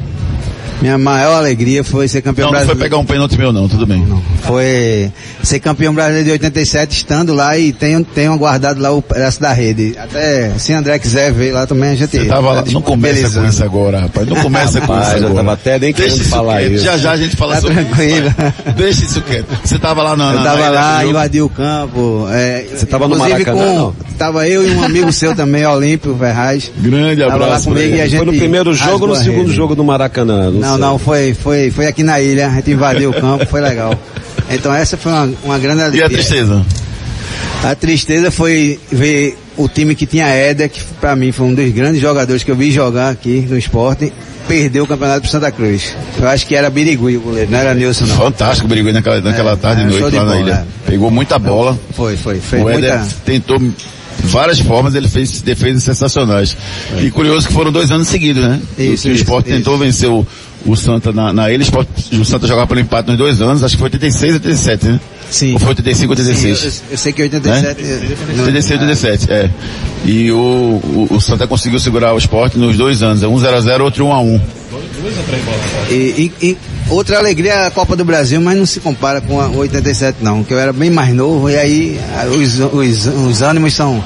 Minha 0.81 0.97
maior 0.97 1.37
alegria 1.37 1.85
foi 1.85 2.09
ser 2.09 2.23
campeão 2.23 2.47
não, 2.47 2.53
brasileiro. 2.53 2.79
Não 2.79 2.81
foi 2.81 2.89
pegar 2.89 2.99
um 2.99 3.05
pênalti 3.05 3.37
meu 3.39 3.53
não, 3.53 3.69
tudo 3.69 3.87
bem. 3.87 4.05
Não. 4.07 4.21
Foi 4.43 5.11
ser 5.43 5.61
campeão 5.61 5.95
brasileiro 5.95 6.25
de 6.27 6.33
87, 6.33 6.97
estando 6.97 7.35
lá 7.35 7.57
e 7.59 7.73
tenho, 7.73 8.03
tenho 8.05 8.37
guardado 8.39 8.81
lá 8.81 8.91
o 8.91 9.03
pedaço 9.03 9.41
da 9.41 9.53
rede. 9.53 9.95
Até 9.99 10.51
se 10.59 10.73
André 10.73 10.99
quiser 10.99 11.33
ver 11.33 11.53
lá 11.53 11.67
também 11.67 11.91
a 11.91 11.95
gente... 11.95 12.11
Você 12.19 12.25
tava 12.25 12.53
lá, 12.53 12.65
não 12.73 12.81
começa 12.81 13.41
com 13.41 13.47
isso 13.47 13.63
agora, 13.63 14.01
rapaz. 14.01 14.27
Não 14.27 14.37
começa 14.37 14.81
com 14.81 14.99
isso 14.99 15.11
agora. 15.11 15.25
Eu 15.25 15.35
tava 15.35 15.53
até 15.53 15.79
nem 15.79 15.93
querendo 15.93 16.25
falar 16.25 16.63
isso. 16.63 16.85
Já 16.85 16.97
já 16.97 17.13
a 17.13 17.17
gente 17.17 17.37
fala 17.37 17.55
tá 17.57 17.61
sobre 17.61 17.85
tranquilo. 17.85 18.29
isso. 18.29 18.77
Deixa 18.77 19.05
isso 19.05 19.21
quieto. 19.23 19.47
Você 19.63 19.79
tava 19.79 20.03
lá 20.03 20.17
na... 20.17 20.33
Eu 20.33 20.43
tava 20.43 20.69
lá, 20.69 21.05
invadi 21.05 21.43
o 21.43 21.49
campo. 21.49 22.27
É, 22.31 22.65
Você 22.75 22.87
tava 22.87 23.07
no 23.07 23.19
Maracanã, 23.19 23.67
com, 23.67 23.75
não? 23.75 23.95
Tava 24.17 24.49
eu 24.49 24.67
e 24.67 24.75
um 24.75 24.83
amigo 24.83 25.13
seu 25.13 25.35
também, 25.35 25.65
Olímpio 25.67 26.17
Ferraz. 26.19 26.71
Grande 26.79 27.21
Tava 27.23 27.37
lá 27.37 27.45
abraço. 27.47 27.65
comigo 27.69 27.97
e 27.97 28.01
a 28.01 28.07
gente 28.07 28.17
Foi 28.19 28.27
no 28.27 28.33
primeiro 28.39 28.73
jogo 28.75 29.05
ou 29.05 29.09
no 29.09 29.17
segundo 29.17 29.47
rede. 29.47 29.53
jogo 29.55 29.75
do 29.75 29.83
Maracanã? 29.85 30.51
Não, 30.51 30.70
sei. 30.73 30.81
não, 30.81 30.99
foi, 30.99 31.35
foi, 31.35 31.71
foi 31.71 31.87
aqui 31.87 32.03
na 32.03 32.21
ilha, 32.21 32.49
a 32.49 32.51
gente 32.55 32.71
invadiu 32.71 33.11
o 33.11 33.15
campo, 33.15 33.47
foi 33.47 33.61
legal. 33.61 33.99
Então 34.51 34.73
essa 34.75 34.97
foi 34.97 35.13
uma, 35.13 35.33
uma 35.45 35.59
grande 35.59 35.81
E 35.81 35.85
alegria. 35.85 36.07
a 36.07 36.11
tristeza? 36.11 36.67
A 37.63 37.75
tristeza 37.75 38.31
foi 38.31 38.79
ver 38.91 39.37
o 39.57 39.69
time 39.69 39.95
que 39.95 40.07
tinha 40.07 40.27
Éder, 40.27 40.71
que 40.71 40.83
pra 41.01 41.15
mim 41.15 41.31
foi 41.33 41.47
um 41.47 41.55
dos 41.55 41.71
grandes 41.73 42.01
jogadores 42.01 42.43
que 42.43 42.51
eu 42.51 42.57
vi 42.57 42.71
jogar 42.73 43.11
aqui 43.11 43.47
no 43.49 43.59
esporte, 43.59 44.11
perdeu 44.49 44.85
o 44.85 44.87
campeonato 44.87 45.21
pro 45.21 45.31
Santa 45.31 45.51
Cruz. 45.53 45.95
Eu 46.19 46.27
acho 46.29 46.47
que 46.47 46.55
era 46.57 46.71
Birigui 46.71 47.17
o 47.19 47.21
goleiro, 47.21 47.51
não 47.51 47.59
era 47.59 47.75
Nilson 47.75 48.07
não. 48.07 48.17
Fantástico, 48.17 48.67
brigou 48.67 48.93
naquela, 48.93 49.21
naquela 49.21 49.53
É, 49.53 49.57
tarde 49.57 49.83
e 49.83 49.85
é, 49.85 49.89
noite 49.89 50.17
lá 50.17 50.25
na 50.25 50.33
bola, 50.33 50.41
ilha. 50.41 50.53
é. 50.87 50.91
Pegou 50.91 51.11
muita 51.11 51.39
bola. 51.39 51.79
Foi, 51.95 52.17
foi, 52.17 52.41
fez 52.41 52.65
o 52.65 52.69
Éder 52.71 52.99
muita... 52.99 53.15
tentou 53.27 53.61
várias 54.25 54.59
formas, 54.61 54.95
ele 54.95 55.09
fez 55.09 55.43
defesas 55.43 55.83
sensacionais. 55.83 56.57
E 56.99 57.11
curioso 57.11 57.47
que 57.47 57.53
foram 57.53 57.71
dois 57.71 57.91
anos 57.91 58.09
seguidos, 58.09 58.43
né? 58.43 58.59
Isso, 58.79 59.09
o 59.09 59.13
isso, 59.13 59.23
Sport 59.23 59.47
isso. 59.47 59.57
tentou 59.57 59.77
vencer 59.77 60.09
o, 60.09 60.27
o 60.67 60.77
Santa 60.77 61.13
na, 61.13 61.33
na 61.33 61.51
ilha, 61.51 61.65
o, 62.13 62.25
Santa 62.25 62.47
jogava 62.47 62.67
pelo 62.67 62.81
empate 62.81 63.09
nos 63.09 63.17
dois 63.19 63.41
anos, 63.41 63.63
acho 63.65 63.77
que 63.77 63.81
foi 63.81 63.87
86 63.87 64.33
e 64.33 64.35
87, 64.35 64.87
né? 64.87 65.01
Sim. 65.31 65.53
Ou 65.55 65.59
foi 65.61 65.69
85 65.71 66.13
ou 66.13 66.17
Sim, 66.17 66.23
86? 66.31 66.65
eu, 66.65 66.93
eu 66.93 66.99
sei 66.99 67.13
que 67.13 67.23
87... 67.23 67.83
não- 68.37 68.45
86 68.45 68.71
e 68.71 68.85
87, 68.85 69.33
é. 69.33 69.51
E 70.05 70.33
o, 70.33 70.37
o, 70.37 71.09
o 71.11 71.21
Santa 71.21 71.47
conseguiu 71.47 71.79
segurar 71.79 72.13
o 72.15 72.19
esporte 72.19 72.59
nos 72.59 72.77
dois 72.77 73.03
anos, 73.03 73.23
é 73.23 73.29
um 73.29 73.37
0x0, 73.37 73.81
outro 73.81 74.05
1x1. 74.07 74.41
E, 75.91 75.95
e- 75.95 76.33
e 76.43 76.59
outra 76.91 77.19
alegria 77.19 77.53
é 77.53 77.67
a 77.67 77.71
Copa 77.71 77.97
do 77.97 78.05
Brasil, 78.05 78.41
mas 78.41 78.57
não 78.59 78.67
se 78.67 78.81
compara 78.81 79.21
com 79.21 79.41
a 79.41 79.49
87 79.49 80.19
não, 80.23 80.43
que 80.45 80.53
eu 80.53 80.59
era 80.59 80.73
bem 80.73 80.91
mais 80.91 81.15
novo 81.15 81.49
e 81.49 81.57
aí 81.57 82.01
ah, 82.17 82.27
os, 82.27 82.59
os, 82.59 83.07
os 83.07 83.43
ânimos 83.43 83.75
são... 83.75 84.03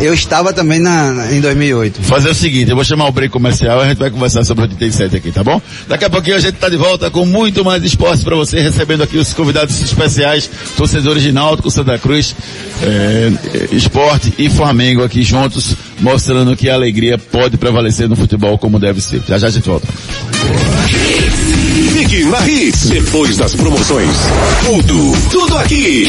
Eu 0.00 0.14
estava 0.14 0.52
também 0.52 0.78
na, 0.78 1.10
na- 1.12 1.32
em 1.32 1.40
2008. 1.40 2.00
Fazer 2.02 2.30
o 2.30 2.34
seguinte, 2.34 2.70
eu 2.70 2.76
vou 2.76 2.84
chamar 2.84 3.08
o 3.08 3.12
break 3.12 3.32
comercial 3.32 3.80
e 3.80 3.84
a 3.84 3.88
gente 3.88 3.98
vai 3.98 4.08
conversar 4.10 4.44
sobre 4.44 4.64
o 4.64 4.68
87 4.68 5.16
aqui, 5.16 5.32
tá 5.32 5.42
bom? 5.42 5.60
Daqui 5.88 6.04
a 6.04 6.10
pouquinho 6.10 6.36
a 6.36 6.38
gente 6.38 6.54
tá 6.54 6.68
de 6.68 6.76
volta 6.76 7.10
com 7.10 7.26
muito 7.26 7.64
mais 7.64 7.82
esporte 7.82 8.22
para 8.22 8.36
você, 8.36 8.60
recebendo 8.60 9.02
aqui 9.02 9.18
os 9.18 9.34
convidados 9.34 9.82
especiais, 9.82 10.48
torcedores 10.76 11.22
de 11.24 11.32
Náutico, 11.32 11.70
Santa 11.72 11.98
Cruz, 11.98 12.36
eh, 12.82 13.32
esporte 13.72 14.32
e 14.38 14.48
Flamengo 14.48 15.02
aqui 15.02 15.22
juntos, 15.24 15.74
mostrando 15.98 16.56
que 16.56 16.70
a 16.70 16.74
alegria 16.74 17.18
pode 17.18 17.56
prevalecer 17.56 18.08
no 18.08 18.14
futebol 18.14 18.56
como 18.58 18.78
deve 18.78 19.00
ser. 19.00 19.20
Já 19.26 19.38
já 19.38 19.48
a 19.48 19.50
gente 19.50 19.68
volta. 19.68 19.88
Fique 22.10 22.24
na 22.24 22.44
Hits. 22.44 22.88
Depois 22.88 23.36
das 23.36 23.54
promoções. 23.54 24.16
Tudo, 24.66 25.12
tudo 25.30 25.56
aqui. 25.58 26.08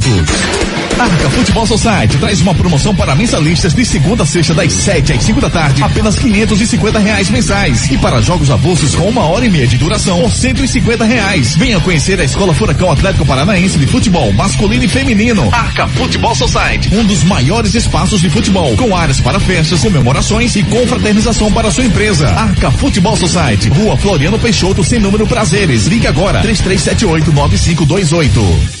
Arca 1.01 1.29
Futebol 1.31 1.65
Society 1.65 2.17
traz 2.17 2.41
uma 2.41 2.53
promoção 2.53 2.93
para 2.93 3.15
mensalistas 3.15 3.73
de 3.73 3.83
segunda 3.83 4.23
a 4.23 4.25
sexta 4.25 4.53
das 4.53 4.71
7 4.71 5.13
às 5.13 5.23
5 5.23 5.41
da 5.41 5.49
tarde, 5.49 5.81
apenas 5.83 6.17
550 6.19 6.99
reais 6.99 7.29
mensais. 7.29 7.89
E 7.89 7.97
para 7.97 8.21
jogos 8.21 8.51
avulsos 8.51 8.93
com 8.93 9.09
uma 9.09 9.25
hora 9.25 9.45
e 9.45 9.49
meia 9.49 9.67
de 9.67 9.77
duração, 9.77 10.21
por 10.21 10.31
150 10.31 11.03
reais. 11.03 11.55
Venha 11.55 11.79
conhecer 11.79 12.19
a 12.19 12.23
Escola 12.23 12.53
Furacão 12.53 12.91
Atlético 12.91 13.25
Paranaense 13.25 13.79
de 13.79 13.87
Futebol 13.87 14.31
Masculino 14.33 14.83
e 14.83 14.87
Feminino. 14.87 15.49
Arca 15.51 15.87
Futebol 15.87 16.35
Society, 16.35 16.93
um 16.93 17.03
dos 17.03 17.23
maiores 17.23 17.73
espaços 17.73 18.21
de 18.21 18.29
futebol, 18.29 18.75
com 18.77 18.95
áreas 18.95 19.19
para 19.19 19.39
festas, 19.39 19.81
comemorações 19.81 20.55
e 20.55 20.63
confraternização 20.63 21.51
para 21.51 21.71
sua 21.71 21.85
empresa. 21.85 22.29
Arca 22.29 22.69
Futebol 22.71 23.17
Society, 23.17 23.69
Rua 23.69 23.97
Floriano 23.97 24.37
Peixoto, 24.37 24.83
sem 24.83 24.99
número 24.99 25.25
prazeres. 25.25 25.87
Ligue 25.87 26.07
agora, 26.07 26.41
3378 26.41 27.31
9528. 27.31 28.80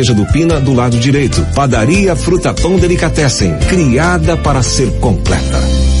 do 0.09 0.25
Pina, 0.25 0.59
do 0.59 0.73
lado 0.73 0.97
direito. 0.97 1.45
Padaria 1.53 2.15
Fruta 2.15 2.53
Pão 2.53 2.77
Delicatessen, 2.77 3.55
criada 3.69 4.35
para 4.35 4.63
ser 4.63 4.91
completa. 4.99 6.00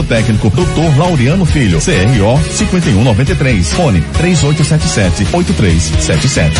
técnico, 0.00 0.48
Dr. 0.48 0.96
Laureano 0.96 1.44
Filho, 1.44 1.80
CRO 1.80 2.40
5193, 2.52 3.72
fone 3.72 4.00
3877-8377. 4.20 6.52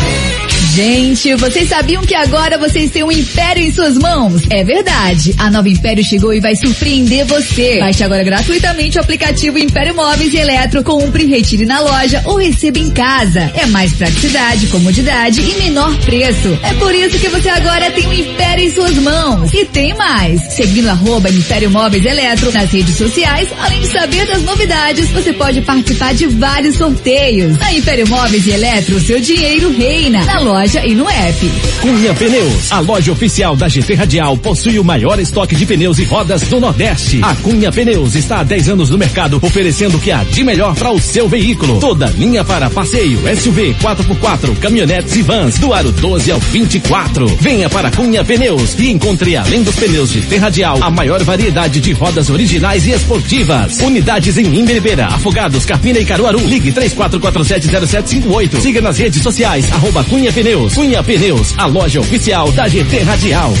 Gente, 0.73 1.35
vocês 1.35 1.69
sabiam 1.69 2.03
que 2.03 2.15
agora 2.15 2.57
vocês 2.57 2.91
têm 2.91 3.03
um 3.03 3.11
império 3.11 3.63
em 3.63 3.71
suas 3.71 3.95
mãos? 3.95 4.41
É 4.49 4.63
verdade. 4.63 5.35
A 5.37 5.51
nova 5.51 5.69
Império 5.69 6.03
chegou 6.03 6.33
e 6.33 6.39
vai 6.39 6.55
surpreender 6.55 7.25
você. 7.25 7.79
Baixe 7.79 8.03
agora 8.03 8.23
gratuitamente 8.23 8.97
o 8.97 9.01
aplicativo 9.01 9.59
Império 9.59 9.95
Móveis 9.95 10.33
e 10.33 10.37
Eletro, 10.37 10.83
compre, 10.83 11.25
retire 11.25 11.65
na 11.65 11.79
loja 11.79 12.23
ou 12.25 12.37
receba 12.37 12.79
em 12.79 12.89
casa. 12.89 13.51
É 13.55 13.67
mais 13.67 13.93
praticidade, 13.93 14.65
comodidade 14.67 15.41
e 15.41 15.61
menor 15.61 15.95
preço. 15.99 16.57
É 16.63 16.73
por 16.73 16.93
isso 16.93 17.19
que 17.19 17.29
você 17.29 17.49
agora 17.49 17.91
tem 17.91 18.07
um 18.07 18.13
império 18.13 18.65
em 18.65 18.71
suas 18.71 18.95
mãos. 18.95 19.53
E 19.53 19.65
tem 19.65 19.93
mais. 19.93 20.41
Seguindo 20.53 20.89
arroba 20.89 21.29
Império 21.29 21.69
Móveis 21.69 22.03
Eletro 22.03 22.51
nas 22.51 22.71
redes 22.71 22.97
sociais, 22.97 23.22
além 23.25 23.79
de 23.79 23.87
saber 23.87 24.25
das 24.25 24.43
novidades, 24.43 25.09
você 25.09 25.31
pode 25.33 25.61
participar 25.61 26.13
de 26.13 26.27
vários 26.27 26.75
sorteios. 26.75 27.57
Na 27.57 27.73
Império 27.73 28.07
Móveis 28.07 28.45
e 28.45 28.51
Eletro, 28.51 28.99
seu 28.99 29.19
dinheiro 29.19 29.71
reina. 29.71 30.23
Na 30.25 30.39
loja 30.39 30.85
e 30.85 30.93
no 30.93 31.09
app. 31.09 31.51
Cunha 31.81 32.13
Pneus, 32.13 32.71
a 32.71 32.79
loja 32.79 33.11
oficial 33.11 33.55
da 33.55 33.69
GT 33.69 33.93
Radial, 33.95 34.37
possui 34.37 34.77
o 34.77 34.83
maior 34.83 35.19
estoque 35.19 35.55
de 35.55 35.65
pneus 35.65 35.99
e 35.99 36.03
rodas 36.03 36.41
do 36.43 36.59
Nordeste. 36.59 37.21
A 37.23 37.35
Cunha 37.35 37.71
Pneus 37.71 38.15
está 38.15 38.39
há 38.39 38.43
10 38.43 38.69
anos 38.69 38.89
no 38.89 38.97
mercado, 38.97 39.39
oferecendo 39.41 39.97
o 39.97 39.99
que 39.99 40.11
há 40.11 40.23
de 40.23 40.43
melhor 40.43 40.75
para 40.75 40.91
o 40.91 40.99
seu 40.99 41.27
veículo. 41.29 41.79
Toda 41.79 42.07
linha 42.07 42.43
para 42.43 42.69
passeio, 42.69 43.19
SUV, 43.37 43.75
4x4, 43.81 44.57
caminhonetes 44.59 45.15
e 45.15 45.21
vans, 45.21 45.57
do 45.57 45.73
aro 45.73 45.91
12 45.91 46.31
ao 46.31 46.39
24. 46.39 47.27
Venha 47.39 47.69
para 47.69 47.89
Cunha 47.89 48.23
Pneus 48.23 48.75
e 48.77 48.91
encontre, 48.91 49.37
além 49.37 49.63
dos 49.63 49.75
pneus 49.75 50.11
de 50.11 50.21
T 50.21 50.37
Radial, 50.37 50.79
a 50.81 50.89
maior 50.89 51.23
variedade 51.23 51.79
de 51.79 51.93
rodas 51.93 52.29
originais 52.29 52.85
e 52.85 52.91
esportivas 52.91 53.12
esportivas. 53.13 53.79
Unidades 53.81 54.37
em 54.37 54.59
Imberibeira, 54.59 55.05
Afogados, 55.05 55.65
Carpina 55.65 55.99
e 55.99 56.05
Caruaru. 56.05 56.39
Ligue 56.39 56.71
34470758. 56.71 58.59
Siga 58.59 58.81
nas 58.81 58.97
redes 58.97 59.21
sociais, 59.21 59.71
arroba 59.71 60.03
Cunha 60.03 60.31
Pneus. 60.33 60.73
Cunha 60.73 61.03
Pneus, 61.03 61.53
a 61.57 61.65
loja 61.67 61.99
oficial 61.99 62.51
da 62.51 62.67
GT 62.67 62.99
Radial. 63.03 63.53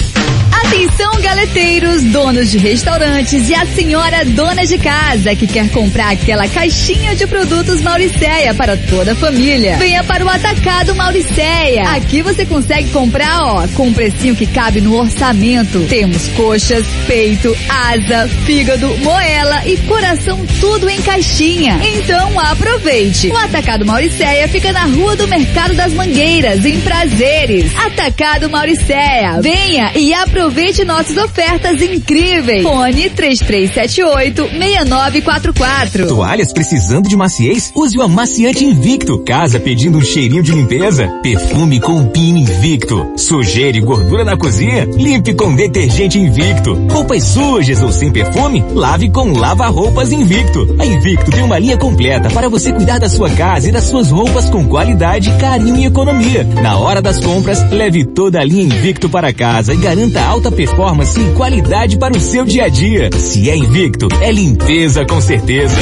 Atenção, 0.65 1.21
galeteiros, 1.21 2.01
donos 2.03 2.49
de 2.49 2.57
restaurantes 2.57 3.49
e 3.49 3.53
a 3.53 3.65
senhora 3.65 4.23
dona 4.25 4.65
de 4.65 4.77
casa 4.77 5.35
que 5.35 5.45
quer 5.45 5.69
comprar 5.69 6.11
aquela 6.11 6.47
caixinha 6.47 7.15
de 7.15 7.27
produtos 7.27 7.81
Mauricéia 7.81 8.53
para 8.53 8.75
toda 8.77 9.11
a 9.11 9.15
família. 9.15 9.77
Venha 9.77 10.03
para 10.03 10.25
o 10.25 10.29
Atacado 10.29 10.95
Mauricéia. 10.95 11.83
Aqui 11.89 12.21
você 12.21 12.45
consegue 12.45 12.89
comprar, 12.89 13.39
ó, 13.41 13.67
com 13.75 13.87
um 13.87 13.93
precinho 13.93 14.35
que 14.35 14.47
cabe 14.47 14.79
no 14.81 14.95
orçamento. 14.95 15.85
Temos 15.89 16.27
coxas, 16.29 16.85
peito, 17.05 17.55
asa, 17.69 18.27
fígado, 18.45 18.87
moela 18.99 19.67
e 19.67 19.77
coração 19.77 20.39
tudo 20.59 20.89
em 20.89 21.01
caixinha. 21.01 21.79
Então 21.83 22.39
aproveite. 22.39 23.27
O 23.27 23.37
Atacado 23.37 23.85
Mauricéia 23.85 24.47
fica 24.47 24.71
na 24.71 24.85
Rua 24.85 25.15
do 25.15 25.27
Mercado 25.27 25.73
das 25.75 25.93
Mangueiras, 25.93 26.65
em 26.65 26.79
Prazeres. 26.81 27.71
Atacado 27.75 28.49
Mauricéia. 28.49 29.39
Venha 29.41 29.91
e 29.95 30.13
aproveite 30.13 30.52
nossas 30.85 31.17
ofertas 31.17 31.81
incríveis. 31.81 32.63
Fone 32.63 33.09
3378-6944. 33.09 36.07
Toalhas 36.07 36.53
precisando 36.53 37.09
de 37.09 37.17
maciez? 37.17 37.71
Use 37.75 37.97
o 37.97 38.03
amaciante 38.03 38.63
Invicto. 38.63 39.17
Casa 39.19 39.59
pedindo 39.59 39.97
um 39.97 40.01
cheirinho 40.01 40.43
de 40.43 40.51
limpeza? 40.51 41.07
Perfume 41.23 41.79
com 41.79 42.05
Pin 42.05 42.37
Invicto. 42.37 43.13
Sujeira 43.17 43.75
e 43.77 43.81
gordura 43.81 44.23
na 44.23 44.37
cozinha? 44.37 44.85
Limpe 44.85 45.33
com 45.33 45.55
detergente 45.55 46.19
Invicto. 46.19 46.75
Roupas 46.91 47.23
sujas 47.23 47.81
ou 47.81 47.91
sem 47.91 48.11
perfume? 48.11 48.63
Lave 48.73 49.09
com 49.09 49.33
lava-roupas 49.33 50.11
Invicto. 50.11 50.75
A 50.79 50.85
Invicto 50.85 51.31
tem 51.31 51.41
uma 51.43 51.57
linha 51.57 51.77
completa 51.77 52.29
para 52.29 52.47
você 52.49 52.71
cuidar 52.71 52.99
da 52.99 53.09
sua 53.09 53.31
casa 53.31 53.69
e 53.69 53.71
das 53.71 53.85
suas 53.85 54.11
roupas 54.11 54.47
com 54.49 54.67
qualidade, 54.67 55.31
carinho 55.39 55.77
e 55.77 55.85
economia. 55.85 56.43
Na 56.61 56.77
hora 56.77 57.01
das 57.01 57.19
compras, 57.19 57.63
leve 57.71 58.05
toda 58.05 58.39
a 58.39 58.43
linha 58.43 58.63
Invicto 58.63 59.09
para 59.09 59.33
casa 59.33 59.73
e 59.73 59.77
garanta 59.77 60.21
alta 60.21 60.42
performance 60.51 61.19
e 61.19 61.33
qualidade 61.33 61.97
para 61.97 62.15
o 62.15 62.19
seu 62.19 62.45
dia 62.45 62.65
a 62.65 62.69
dia. 62.69 63.09
Se 63.17 63.49
é 63.49 63.55
Invicto, 63.55 64.07
é 64.21 64.31
limpeza 64.31 65.05
com 65.05 65.19
certeza. 65.21 65.75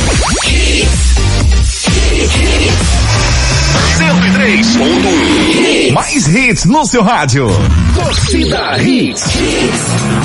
103.1 3.97 5.91
Mais 5.93 6.27
hits 6.27 6.65
no 6.65 6.85
seu 6.85 7.03
rádio. 7.03 7.47
Torcida 7.95 8.81
Hits. 8.81 9.23
Hit 9.25 10.21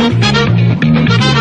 Thank 0.00 1.34
you. 1.34 1.39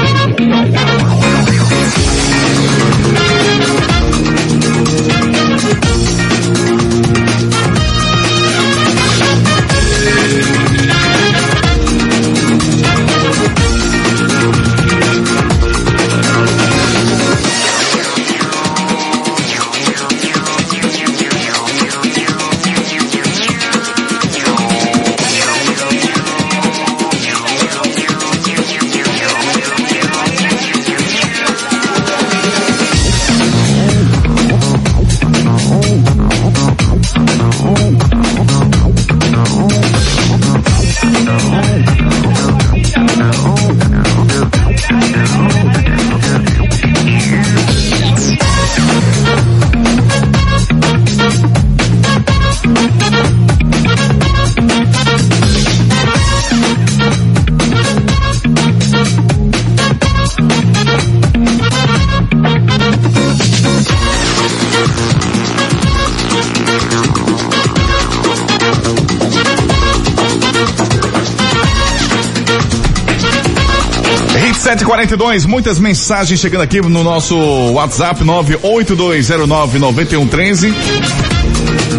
742, 74.79 75.45
muitas 75.45 75.77
mensagens 75.77 76.39
chegando 76.39 76.61
aqui 76.61 76.79
no 76.79 77.03
nosso 77.03 77.35
WhatsApp 77.73 78.23
982099113. 78.23 80.73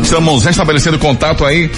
Estamos 0.02 0.46
restabelecendo 0.46 0.98
contato 0.98 1.44
aí 1.44 1.70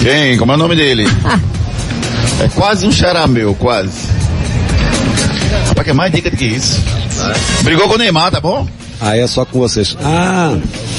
Quem? 0.01 0.37
Como 0.37 0.51
é 0.51 0.55
o 0.55 0.57
nome 0.57 0.75
dele? 0.75 1.05
É 2.41 2.47
quase 2.49 2.85
um 2.85 2.91
xarameu, 2.91 3.55
quase. 3.55 3.91
Rapaz, 5.67 5.85
quer 5.85 5.93
mais 5.93 6.11
dica 6.11 6.29
do 6.29 6.35
que 6.35 6.43
isso? 6.45 6.77
Brigou 7.61 7.87
com 7.87 7.93
o 7.93 7.97
Neymar, 7.97 8.31
tá 8.31 8.41
bom? 8.41 8.67
Aí 8.99 9.19
é 9.21 9.27
só 9.27 9.45
com 9.45 9.59
vocês. 9.59 9.95
Ah, 10.03 10.57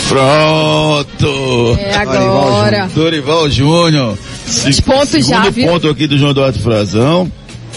Pronto! 0.09 1.77
É 1.79 1.97
agora. 1.97 2.89
Dorival 2.95 3.51
Júnior. 3.51 4.17
Os 4.47 4.81
pontos 4.81 5.27
já, 5.27 5.43
Segundo 5.43 5.51
viu? 5.53 5.67
ponto 5.69 5.89
aqui 5.89 6.07
do 6.07 6.17
João 6.17 6.31
Eduardo 6.31 6.59
Frazão. 6.61 7.31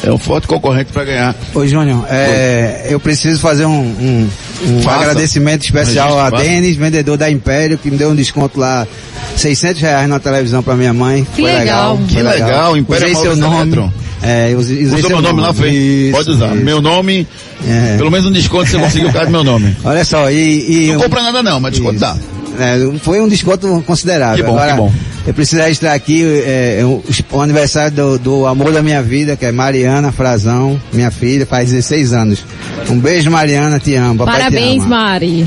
É 0.04 0.12
um 0.12 0.18
forte 0.18 0.48
concorrente 0.48 0.92
para 0.92 1.04
ganhar. 1.04 1.36
Ô 1.54 1.66
Júnior, 1.66 2.06
é, 2.10 2.88
eu 2.90 3.00
preciso 3.00 3.40
fazer 3.40 3.66
um, 3.66 3.80
um, 3.82 4.30
um 4.66 4.90
agradecimento 4.90 5.64
especial 5.64 6.20
a 6.20 6.30
Denis, 6.30 6.76
vendedor 6.76 7.18
da 7.18 7.30
Império, 7.30 7.78
que 7.78 7.90
me 7.90 7.98
deu 7.98 8.10
um 8.10 8.16
desconto 8.16 8.60
lá, 8.60 8.88
600 9.36 9.82
reais 9.82 10.10
na 10.10 10.20
televisão 10.20 10.62
para 10.62 10.76
minha 10.76 10.94
mãe. 10.94 11.26
Que 11.36 11.42
Foi 11.42 11.52
legal. 11.52 11.94
legal. 11.96 12.08
Que 12.08 12.14
foi 12.14 12.24
legal, 12.24 12.78
Império 12.78 13.04
Usei 13.08 13.16
seu 13.16 13.36
Móveis 13.36 13.40
nome. 13.40 13.62
Eletro. 13.74 13.94
É, 14.22 14.56
usei, 14.58 14.84
usei 14.84 14.86
Usou 14.86 15.00
seu 15.00 15.10
meu 15.10 15.22
nome 15.22 15.42
lá, 15.42 15.54
foi? 15.54 16.10
Pode 16.12 16.32
usar. 16.32 16.56
isso. 16.56 16.64
Meu 16.66 16.82
nome, 16.82 17.28
É. 17.68 17.98
pelo 17.98 18.10
menos 18.10 18.26
um 18.28 18.32
desconto 18.32 18.68
você 18.70 18.78
conseguiu 18.80 19.08
por 19.10 19.14
causa 19.14 19.28
do 19.28 19.32
meu 19.32 19.44
nome. 19.44 19.76
Olha 19.84 20.04
só, 20.04 20.30
e... 20.32 20.88
e 20.88 20.94
Não 20.94 21.02
compra 21.02 21.22
nada 21.22 21.44
não, 21.44 21.60
mas 21.60 21.74
desconto 21.74 22.00
dá. 22.00 22.16
É, 22.60 22.80
foi 23.04 23.22
um 23.22 23.28
desconto 23.28 23.84
considerável. 23.86 24.38
Que 24.38 24.44
bom, 24.44 24.58
Agora, 24.58 24.72
que 24.72 24.78
bom. 24.78 24.92
Eu 25.28 25.34
preciso 25.34 25.62
registrar 25.62 25.94
aqui 25.94 26.24
é, 26.24 26.80
o, 26.86 27.04
o 27.32 27.42
aniversário 27.42 27.92
do, 27.92 28.18
do 28.18 28.48
amor 28.48 28.72
da 28.72 28.82
minha 28.82 29.04
vida, 29.04 29.36
que 29.36 29.46
é 29.46 29.52
Mariana 29.52 30.10
Frazão, 30.10 30.82
minha 30.94 31.12
filha, 31.12 31.46
faz 31.46 31.70
16 31.70 32.14
anos. 32.14 32.46
Um 32.90 32.98
beijo, 32.98 33.30
Mariana, 33.30 33.78
te 33.78 33.94
amo. 33.96 34.20
Papai 34.20 34.36
te 34.36 34.40
Parabéns, 34.40 34.84
ama. 34.84 34.88
Mari. 34.88 35.46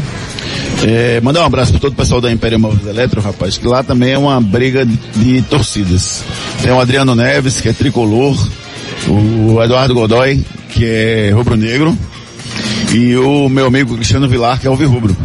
É, 0.86 1.18
mandar 1.22 1.40
um 1.40 1.46
abraço 1.46 1.72
para 1.72 1.80
todo 1.80 1.92
o 1.92 1.96
pessoal 1.96 2.20
da 2.20 2.30
Império 2.30 2.60
Móveis 2.60 2.86
Eletro, 2.86 3.22
rapaz, 3.22 3.56
que 3.56 3.66
lá 3.66 3.82
também 3.82 4.12
é 4.12 4.18
uma 4.18 4.38
briga 4.38 4.84
de, 4.84 4.96
de 5.16 5.42
torcidas. 5.42 6.24
Tem 6.62 6.70
o 6.70 6.78
Adriano 6.78 7.14
Neves, 7.14 7.58
que 7.62 7.70
é 7.70 7.72
tricolor, 7.72 8.36
o 9.08 9.62
Eduardo 9.62 9.94
Godoy, 9.94 10.44
que 10.68 10.84
é 10.84 11.30
rubro-negro, 11.34 11.96
e 12.92 13.16
o 13.16 13.48
meu 13.48 13.66
amigo 13.66 13.94
Cristiano 13.94 14.28
Vilar, 14.28 14.60
que 14.60 14.66
é 14.66 14.70
alvirrubro. 14.70 15.16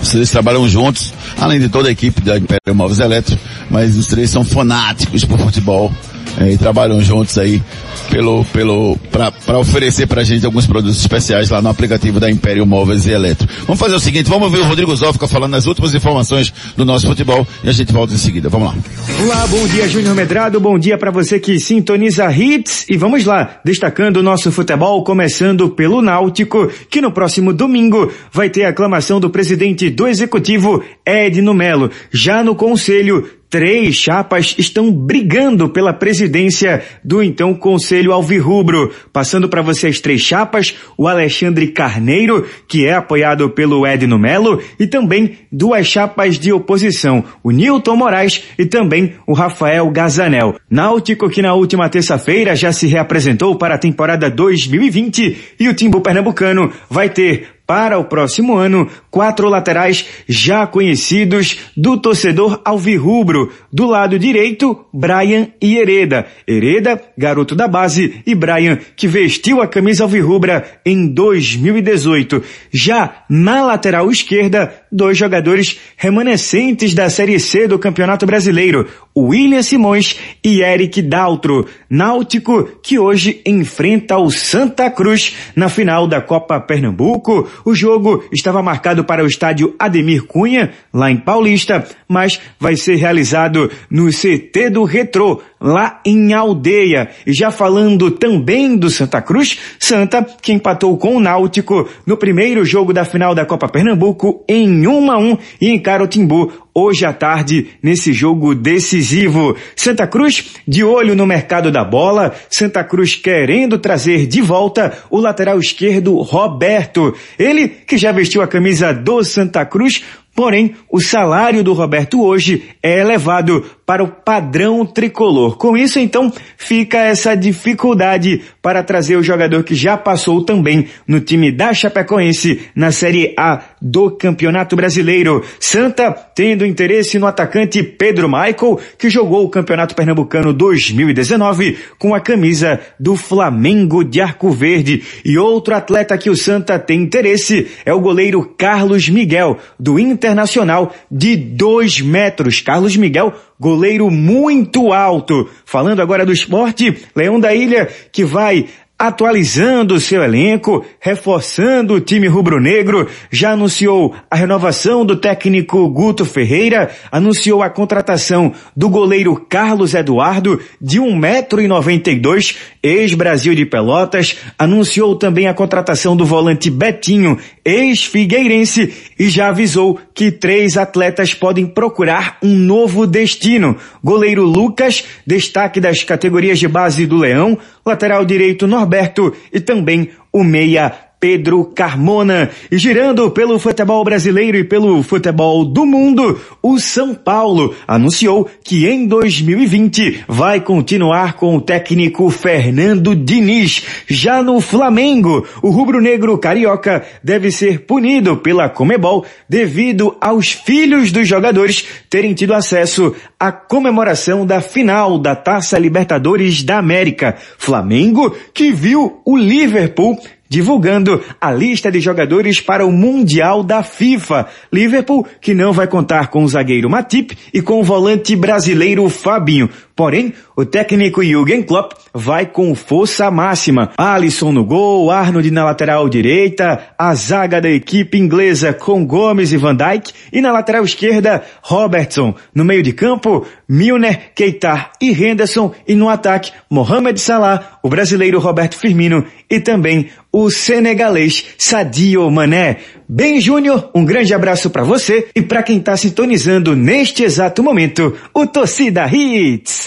Vocês 0.00 0.30
trabalham 0.30 0.68
juntos, 0.68 1.12
além 1.38 1.60
de 1.60 1.68
toda 1.68 1.88
a 1.88 1.92
equipe 1.92 2.20
da 2.20 2.38
Império 2.38 2.74
Móveis 2.74 2.98
Eletro, 2.98 3.38
mas 3.70 3.96
os 3.96 4.06
três 4.06 4.30
são 4.30 4.44
fanáticos 4.44 5.24
por 5.24 5.38
futebol 5.38 5.92
é, 6.38 6.52
e 6.52 6.58
trabalham 6.58 7.00
juntos 7.00 7.36
aí 7.38 7.62
pelo, 8.10 8.44
pelo, 8.46 8.96
para 9.10 9.58
oferecer 9.58 10.06
pra 10.06 10.22
gente 10.22 10.44
alguns 10.44 10.66
produtos 10.66 10.98
especiais 10.98 11.50
lá 11.50 11.60
no 11.60 11.68
aplicativo 11.68 12.20
da 12.20 12.30
Império 12.30 12.66
Móveis 12.66 13.06
e 13.06 13.10
Eletro. 13.10 13.48
Vamos 13.66 13.80
fazer 13.80 13.94
o 13.94 14.00
seguinte, 14.00 14.28
vamos 14.28 14.44
ouvir 14.44 14.60
o 14.60 14.68
Rodrigo 14.68 14.94
Zófica 14.94 15.26
falando 15.26 15.54
as 15.54 15.66
últimas 15.66 15.94
informações 15.94 16.52
do 16.76 16.84
nosso 16.84 17.06
futebol 17.06 17.46
e 17.64 17.68
a 17.68 17.72
gente 17.72 17.92
volta 17.92 18.14
em 18.14 18.18
seguida. 18.18 18.48
Vamos 18.48 18.68
lá. 18.68 18.74
Olá, 19.22 19.46
bom 19.46 19.66
dia 19.68 19.88
Júnior 19.88 20.14
Medrado, 20.14 20.60
bom 20.60 20.78
dia 20.78 20.98
para 20.98 21.10
você 21.10 21.38
que 21.38 21.58
sintoniza 21.58 22.30
hits 22.30 22.86
e 22.88 22.96
vamos 22.96 23.24
lá, 23.24 23.60
destacando 23.64 24.18
o 24.18 24.22
nosso 24.22 24.52
futebol, 24.52 25.02
começando 25.04 25.68
pelo 25.70 26.02
Náutico, 26.02 26.70
que 26.90 27.00
no 27.00 27.12
próximo 27.12 27.52
domingo 27.52 28.12
vai 28.32 28.50
ter 28.50 28.64
a 28.64 28.70
aclamação 28.70 29.18
do 29.18 29.30
presidente 29.30 29.90
do 29.90 30.06
executivo, 30.06 30.82
Edno 31.04 31.54
Melo. 31.54 31.90
Já 32.12 32.44
no 32.44 32.54
conselho, 32.54 33.28
Três 33.48 33.94
chapas 33.94 34.54
estão 34.58 34.92
brigando 34.92 35.68
pela 35.68 35.92
presidência 35.92 36.82
do 37.04 37.22
então 37.22 37.54
Conselho 37.54 38.12
Alvirrubro. 38.12 38.92
Passando 39.12 39.48
para 39.48 39.62
você 39.62 39.86
as 39.86 40.00
três 40.00 40.20
chapas, 40.20 40.74
o 40.98 41.06
Alexandre 41.06 41.68
Carneiro, 41.68 42.46
que 42.66 42.86
é 42.86 42.94
apoiado 42.94 43.48
pelo 43.50 43.86
Edno 43.86 44.18
Melo, 44.18 44.60
e 44.80 44.86
também 44.86 45.38
duas 45.50 45.86
chapas 45.86 46.38
de 46.38 46.52
oposição, 46.52 47.24
o 47.42 47.50
Nilton 47.50 47.96
Moraes 47.96 48.42
e 48.58 48.66
também 48.66 49.14
o 49.26 49.32
Rafael 49.32 49.88
Gazanel. 49.90 50.56
Náutico, 50.68 51.30
que 51.30 51.40
na 51.40 51.54
última 51.54 51.88
terça-feira 51.88 52.56
já 52.56 52.72
se 52.72 52.86
reapresentou 52.86 53.56
para 53.56 53.76
a 53.76 53.78
temporada 53.78 54.28
2020 54.28 55.54
e 55.60 55.68
o 55.68 55.74
Timbu 55.74 56.00
Pernambucano 56.00 56.72
vai 56.90 57.08
ter 57.08 57.55
para 57.66 57.98
o 57.98 58.04
próximo 58.04 58.56
ano, 58.56 58.88
quatro 59.10 59.48
laterais 59.48 60.06
já 60.28 60.66
conhecidos 60.66 61.58
do 61.76 61.98
torcedor 61.98 62.60
alvirrubro. 62.64 63.52
Do 63.72 63.86
lado 63.86 64.18
direito, 64.18 64.86
Brian 64.92 65.48
e 65.60 65.76
Hereda. 65.76 66.26
Hereda, 66.46 67.02
garoto 67.18 67.54
da 67.54 67.66
base, 67.66 68.22
e 68.24 68.34
Brian, 68.34 68.78
que 68.94 69.08
vestiu 69.08 69.60
a 69.60 69.66
camisa 69.66 70.04
alvirrubra 70.04 70.64
em 70.84 71.08
2018. 71.08 72.42
Já 72.72 73.24
na 73.28 73.64
lateral 73.64 74.10
esquerda, 74.10 74.72
dois 74.96 75.18
jogadores 75.18 75.78
remanescentes 75.96 76.94
da 76.94 77.10
Série 77.10 77.38
C 77.38 77.68
do 77.68 77.78
Campeonato 77.78 78.24
Brasileiro, 78.24 78.88
William 79.16 79.62
Simões 79.62 80.18
e 80.42 80.62
Eric 80.62 81.02
Daltro. 81.02 81.66
Náutico, 81.88 82.64
que 82.82 82.98
hoje 82.98 83.42
enfrenta 83.46 84.16
o 84.16 84.30
Santa 84.30 84.90
Cruz 84.90 85.36
na 85.54 85.68
final 85.68 86.06
da 86.06 86.20
Copa 86.20 86.58
Pernambuco. 86.60 87.48
O 87.64 87.74
jogo 87.74 88.24
estava 88.32 88.62
marcado 88.62 89.04
para 89.04 89.22
o 89.22 89.26
estádio 89.26 89.74
Ademir 89.78 90.24
Cunha, 90.24 90.72
lá 90.92 91.10
em 91.10 91.16
Paulista, 91.18 91.86
mas 92.08 92.40
vai 92.58 92.74
ser 92.74 92.96
realizado 92.96 93.70
no 93.90 94.08
CT 94.08 94.70
do 94.70 94.84
Retrô, 94.84 95.42
lá 95.60 96.00
em 96.04 96.32
Aldeia. 96.32 97.10
E 97.26 97.34
já 97.34 97.50
falando 97.50 98.10
também 98.10 98.76
do 98.76 98.88
Santa 98.88 99.20
Cruz, 99.20 99.58
Santa, 99.78 100.26
que 100.40 100.52
empatou 100.52 100.96
com 100.96 101.16
o 101.16 101.20
Náutico 101.20 101.88
no 102.06 102.16
primeiro 102.16 102.64
jogo 102.64 102.92
da 102.92 103.04
final 103.04 103.34
da 103.34 103.44
Copa 103.44 103.68
Pernambuco 103.68 104.44
em 104.48 104.85
1 104.86 105.10
a 105.10 105.18
1 105.18 105.38
e 105.60 105.70
encara 105.70 106.02
o 106.02 106.06
Timbu 106.06 106.52
hoje 106.74 107.06
à 107.06 107.12
tarde 107.12 107.68
nesse 107.82 108.12
jogo 108.12 108.54
decisivo. 108.54 109.56
Santa 109.74 110.06
Cruz 110.06 110.56
de 110.68 110.84
olho 110.84 111.16
no 111.16 111.26
mercado 111.26 111.72
da 111.72 111.82
bola, 111.84 112.34
Santa 112.50 112.84
Cruz 112.84 113.14
querendo 113.14 113.78
trazer 113.78 114.26
de 114.26 114.42
volta 114.42 114.92
o 115.10 115.18
lateral 115.18 115.58
esquerdo 115.58 116.16
Roberto. 116.16 117.14
Ele 117.38 117.68
que 117.68 117.96
já 117.96 118.12
vestiu 118.12 118.42
a 118.42 118.46
camisa 118.46 118.92
do 118.92 119.24
Santa 119.24 119.64
Cruz 119.64 120.02
Porém, 120.36 120.76
o 120.90 121.00
salário 121.00 121.64
do 121.64 121.72
Roberto 121.72 122.22
hoje 122.22 122.62
é 122.82 123.00
elevado 123.00 123.64
para 123.86 124.02
o 124.02 124.08
padrão 124.08 124.84
tricolor. 124.84 125.56
Com 125.56 125.76
isso, 125.76 126.00
então, 126.00 126.32
fica 126.56 126.98
essa 126.98 127.36
dificuldade 127.36 128.42
para 128.60 128.82
trazer 128.82 129.16
o 129.16 129.22
jogador 129.22 129.62
que 129.62 129.76
já 129.76 129.96
passou 129.96 130.44
também 130.44 130.88
no 131.06 131.20
time 131.20 131.52
da 131.52 131.72
Chapecoense 131.72 132.68
na 132.74 132.90
Série 132.90 133.32
A 133.38 133.60
do 133.80 134.10
Campeonato 134.10 134.74
Brasileiro. 134.74 135.44
Santa 135.60 136.10
tendo 136.10 136.66
interesse 136.66 137.16
no 137.18 137.26
atacante 137.26 137.82
Pedro 137.82 138.28
Michael, 138.28 138.80
que 138.98 139.08
jogou 139.08 139.44
o 139.44 139.48
Campeonato 139.48 139.94
Pernambucano 139.94 140.52
2019 140.52 141.78
com 141.98 142.12
a 142.12 142.20
camisa 142.20 142.80
do 142.98 143.14
Flamengo 143.14 144.02
de 144.02 144.20
Arco 144.20 144.50
Verde. 144.50 145.04
E 145.24 145.38
outro 145.38 145.76
atleta 145.76 146.18
que 146.18 146.28
o 146.28 146.36
Santa 146.36 146.76
tem 146.76 147.02
interesse 147.02 147.68
é 147.84 147.94
o 147.94 148.00
goleiro 148.00 148.54
Carlos 148.58 149.08
Miguel, 149.08 149.58
do 149.78 149.96
Internacional, 149.96 150.92
de 151.08 151.36
dois 151.36 152.00
metros. 152.00 152.60
Carlos 152.60 152.96
Miguel 152.96 153.32
goleiro 153.58 154.10
muito 154.10 154.92
alto. 154.92 155.48
Falando 155.64 156.00
agora 156.00 156.26
do 156.26 156.32
esporte, 156.32 157.06
Leão 157.14 157.40
da 157.40 157.54
Ilha, 157.54 157.86
que 158.12 158.24
vai 158.24 158.68
atualizando 158.98 160.00
seu 160.00 160.22
elenco, 160.22 160.84
reforçando 160.98 161.94
o 161.94 162.00
time 162.00 162.26
rubro-negro, 162.26 163.06
já 163.30 163.52
anunciou 163.52 164.14
a 164.30 164.36
renovação 164.36 165.04
do 165.04 165.16
técnico 165.16 165.86
Guto 165.90 166.24
Ferreira, 166.24 166.90
anunciou 167.12 167.62
a 167.62 167.68
contratação 167.68 168.54
do 168.74 168.88
goleiro 168.88 169.36
Carlos 169.36 169.92
Eduardo, 169.92 170.60
de 170.80 170.98
1,92m, 170.98 172.56
ex-Brasil 172.82 173.54
de 173.54 173.66
Pelotas, 173.66 174.38
anunciou 174.58 175.14
também 175.14 175.46
a 175.46 175.54
contratação 175.54 176.16
do 176.16 176.24
volante 176.24 176.70
Betinho, 176.70 177.38
ex-Figueirense, 177.64 178.94
e 179.18 179.28
já 179.28 179.48
avisou 179.48 179.98
que 180.14 180.30
três 180.30 180.78
atletas 180.78 181.34
podem 181.34 181.66
procurar 181.66 182.38
um 182.42 182.54
novo 182.54 183.06
destino. 183.06 183.76
Goleiro 184.02 184.44
Lucas, 184.44 185.04
destaque 185.26 185.80
das 185.80 186.02
categorias 186.02 186.58
de 186.58 186.66
base 186.66 187.06
do 187.06 187.16
Leão, 187.16 187.58
lateral 187.86 188.24
direito 188.24 188.66
Norberto 188.66 189.32
e 189.52 189.60
também 189.60 190.10
o 190.32 190.42
meia 190.42 191.05
Pedro 191.18 191.64
Carmona. 191.64 192.50
E 192.70 192.78
girando 192.78 193.30
pelo 193.30 193.58
futebol 193.58 194.04
brasileiro 194.04 194.58
e 194.58 194.64
pelo 194.64 195.02
futebol 195.02 195.64
do 195.64 195.86
mundo, 195.86 196.40
o 196.62 196.78
São 196.78 197.14
Paulo 197.14 197.74
anunciou 197.86 198.48
que 198.62 198.86
em 198.86 199.06
2020 199.06 200.24
vai 200.28 200.60
continuar 200.60 201.34
com 201.34 201.56
o 201.56 201.60
técnico 201.60 202.28
Fernando 202.30 203.14
Diniz. 203.14 203.82
Já 204.06 204.42
no 204.42 204.60
Flamengo, 204.60 205.46
o 205.62 205.70
rubro-negro 205.70 206.36
carioca 206.38 207.04
deve 207.22 207.50
ser 207.50 207.80
punido 207.80 208.36
pela 208.36 208.68
Comebol 208.68 209.24
devido 209.48 210.16
aos 210.20 210.52
filhos 210.52 211.10
dos 211.10 211.26
jogadores 211.26 211.84
terem 212.10 212.34
tido 212.34 212.54
acesso 212.54 213.14
à 213.38 213.50
comemoração 213.50 214.46
da 214.46 214.60
final 214.60 215.18
da 215.18 215.34
Taça 215.34 215.78
Libertadores 215.78 216.62
da 216.62 216.78
América. 216.78 217.36
Flamengo 217.58 218.34
que 218.52 218.70
viu 218.70 219.20
o 219.24 219.36
Liverpool 219.36 220.18
divulgando 220.48 221.22
a 221.40 221.52
lista 221.52 221.90
de 221.90 222.00
jogadores 222.00 222.60
para 222.60 222.84
o 222.84 222.92
Mundial 222.92 223.62
da 223.62 223.82
FIFA. 223.82 224.46
Liverpool, 224.72 225.26
que 225.40 225.54
não 225.54 225.72
vai 225.72 225.86
contar 225.86 226.28
com 226.28 226.44
o 226.44 226.48
zagueiro 226.48 226.90
Matip 226.90 227.36
e 227.52 227.60
com 227.60 227.80
o 227.80 227.84
volante 227.84 228.34
brasileiro 228.36 229.08
Fabinho. 229.08 229.68
Porém, 229.96 230.34
o 230.54 230.62
técnico 230.62 231.24
Jürgen 231.24 231.62
Klopp 231.62 231.92
vai 232.12 232.44
com 232.44 232.74
força 232.74 233.30
máxima. 233.30 233.92
Alisson 233.96 234.52
no 234.52 234.62
gol, 234.62 235.10
Arnold 235.10 235.50
na 235.50 235.64
lateral 235.64 236.06
direita, 236.06 236.88
a 236.98 237.14
zaga 237.14 237.62
da 237.62 237.70
equipe 237.70 238.18
inglesa 238.18 238.74
com 238.74 239.06
Gomes 239.06 239.52
e 239.52 239.56
Van 239.56 239.74
Dijk 239.74 240.12
e 240.30 240.42
na 240.42 240.52
lateral 240.52 240.84
esquerda, 240.84 241.42
Robertson. 241.62 242.34
No 242.54 242.62
meio 242.62 242.82
de 242.82 242.92
campo, 242.92 243.46
Milner, 243.66 244.32
Keita 244.34 244.90
e 245.00 245.12
Henderson 245.12 245.72
e 245.88 245.94
no 245.94 246.10
ataque, 246.10 246.52
Mohamed 246.68 247.18
Salah, 247.18 247.78
o 247.82 247.88
brasileiro 247.88 248.38
Roberto 248.38 248.76
Firmino 248.76 249.24
e 249.48 249.60
também 249.60 250.10
o 250.30 250.50
senegalês 250.50 251.54
Sadio 251.56 252.30
Mané. 252.30 252.76
Bem, 253.08 253.40
Júnior, 253.40 253.88
um 253.94 254.04
grande 254.04 254.34
abraço 254.34 254.68
para 254.68 254.82
você 254.82 255.28
e 255.32 255.40
para 255.40 255.62
quem 255.62 255.78
está 255.78 255.96
sintonizando 255.96 256.74
neste 256.74 257.22
exato 257.22 257.62
momento, 257.62 258.12
o 258.34 258.46
Torcida 258.48 259.06
Hits. 259.06 259.86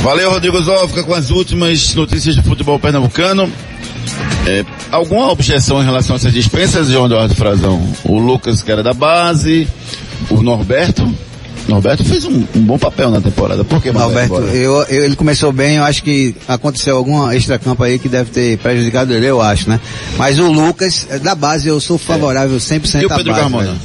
Valeu, 0.00 0.30
Rodrigo 0.30 0.60
Zófica, 0.62 1.02
com 1.02 1.12
as 1.12 1.30
últimas 1.30 1.92
notícias 1.96 2.36
de 2.36 2.42
futebol 2.44 2.78
pernambucano. 2.78 3.50
É, 4.46 4.64
alguma 4.92 5.32
objeção 5.32 5.82
em 5.82 5.84
relação 5.84 6.14
a 6.14 6.18
essas 6.18 6.32
dispensas, 6.32 6.88
João 6.88 7.06
Eduardo 7.06 7.34
Frazão? 7.34 7.82
O 8.04 8.16
Lucas, 8.16 8.62
que 8.62 8.70
era 8.70 8.84
da 8.84 8.94
base, 8.94 9.66
o 10.30 10.40
Norberto, 10.40 11.12
Norberto 11.68 12.04
fez 12.04 12.24
um, 12.24 12.44
um, 12.54 12.60
bom 12.60 12.78
papel 12.78 13.10
na 13.10 13.20
temporada. 13.20 13.64
Por 13.64 13.82
que 13.82 13.90
Norberto? 13.90 14.34
Eu, 14.34 14.82
eu, 14.82 15.04
ele 15.04 15.16
começou 15.16 15.52
bem, 15.52 15.76
eu 15.76 15.84
acho 15.84 16.02
que 16.02 16.34
aconteceu 16.46 16.96
alguma 16.96 17.34
extra-campo 17.34 17.82
aí 17.82 17.98
que 17.98 18.08
deve 18.08 18.30
ter 18.30 18.58
prejudicado 18.58 19.12
ele, 19.12 19.26
eu 19.26 19.40
acho, 19.40 19.68
né? 19.68 19.80
Mas 20.16 20.38
o 20.38 20.50
Lucas, 20.50 21.06
da 21.22 21.34
base, 21.34 21.68
eu 21.68 21.80
sou 21.80 21.98
favorável 21.98 22.56
100% 22.56 23.02
e 23.02 23.06
o 23.06 23.08
Pedro 23.08 23.24
base, 23.32 23.40
Carmona? 23.40 23.66
Velho. 23.66 23.78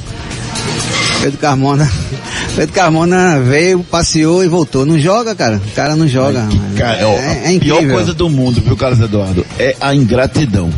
Pedro 1.22 1.38
Carmona, 1.38 1.92
Pedro 2.56 2.74
Carmona 2.74 3.40
veio, 3.40 3.84
passeou 3.84 4.42
e 4.42 4.48
voltou. 4.48 4.84
Não 4.84 4.98
joga, 4.98 5.34
cara. 5.34 5.56
O 5.64 5.74
cara 5.74 5.94
não 5.94 6.06
joga. 6.08 6.48
Cara, 6.76 6.98
é, 6.98 7.42
é, 7.44 7.52
incrível. 7.52 7.78
A 7.78 7.80
pior 7.82 7.92
coisa 7.92 8.14
do 8.14 8.28
mundo, 8.28 8.60
viu, 8.60 8.76
Carlos 8.76 9.00
Eduardo? 9.00 9.46
É 9.58 9.76
a 9.80 9.94
ingratidão. 9.94 10.68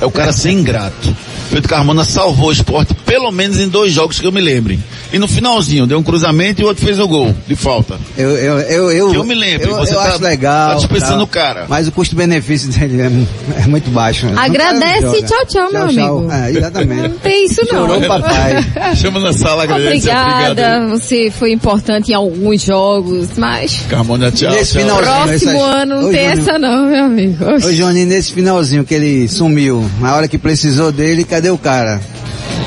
É 0.00 0.04
o 0.04 0.10
cara 0.10 0.32
ser 0.32 0.50
ingrato. 0.50 1.16
Pedro 1.50 1.68
Carmona 1.68 2.04
salvou 2.04 2.48
o 2.48 2.52
esporte 2.52 2.92
pelo 3.06 3.30
menos 3.30 3.58
em 3.58 3.68
dois 3.68 3.92
jogos 3.92 4.18
que 4.18 4.26
eu 4.26 4.32
me 4.32 4.40
lembre. 4.40 4.80
E 5.12 5.18
no 5.18 5.28
finalzinho, 5.28 5.86
deu 5.86 5.98
um 5.98 6.02
cruzamento 6.02 6.60
e 6.60 6.64
o 6.64 6.68
outro 6.68 6.84
fez 6.84 6.98
o 6.98 7.06
gol, 7.06 7.34
de 7.46 7.54
falta. 7.54 7.98
Eu, 8.16 8.30
eu, 8.30 8.58
eu, 8.60 8.90
eu, 8.90 9.14
eu 9.14 9.24
me 9.24 9.34
lembro. 9.34 9.70
Eu, 9.70 9.76
você 9.76 9.94
eu 9.94 9.98
tá, 9.98 10.08
acho 10.08 10.22
legal. 10.22 10.70
Tá 10.70 10.74
dispensando 10.76 11.22
o 11.22 11.26
cara. 11.26 11.66
Mas 11.68 11.88
o 11.88 11.92
custo-benefício 11.92 12.70
dele 12.70 13.00
é, 13.00 13.62
é, 13.62 13.66
muito 13.66 13.90
baixo. 13.90 14.26
Agradece 14.36 15.22
tchau, 15.22 15.46
tchau, 15.46 15.72
meu 15.72 15.88
tchau, 15.88 16.18
amigo. 16.18 16.32
É, 16.32 16.50
exatamente. 16.50 17.08
Não 17.08 17.18
tem 17.18 17.44
isso 17.44 17.62
não. 17.72 17.86
Chorou 17.86 18.00
papai. 18.02 18.96
Chama 18.96 19.20
na 19.20 19.32
sala, 19.32 19.62
agradece. 19.62 20.08
Obrigada, 20.08 20.88
você 20.88 21.30
foi 21.30 21.52
importante 21.52 22.10
em 22.10 22.14
alguns 22.14 22.62
jogos, 22.62 23.28
mas... 23.36 23.80
Carmona, 23.88 24.30
tchau, 24.30 24.50
nesse 24.50 24.78
tchau. 24.78 24.96
Próximo 24.96 25.62
ano 25.62 25.96
não 26.00 26.08
Ô, 26.08 26.12
tem 26.12 26.26
essa 26.26 26.58
não, 26.58 26.86
meu 26.86 27.04
amigo. 27.04 27.44
Ô, 27.44 27.70
Johnny, 27.72 28.04
nesse 28.04 28.32
finalzinho 28.32 28.84
que 28.84 28.94
ele 28.94 29.28
sumiu, 29.28 29.88
na 30.00 30.14
hora 30.14 30.28
que 30.28 30.38
precisou 30.38 30.92
dele, 30.92 31.24
cadê 31.24 31.50
o 31.50 31.58
cara? 31.58 32.00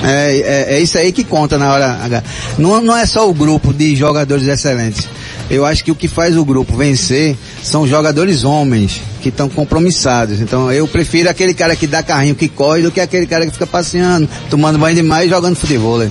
É, 0.04 0.38
é, 0.38 0.76
é, 0.76 0.80
isso 0.82 0.98
aí 0.98 1.12
que 1.12 1.24
conta 1.24 1.58
na 1.58 1.72
hora 1.74 2.00
H. 2.04 2.24
Não, 2.58 2.82
não 2.82 2.96
é 2.96 3.06
só 3.06 3.30
o 3.30 3.34
grupo 3.34 3.74
de 3.74 3.96
jogadores 3.96 4.48
excelentes. 4.48 5.08
Eu 5.50 5.66
acho 5.66 5.84
que 5.84 5.92
o 5.92 5.96
que 5.96 6.08
faz 6.08 6.38
o 6.38 6.46
grupo 6.46 6.76
vencer 6.78 7.36
são 7.64 7.88
jogadores 7.88 8.44
homens 8.44 9.02
que 9.22 9.30
estão 9.30 9.50
compromissados. 9.50 10.40
Então 10.40 10.72
eu 10.72 10.88
prefiro 10.88 11.30
aquele 11.30 11.54
cara 11.54 11.76
que 11.76 11.88
dá 11.88 12.04
carrinho, 12.04 12.36
que 12.36 12.48
corre, 12.48 12.84
do 12.84 12.92
que 12.92 13.02
aquele 13.02 13.26
cara 13.26 13.46
que 13.46 13.52
fica 13.52 13.68
passeando, 13.68 14.30
tomando 14.50 14.78
banho 14.78 14.96
demais 14.96 15.28
e 15.28 15.30
jogando 15.30 15.56
futebol. 15.56 16.02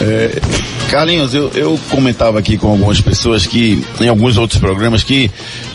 É, 0.00 0.40
Carlinhos, 0.90 1.34
eu, 1.34 1.50
eu 1.54 1.78
comentava 1.90 2.38
aqui 2.38 2.56
com 2.56 2.68
algumas 2.68 3.00
pessoas 3.00 3.46
que, 3.46 3.84
em 4.00 4.08
alguns 4.08 4.36
outros 4.36 4.58
programas, 4.58 5.04
que 5.04 5.30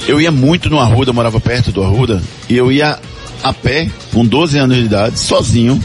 eu 0.08 0.20
ia 0.20 0.32
muito 0.32 0.70
no 0.70 0.80
Arruda, 0.80 1.14
morava 1.14 1.40
perto 1.40 1.72
do 1.72 1.84
Arruda, 1.84 2.22
e 2.50 2.58
eu 2.58 2.72
ia 2.72 3.00
a 3.44 3.54
pé, 3.54 3.90
com 4.12 4.26
12 4.26 4.58
anos 4.58 4.78
de 4.78 4.84
idade, 4.84 5.20
sozinho, 5.20 5.82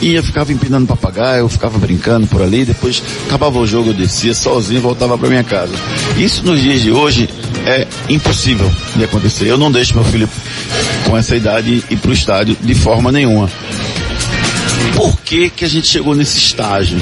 e 0.00 0.14
eu 0.14 0.22
ficava 0.22 0.52
empinando 0.52 0.86
papagaio, 0.86 1.40
eu 1.40 1.48
ficava 1.48 1.78
brincando 1.78 2.26
por 2.26 2.42
ali, 2.42 2.64
depois 2.64 3.02
acabava 3.26 3.58
o 3.58 3.66
jogo, 3.66 3.90
eu 3.90 3.94
descia 3.94 4.34
sozinho 4.34 4.78
e 4.78 4.80
voltava 4.80 5.16
para 5.16 5.28
minha 5.28 5.44
casa. 5.44 5.72
Isso 6.16 6.44
nos 6.44 6.60
dias 6.60 6.82
de 6.82 6.90
hoje 6.90 7.28
é 7.66 7.86
impossível 8.08 8.70
de 8.94 9.04
acontecer. 9.04 9.46
Eu 9.46 9.58
não 9.58 9.70
deixo 9.70 9.94
meu 9.94 10.04
filho 10.04 10.28
com 11.06 11.16
essa 11.16 11.34
idade 11.34 11.82
ir 11.90 11.96
para 11.96 12.10
o 12.10 12.14
estádio 12.14 12.56
de 12.60 12.74
forma 12.74 13.10
nenhuma. 13.10 13.50
Por 14.94 15.20
que 15.20 15.50
que 15.50 15.64
a 15.64 15.68
gente 15.68 15.86
chegou 15.86 16.14
nesse 16.14 16.38
estágio? 16.38 16.98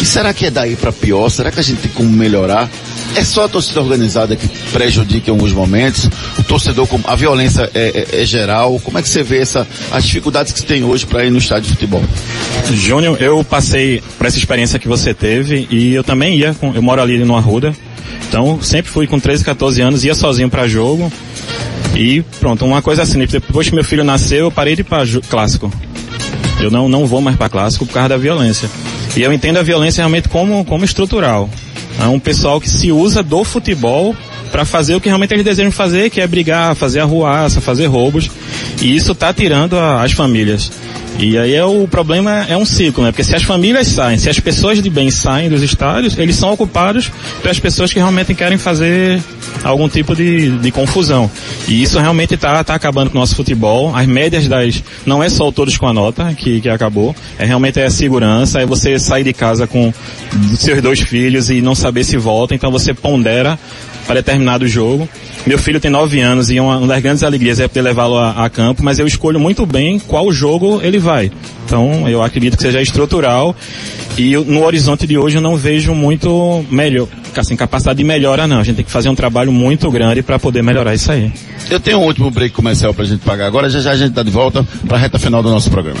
E 0.00 0.06
será 0.06 0.32
que 0.32 0.46
é 0.46 0.50
daí 0.50 0.76
para 0.76 0.92
pior? 0.92 1.28
Será 1.28 1.50
que 1.50 1.60
a 1.60 1.62
gente 1.62 1.82
tem 1.82 1.90
como 1.92 2.08
melhorar? 2.08 2.70
É 3.16 3.22
só 3.22 3.44
a 3.44 3.48
torcida 3.48 3.80
organizada 3.80 4.34
que 4.34 4.48
prejudica 4.72 5.30
em 5.30 5.32
alguns 5.32 5.52
momentos? 5.52 6.08
Torcedor, 6.44 6.88
a 7.04 7.16
violência 7.16 7.70
é, 7.74 8.06
é, 8.12 8.22
é 8.22 8.24
geral? 8.24 8.80
Como 8.82 8.98
é 8.98 9.02
que 9.02 9.08
você 9.08 9.22
vê 9.22 9.38
essa, 9.38 9.66
as 9.90 10.04
dificuldades 10.04 10.52
que 10.52 10.60
você 10.60 10.66
tem 10.66 10.84
hoje 10.84 11.06
para 11.06 11.24
ir 11.24 11.30
no 11.30 11.38
estádio 11.38 11.68
de 11.68 11.74
futebol? 11.74 12.02
Júnior, 12.72 13.20
eu 13.20 13.42
passei 13.44 14.02
por 14.16 14.26
essa 14.26 14.38
experiência 14.38 14.78
que 14.78 14.88
você 14.88 15.12
teve 15.12 15.66
e 15.70 15.94
eu 15.94 16.04
também 16.04 16.36
ia, 16.36 16.54
com, 16.54 16.74
eu 16.74 16.82
moro 16.82 17.00
ali 17.00 17.18
no 17.24 17.36
Arruda, 17.36 17.74
então 18.28 18.60
sempre 18.62 18.90
fui 18.90 19.06
com 19.06 19.18
13, 19.18 19.44
14 19.44 19.80
anos, 19.80 20.04
ia 20.04 20.14
sozinho 20.14 20.48
para 20.48 20.66
jogo 20.68 21.12
e 21.94 22.22
pronto, 22.40 22.64
uma 22.64 22.82
coisa 22.82 23.02
assim, 23.02 23.24
depois 23.24 23.68
que 23.68 23.74
meu 23.74 23.84
filho 23.84 24.02
nasceu, 24.02 24.46
eu 24.46 24.50
parei 24.50 24.74
de 24.74 24.80
ir 24.80 24.84
para 24.84 25.04
clássico. 25.28 25.72
Eu 26.60 26.70
não, 26.70 26.88
não 26.88 27.06
vou 27.06 27.20
mais 27.20 27.36
para 27.36 27.48
clássico 27.48 27.86
por 27.86 27.92
causa 27.92 28.10
da 28.10 28.16
violência. 28.16 28.68
E 29.16 29.22
eu 29.22 29.32
entendo 29.32 29.58
a 29.58 29.62
violência 29.62 30.00
realmente 30.00 30.28
como, 30.28 30.64
como 30.64 30.84
estrutural. 30.84 31.48
É 32.00 32.06
um 32.06 32.18
pessoal 32.18 32.60
que 32.60 32.68
se 32.68 32.90
usa 32.90 33.22
do 33.22 33.44
futebol 33.44 34.14
para 34.54 34.64
fazer 34.64 34.94
o 34.94 35.00
que 35.00 35.08
realmente 35.08 35.34
eles 35.34 35.44
desejam 35.44 35.72
fazer, 35.72 36.10
que 36.10 36.20
é 36.20 36.26
brigar, 36.28 36.76
fazer 36.76 37.00
arruaça, 37.00 37.60
fazer 37.60 37.86
roubos. 37.86 38.30
E 38.80 38.94
isso 38.94 39.10
está 39.10 39.32
tirando 39.32 39.76
a, 39.76 40.04
as 40.04 40.12
famílias. 40.12 40.70
E 41.18 41.36
aí 41.36 41.54
é 41.56 41.64
o 41.64 41.88
problema 41.88 42.46
é 42.48 42.56
um 42.56 42.64
ciclo, 42.64 43.02
né? 43.02 43.10
Porque 43.10 43.24
se 43.24 43.34
as 43.34 43.42
famílias 43.42 43.88
saem, 43.88 44.16
se 44.16 44.30
as 44.30 44.38
pessoas 44.38 44.80
de 44.80 44.88
bem 44.88 45.10
saem 45.10 45.48
dos 45.48 45.60
estádios, 45.60 46.16
eles 46.16 46.36
são 46.36 46.52
ocupados 46.52 47.10
pelas 47.42 47.58
pessoas 47.58 47.92
que 47.92 47.98
realmente 47.98 48.32
querem 48.32 48.56
fazer 48.56 49.20
algum 49.62 49.88
tipo 49.88 50.14
de, 50.14 50.58
de 50.58 50.70
confusão. 50.70 51.30
E 51.68 51.82
isso 51.82 51.98
realmente 51.98 52.34
está 52.34 52.62
tá 52.64 52.74
acabando 52.74 53.10
com 53.10 53.18
o 53.18 53.20
nosso 53.20 53.36
futebol. 53.36 53.94
As 53.94 54.06
médias 54.06 54.48
das. 54.48 54.82
Não 55.06 55.22
é 55.22 55.28
só 55.28 55.48
o 55.48 55.52
todos 55.52 55.76
com 55.76 55.86
a 55.86 55.92
nota 55.92 56.34
que, 56.34 56.60
que 56.60 56.68
acabou. 56.68 57.14
É 57.38 57.44
realmente 57.44 57.80
é 57.80 57.86
a 57.86 57.90
segurança, 57.90 58.60
é 58.60 58.66
você 58.66 58.98
sair 58.98 59.24
de 59.24 59.32
casa 59.32 59.66
com 59.66 59.92
seus 60.56 60.82
dois 60.82 61.00
filhos 61.00 61.50
e 61.50 61.60
não 61.60 61.74
saber 61.74 62.04
se 62.04 62.16
volta, 62.16 62.54
então 62.54 62.70
você 62.70 62.92
pondera 62.92 63.58
para 64.06 64.16
determinado 64.16 64.66
jogo. 64.66 65.08
Meu 65.46 65.58
filho 65.58 65.80
tem 65.80 65.90
nove 65.90 66.20
anos 66.20 66.50
e 66.50 66.58
uma, 66.60 66.78
uma 66.78 66.86
das 66.86 67.02
grandes 67.02 67.22
alegrias 67.22 67.60
é 67.60 67.68
poder 67.68 67.82
levá-lo 67.82 68.16
a, 68.16 68.44
a, 68.44 68.50
campo, 68.50 68.82
mas 68.82 68.98
eu 68.98 69.06
escolho 69.06 69.40
muito 69.40 69.66
bem 69.66 69.98
qual 69.98 70.30
jogo 70.32 70.80
ele 70.82 70.98
vai. 70.98 71.30
Então 71.66 72.08
eu 72.08 72.22
acredito 72.22 72.56
que 72.56 72.62
seja 72.62 72.80
estrutural 72.80 73.54
e 74.16 74.36
no 74.36 74.64
horizonte 74.64 75.06
de 75.06 75.18
hoje 75.18 75.36
eu 75.38 75.42
não 75.42 75.56
vejo 75.56 75.94
muito 75.94 76.64
melhor, 76.70 77.08
assim, 77.36 77.56
capacidade 77.56 77.98
de 77.98 78.04
melhora 78.04 78.46
não. 78.46 78.60
A 78.60 78.62
gente 78.62 78.76
tem 78.76 78.84
que 78.84 78.90
fazer 78.90 79.08
um 79.08 79.14
trabalho 79.14 79.52
muito 79.52 79.90
grande 79.90 80.22
para 80.22 80.38
poder 80.38 80.62
melhorar 80.62 80.94
isso 80.94 81.10
aí. 81.10 81.32
Eu 81.70 81.80
tenho 81.80 81.98
um 81.98 82.04
último 82.04 82.30
break 82.30 82.54
comercial 82.54 82.94
para 82.94 83.04
a 83.04 83.06
gente 83.06 83.20
pagar 83.20 83.46
agora, 83.46 83.68
já 83.68 83.80
já 83.80 83.92
a 83.92 83.96
gente 83.96 84.10
está 84.10 84.22
de 84.22 84.30
volta 84.30 84.66
para 84.86 84.96
a 84.96 85.00
reta 85.00 85.18
final 85.18 85.42
do 85.42 85.50
nosso 85.50 85.70
programa. 85.70 86.00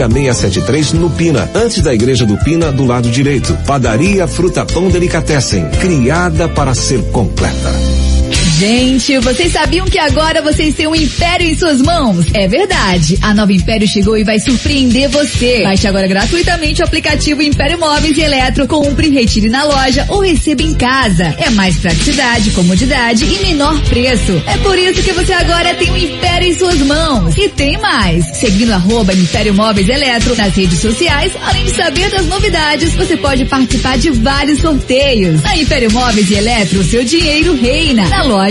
Bandeira 0.01 0.33
673 0.33 0.93
no 0.93 1.11
Pina, 1.11 1.47
antes 1.53 1.83
da 1.83 1.93
igreja 1.93 2.25
do 2.25 2.35
Pina, 2.37 2.71
do 2.71 2.85
lado 2.85 3.09
direito. 3.11 3.55
Padaria 3.67 4.27
Fruta 4.27 4.65
Pão 4.65 4.89
Delicatessen, 4.89 5.69
criada 5.79 6.49
para 6.49 6.73
ser 6.73 7.03
completa. 7.11 8.10
Gente, 8.61 9.17
vocês 9.17 9.53
sabiam 9.53 9.87
que 9.87 9.97
agora 9.97 10.39
vocês 10.39 10.75
têm 10.75 10.85
um 10.85 10.93
império 10.93 11.47
em 11.47 11.57
suas 11.57 11.81
mãos? 11.81 12.27
É 12.31 12.47
verdade. 12.47 13.17
A 13.19 13.33
nova 13.33 13.51
Império 13.51 13.87
chegou 13.87 14.15
e 14.15 14.23
vai 14.23 14.39
surpreender 14.39 15.09
você. 15.09 15.63
Baixe 15.63 15.87
agora 15.87 16.07
gratuitamente 16.07 16.79
o 16.79 16.85
aplicativo 16.85 17.41
Império 17.41 17.79
Móveis 17.79 18.15
e 18.15 18.21
Eletro, 18.21 18.67
compre, 18.67 19.09
retire 19.09 19.49
na 19.49 19.63
loja 19.63 20.05
ou 20.09 20.19
receba 20.19 20.61
em 20.61 20.75
casa. 20.75 21.35
É 21.39 21.49
mais 21.49 21.77
praticidade, 21.77 22.51
comodidade 22.51 23.25
e 23.25 23.39
menor 23.39 23.81
preço. 23.85 24.39
É 24.45 24.55
por 24.57 24.77
isso 24.77 25.01
que 25.01 25.11
você 25.11 25.33
agora 25.33 25.73
tem 25.73 25.89
um 25.89 25.97
império 25.97 26.47
em 26.47 26.53
suas 26.53 26.77
mãos. 26.81 27.35
E 27.35 27.49
tem 27.49 27.79
mais. 27.79 28.37
Seguindo 28.37 28.73
arroba 28.73 29.11
Império 29.11 29.55
Móveis 29.55 29.89
Eletro 29.89 30.35
nas 30.35 30.53
redes 30.53 30.77
sociais, 30.77 31.31
além 31.47 31.65
de 31.65 31.71
saber 31.71 32.11
das 32.11 32.27
novidades, 32.27 32.93
você 32.93 33.17
pode 33.17 33.43
participar 33.45 33.97
de 33.97 34.11
vários 34.11 34.59
sorteios. 34.59 35.41
Na 35.41 35.57
Império 35.57 35.91
Móveis 35.91 36.29
e 36.29 36.35
Eletro, 36.35 36.83
seu 36.83 37.03
dinheiro 37.03 37.55
reina. 37.55 38.07
Na 38.07 38.21
loja 38.21 38.50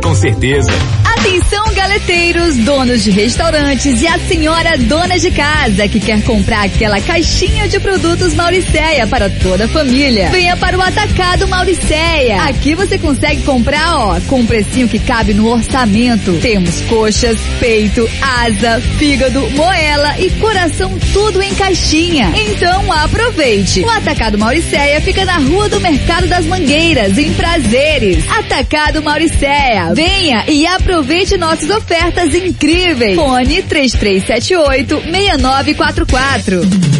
com 0.00 0.14
certeza. 0.14 0.70
Atenção, 1.04 1.74
galeteiros, 1.74 2.56
donos 2.56 3.04
de 3.04 3.10
restaurantes 3.10 4.00
e 4.00 4.06
a 4.06 4.18
senhora 4.18 4.78
dona 4.78 5.18
de 5.18 5.30
casa 5.30 5.86
que 5.86 6.00
quer 6.00 6.22
comprar 6.22 6.64
aquela 6.64 7.00
caixinha 7.00 7.68
de 7.68 7.78
produtos 7.78 8.34
Mauricéia 8.34 9.06
para 9.06 9.28
toda 9.28 9.66
a 9.66 9.68
família. 9.68 10.30
Venha 10.30 10.56
para 10.56 10.78
o 10.78 10.80
Atacado 10.80 11.46
Mauricéia. 11.46 12.42
Aqui 12.44 12.74
você 12.74 12.98
consegue 12.98 13.42
comprar, 13.42 13.96
ó, 13.96 14.20
com 14.28 14.40
um 14.40 14.46
precinho 14.46 14.88
que 14.88 14.98
cabe 14.98 15.34
no 15.34 15.46
orçamento. 15.46 16.32
Temos 16.40 16.80
coxas, 16.82 17.38
peito, 17.58 18.08
asa, 18.22 18.80
fígado, 18.98 19.48
moela 19.50 20.18
e 20.18 20.30
coração 20.30 20.98
tudo 21.12 21.42
em 21.42 21.54
caixinha. 21.54 22.32
Então 22.34 22.90
aproveite. 22.92 23.80
O 23.80 23.90
Atacado 23.90 24.38
Mauricéia 24.38 25.00
fica 25.00 25.24
na 25.24 25.38
Rua 25.38 25.68
do 25.68 25.80
Mercado 25.80 26.26
das 26.26 26.46
Mangueiras, 26.46 27.18
em 27.18 27.32
Prazeres. 27.34 28.24
Atacado 28.30 29.02
Mauricéia. 29.02 29.79
Venha 29.94 30.44
e 30.48 30.66
aproveite 30.66 31.36
nossas 31.36 31.70
ofertas 31.70 32.34
incríveis. 32.34 33.16
Fone 33.16 33.62
3378 33.62 35.00
6944. 35.02 36.99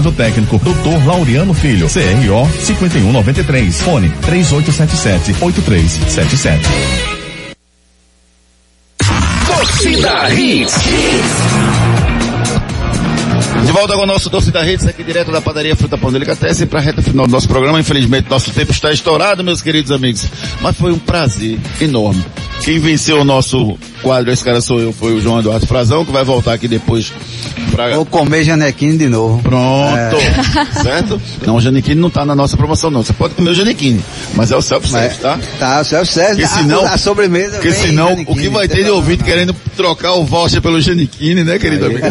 responsável 0.01 0.11
técnico, 0.11 0.57
Dr. 0.57 1.05
Laureano 1.05 1.53
Filho, 1.53 1.87
CRO 1.87 2.49
5193, 2.59 3.81
fone 3.81 4.09
3877 4.09 5.35
8377. 5.39 6.67
Torcida 9.45 10.33
Hits. 10.33 10.75
De 13.65 13.71
volta 13.71 13.93
com 13.93 14.01
o 14.01 14.05
nosso 14.05 14.29
Torcida 14.29 14.65
Hits 14.69 14.87
aqui 14.87 15.03
direto 15.03 15.31
da 15.31 15.39
padaria 15.39 15.75
Fruta 15.75 15.97
Pão 15.97 16.11
Delicatessen 16.11 16.67
para 16.67 16.79
a 16.79 16.81
reta 16.81 17.01
final 17.01 17.27
do 17.27 17.31
nosso 17.31 17.47
programa. 17.47 17.79
Infelizmente 17.79 18.29
nosso 18.29 18.51
tempo 18.51 18.71
está 18.71 18.91
estourado, 18.91 19.43
meus 19.43 19.61
queridos 19.61 19.91
amigos. 19.91 20.25
Mas 20.61 20.75
foi 20.77 20.91
um 20.91 20.99
prazer 20.99 21.59
enorme. 21.79 22.25
Quem 22.63 22.79
venceu 22.79 23.21
o 23.21 23.23
nosso 23.23 23.77
quadro 24.03 24.31
Esse 24.31 24.43
Cara 24.43 24.61
Sou 24.61 24.79
Eu 24.79 24.93
foi 24.93 25.13
o 25.13 25.21
João 25.21 25.39
Eduardo 25.39 25.65
Frazão, 25.65 26.05
que 26.05 26.11
vai 26.11 26.23
voltar 26.23 26.53
aqui 26.53 26.67
depois 26.67 27.11
pra... 27.71 27.95
Vou 27.95 28.05
comer 28.05 28.43
Janequine 28.43 28.97
de 28.97 29.07
novo. 29.07 29.41
Pronto. 29.41 30.15
É. 30.15 30.41
Certo? 30.81 31.21
Não, 31.45 31.55
o 31.55 31.61
Janequine 31.61 31.99
não 31.99 32.09
tá 32.09 32.25
na 32.25 32.35
nossa 32.35 32.55
promoção 32.55 32.91
não. 32.91 33.03
Você 33.03 33.13
pode 33.13 33.33
comer 33.33 33.51
o 33.51 33.53
Janequine, 33.53 34.03
mas 34.35 34.51
é 34.51 34.55
o 34.55 34.61
self-service, 34.61 35.19
tá? 35.19 35.39
Tá, 35.59 35.81
o 35.81 35.85
self-service. 35.85 36.41
Porque 36.41 36.61
senão, 36.61 36.85
a, 36.85 36.93
a 36.93 36.97
sobremesa 36.97 37.53
Porque 37.53 37.71
senão, 37.71 38.13
o 38.27 38.35
que 38.35 38.49
vai 38.49 38.67
ter 38.67 38.83
de 38.83 38.91
ouvinte 38.91 39.23
querendo 39.23 39.55
trocar 39.75 40.13
o 40.13 40.25
voucher 40.25 40.61
pelo 40.61 40.79
Janequine, 40.79 41.43
né, 41.43 41.57
querido 41.57 41.85
amigo? 41.85 42.01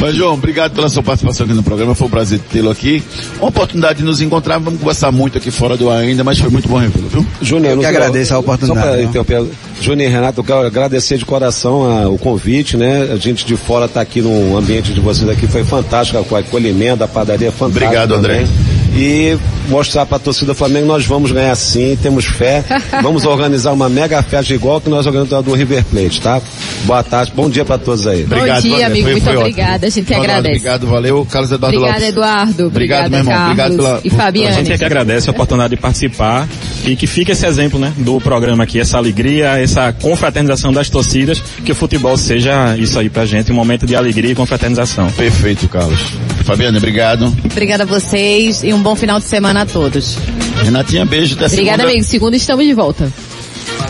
mas, 0.00 0.14
João, 0.14 0.34
obrigado 0.34 0.72
pela 0.72 0.88
sua 0.88 1.02
participação 1.02 1.44
aqui 1.44 1.54
no 1.54 1.62
programa. 1.62 1.94
Foi 1.94 2.06
um 2.06 2.10
prazer 2.10 2.40
tê-lo 2.50 2.70
aqui. 2.70 3.02
Uma 3.38 3.48
oportunidade 3.48 3.98
de 3.98 4.04
nos 4.04 4.20
encontrar. 4.20 4.58
Vamos 4.58 4.80
conversar 4.80 5.12
muito 5.12 5.36
aqui 5.36 5.50
fora 5.50 5.76
do 5.76 5.90
ar 5.90 5.98
ainda, 5.98 6.24
mas 6.24 6.38
foi 6.38 6.50
muito 6.50 6.68
bom 6.68 6.78
revê-lo, 6.78 7.08
viu? 7.08 7.26
Júnior, 7.42 7.74
eu 7.74 7.80
que 7.80 7.86
agradeço 7.86 8.34
a 8.34 8.38
oportunidade. 8.38 9.12
Só 9.12 9.24
pra 9.24 9.41
Júnior 9.80 10.08
e 10.08 10.12
Renato, 10.12 10.40
eu 10.40 10.44
quero 10.44 10.66
agradecer 10.66 11.18
de 11.18 11.24
coração 11.24 11.84
a, 11.84 12.08
o 12.08 12.18
convite, 12.18 12.76
né? 12.76 13.10
A 13.12 13.16
gente 13.16 13.44
de 13.44 13.56
fora 13.56 13.86
está 13.86 14.00
aqui 14.00 14.20
no 14.20 14.56
ambiente 14.56 14.92
de 14.92 15.00
vocês 15.00 15.28
aqui, 15.28 15.46
foi 15.46 15.64
fantástico, 15.64 16.22
com 16.24 16.36
a 16.36 16.40
acolhimento, 16.40 17.02
a 17.04 17.08
padaria 17.08 17.50
fantástica. 17.50 17.86
Obrigado, 17.86 18.14
também. 18.14 18.42
André 18.42 18.82
e 18.94 19.38
mostrar 19.68 20.04
para 20.04 20.16
a 20.16 20.20
torcida 20.20 20.52
do 20.52 20.54
Flamengo 20.54 20.86
nós 20.86 21.06
vamos 21.06 21.32
ganhar 21.32 21.54
sim, 21.54 21.96
temos 22.02 22.24
fé. 22.24 22.64
Vamos 23.02 23.24
organizar 23.24 23.72
uma 23.72 23.88
mega 23.88 24.22
festa 24.22 24.52
igual 24.52 24.80
que 24.80 24.88
nós 24.88 25.06
organizamos 25.06 25.44
do 25.44 25.52
River 25.54 25.84
Plate, 25.84 26.20
tá? 26.20 26.40
Boa 26.84 27.02
tarde, 27.02 27.32
bom 27.34 27.48
dia 27.48 27.64
para 27.64 27.78
todos 27.78 28.06
aí. 28.06 28.24
Obrigado, 28.24 28.62
bom 28.62 28.76
dia, 28.76 28.86
amigo, 28.86 29.02
foi, 29.02 29.12
muito 29.12 29.24
foi 29.24 29.36
obrigada, 29.36 29.72
ótimo. 29.72 29.86
a 29.86 29.90
gente 29.90 30.12
Ronaldo, 30.12 30.30
agradece. 30.30 30.56
Obrigado, 30.56 30.86
valeu. 30.86 31.26
Carlos 31.30 31.52
Eduardo 31.52 31.76
Obrigado, 31.78 31.94
Lopes. 31.94 32.08
Eduardo. 32.08 32.66
Obrigado, 32.66 33.10
meu 33.10 33.18
irmão. 33.20 33.34
Carlos 33.34 33.50
obrigado 33.50 33.76
pela... 33.76 34.00
E 34.04 34.10
Fabiane. 34.10 34.48
A 34.48 34.52
gente 34.52 34.72
é 34.72 34.78
que 34.78 34.84
agradece 34.84 35.30
a 35.30 35.32
oportunidade 35.32 35.74
de 35.74 35.80
participar 35.80 36.48
e 36.84 36.96
que 36.96 37.06
fique 37.06 37.32
esse 37.32 37.46
exemplo, 37.46 37.78
né, 37.78 37.92
do 37.98 38.20
programa 38.20 38.64
aqui, 38.64 38.80
essa 38.80 38.96
alegria, 38.98 39.58
essa 39.58 39.92
confraternização 39.92 40.72
das 40.72 40.88
torcidas, 40.88 41.40
que 41.64 41.72
o 41.72 41.74
futebol 41.74 42.16
seja 42.16 42.76
isso 42.76 42.98
aí 42.98 43.08
pra 43.08 43.24
gente, 43.24 43.52
um 43.52 43.54
momento 43.54 43.86
de 43.86 43.94
alegria 43.94 44.32
e 44.32 44.34
confraternização. 44.34 45.10
Perfeito, 45.12 45.68
Carlos. 45.68 46.00
Fabiane, 46.44 46.78
obrigado. 46.78 47.32
Obrigada 47.44 47.84
a 47.84 47.86
vocês 47.86 48.62
e 48.62 48.72
um 48.72 48.82
bom 48.82 48.96
final 48.96 49.18
de 49.18 49.26
semana 49.26 49.62
a 49.62 49.66
todos. 49.66 50.16
Renatinha, 50.64 51.04
beijo. 51.04 51.34
Até 51.34 51.46
Obrigada, 51.46 51.78
segunda. 51.78 51.92
amigo. 51.92 52.04
Segunda 52.04 52.36
estamos 52.36 52.64
de 52.64 52.74
volta. 52.74 53.12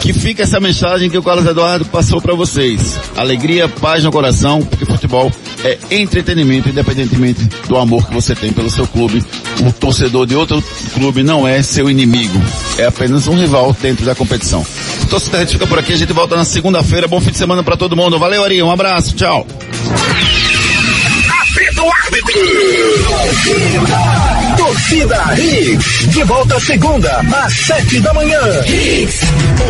Que 0.01 0.13
fica 0.13 0.43
essa 0.43 0.59
mensagem 0.59 1.09
que 1.09 1.17
o 1.17 1.23
Carlos 1.23 1.47
Eduardo 1.47 1.85
passou 1.85 2.21
para 2.21 2.35
vocês. 2.35 2.99
Alegria, 3.17 3.69
paz 3.69 4.03
no 4.03 4.11
coração, 4.11 4.61
porque 4.63 4.85
futebol 4.85 5.31
é 5.65 5.79
entretenimento, 5.91 6.69
independentemente 6.69 7.45
do 7.69 7.77
amor 7.77 8.07
que 8.07 8.15
você 8.15 8.35
tem 8.35 8.53
pelo 8.53 8.71
seu 8.71 8.87
clube. 8.87 9.23
O 9.61 9.73
torcedor 9.73 10.27
de 10.27 10.35
outro 10.35 10.63
clube 10.95 11.23
não 11.23 11.47
é 11.47 11.63
seu 11.63 11.89
inimigo, 11.89 12.41
é 12.79 12.87
apenas 12.87 13.29
um 13.29 13.35
rival 13.35 13.77
dentro 13.81 14.05
da 14.05 14.15
competição. 14.15 14.65
Torcida, 15.09 15.39
a 15.39 15.41
gente 15.41 15.53
fica 15.53 15.67
por 15.67 15.79
aqui, 15.79 15.93
a 15.93 15.97
gente 15.97 16.13
volta 16.13 16.37
na 16.37 16.45
segunda-feira. 16.45 17.07
Bom 17.07 17.21
fim 17.21 17.31
de 17.31 17.39
semana 17.39 17.63
para 17.63 17.77
todo 17.77 17.97
mundo. 17.97 18.19
Valeu, 18.19 18.45
Ari, 18.45 18.63
um 18.63 18.71
abraço, 18.71 19.15
tchau. 19.15 19.47
Torcida 24.83 25.39
Hits. 25.39 26.09
De 26.09 26.25
volta 26.25 26.59
segunda, 26.59 27.21
às 27.45 27.55
sete 27.55 28.01
da 28.01 28.13
manhã. 28.13 28.41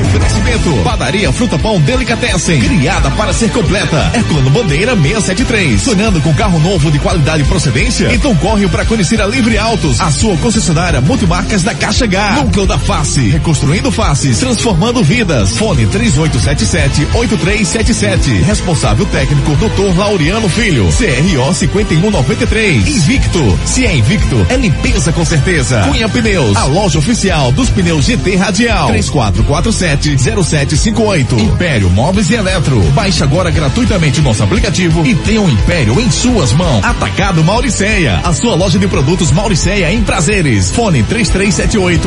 Oferecimento. 0.01 0.71
Padaria 0.83 1.31
Fruta 1.31 1.59
Pão 1.59 1.79
Delicatessen. 1.83 2.59
Criada 2.59 3.11
para 3.11 3.35
ser 3.35 3.51
completa. 3.51 4.11
É 4.15 4.23
Plano 4.23 4.49
Bandeira 4.49 4.97
673. 4.97 5.83
Sonhando 5.83 6.19
com 6.23 6.33
carro 6.35 6.59
novo 6.61 6.91
de 6.91 6.99
qualidade 6.99 7.43
e 7.43 7.47
procedência? 7.47 8.11
Então 8.13 8.35
corre 8.37 8.67
para 8.69 8.87
conhecer 8.87 9.21
a 9.21 9.27
Livre 9.27 9.59
Autos. 9.59 10.01
A 10.01 10.11
sua 10.11 10.35
concessionária 10.39 11.03
multimarcas 11.03 11.63
da 11.63 11.75
Caixa 11.75 12.07
H. 12.07 12.45
Núcleo 12.45 12.65
da 12.67 12.79
Face. 12.79 13.29
Reconstruindo 13.29 13.93
faces. 13.93 14.39
Transformando 14.39 15.05
vidas. 15.05 15.59
Fone 15.59 15.87
3877-8377. 15.89 18.43
Responsável 18.45 19.05
técnico 19.07 19.55
Dr. 19.57 19.99
Laureano 19.99 20.49
Filho. 20.49 20.87
CRO 20.87 21.53
5193. 21.55 22.89
Invicto. 22.89 23.59
Se 23.67 23.85
é 23.85 23.95
invicto, 23.95 24.47
é 24.49 24.57
limpeza 24.57 25.02
com 25.11 25.25
certeza. 25.25 25.81
Cunha 25.89 26.07
Pneus, 26.09 26.57
a 26.57 26.67
loja 26.67 26.97
oficial 26.99 27.51
dos 27.51 27.71
pneus 27.71 28.05
GT 28.05 28.37
Radial. 28.37 28.93
3447-0758. 28.93 31.39
Império 31.39 31.89
Móveis 31.91 32.31
e 32.31 32.35
Eletro. 32.35 32.79
Baixe 32.93 33.25
agora 33.25 33.51
gratuitamente 33.51 34.21
nosso 34.21 34.43
aplicativo 34.43 35.07
e 35.07 35.15
tenha 35.15 35.41
o 35.41 35.47
um 35.47 35.51
Império 35.51 35.99
em 35.99 36.11
suas 36.11 36.53
mãos. 36.53 36.85
Atacado 36.85 37.43
Mauriceia, 37.43 38.21
a 38.23 38.35
sua 38.35 38.55
loja 38.55 38.79
de 38.79 38.87
produtos 38.87 39.33
Mauriceia 39.33 39.91
em 39.93 40.05
prazeres. 40.05 40.71
Fone 40.71 41.03
3378-6944. 41.05 42.03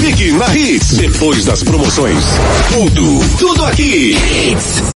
Fique 0.00 0.32
na 0.32 0.56
Hits, 0.56 0.96
depois 0.96 1.44
das 1.44 1.62
promoções. 1.62 2.24
Tudo, 2.72 3.20
tudo 3.38 3.66
aqui. 3.66 4.16
Hits. 4.16 4.93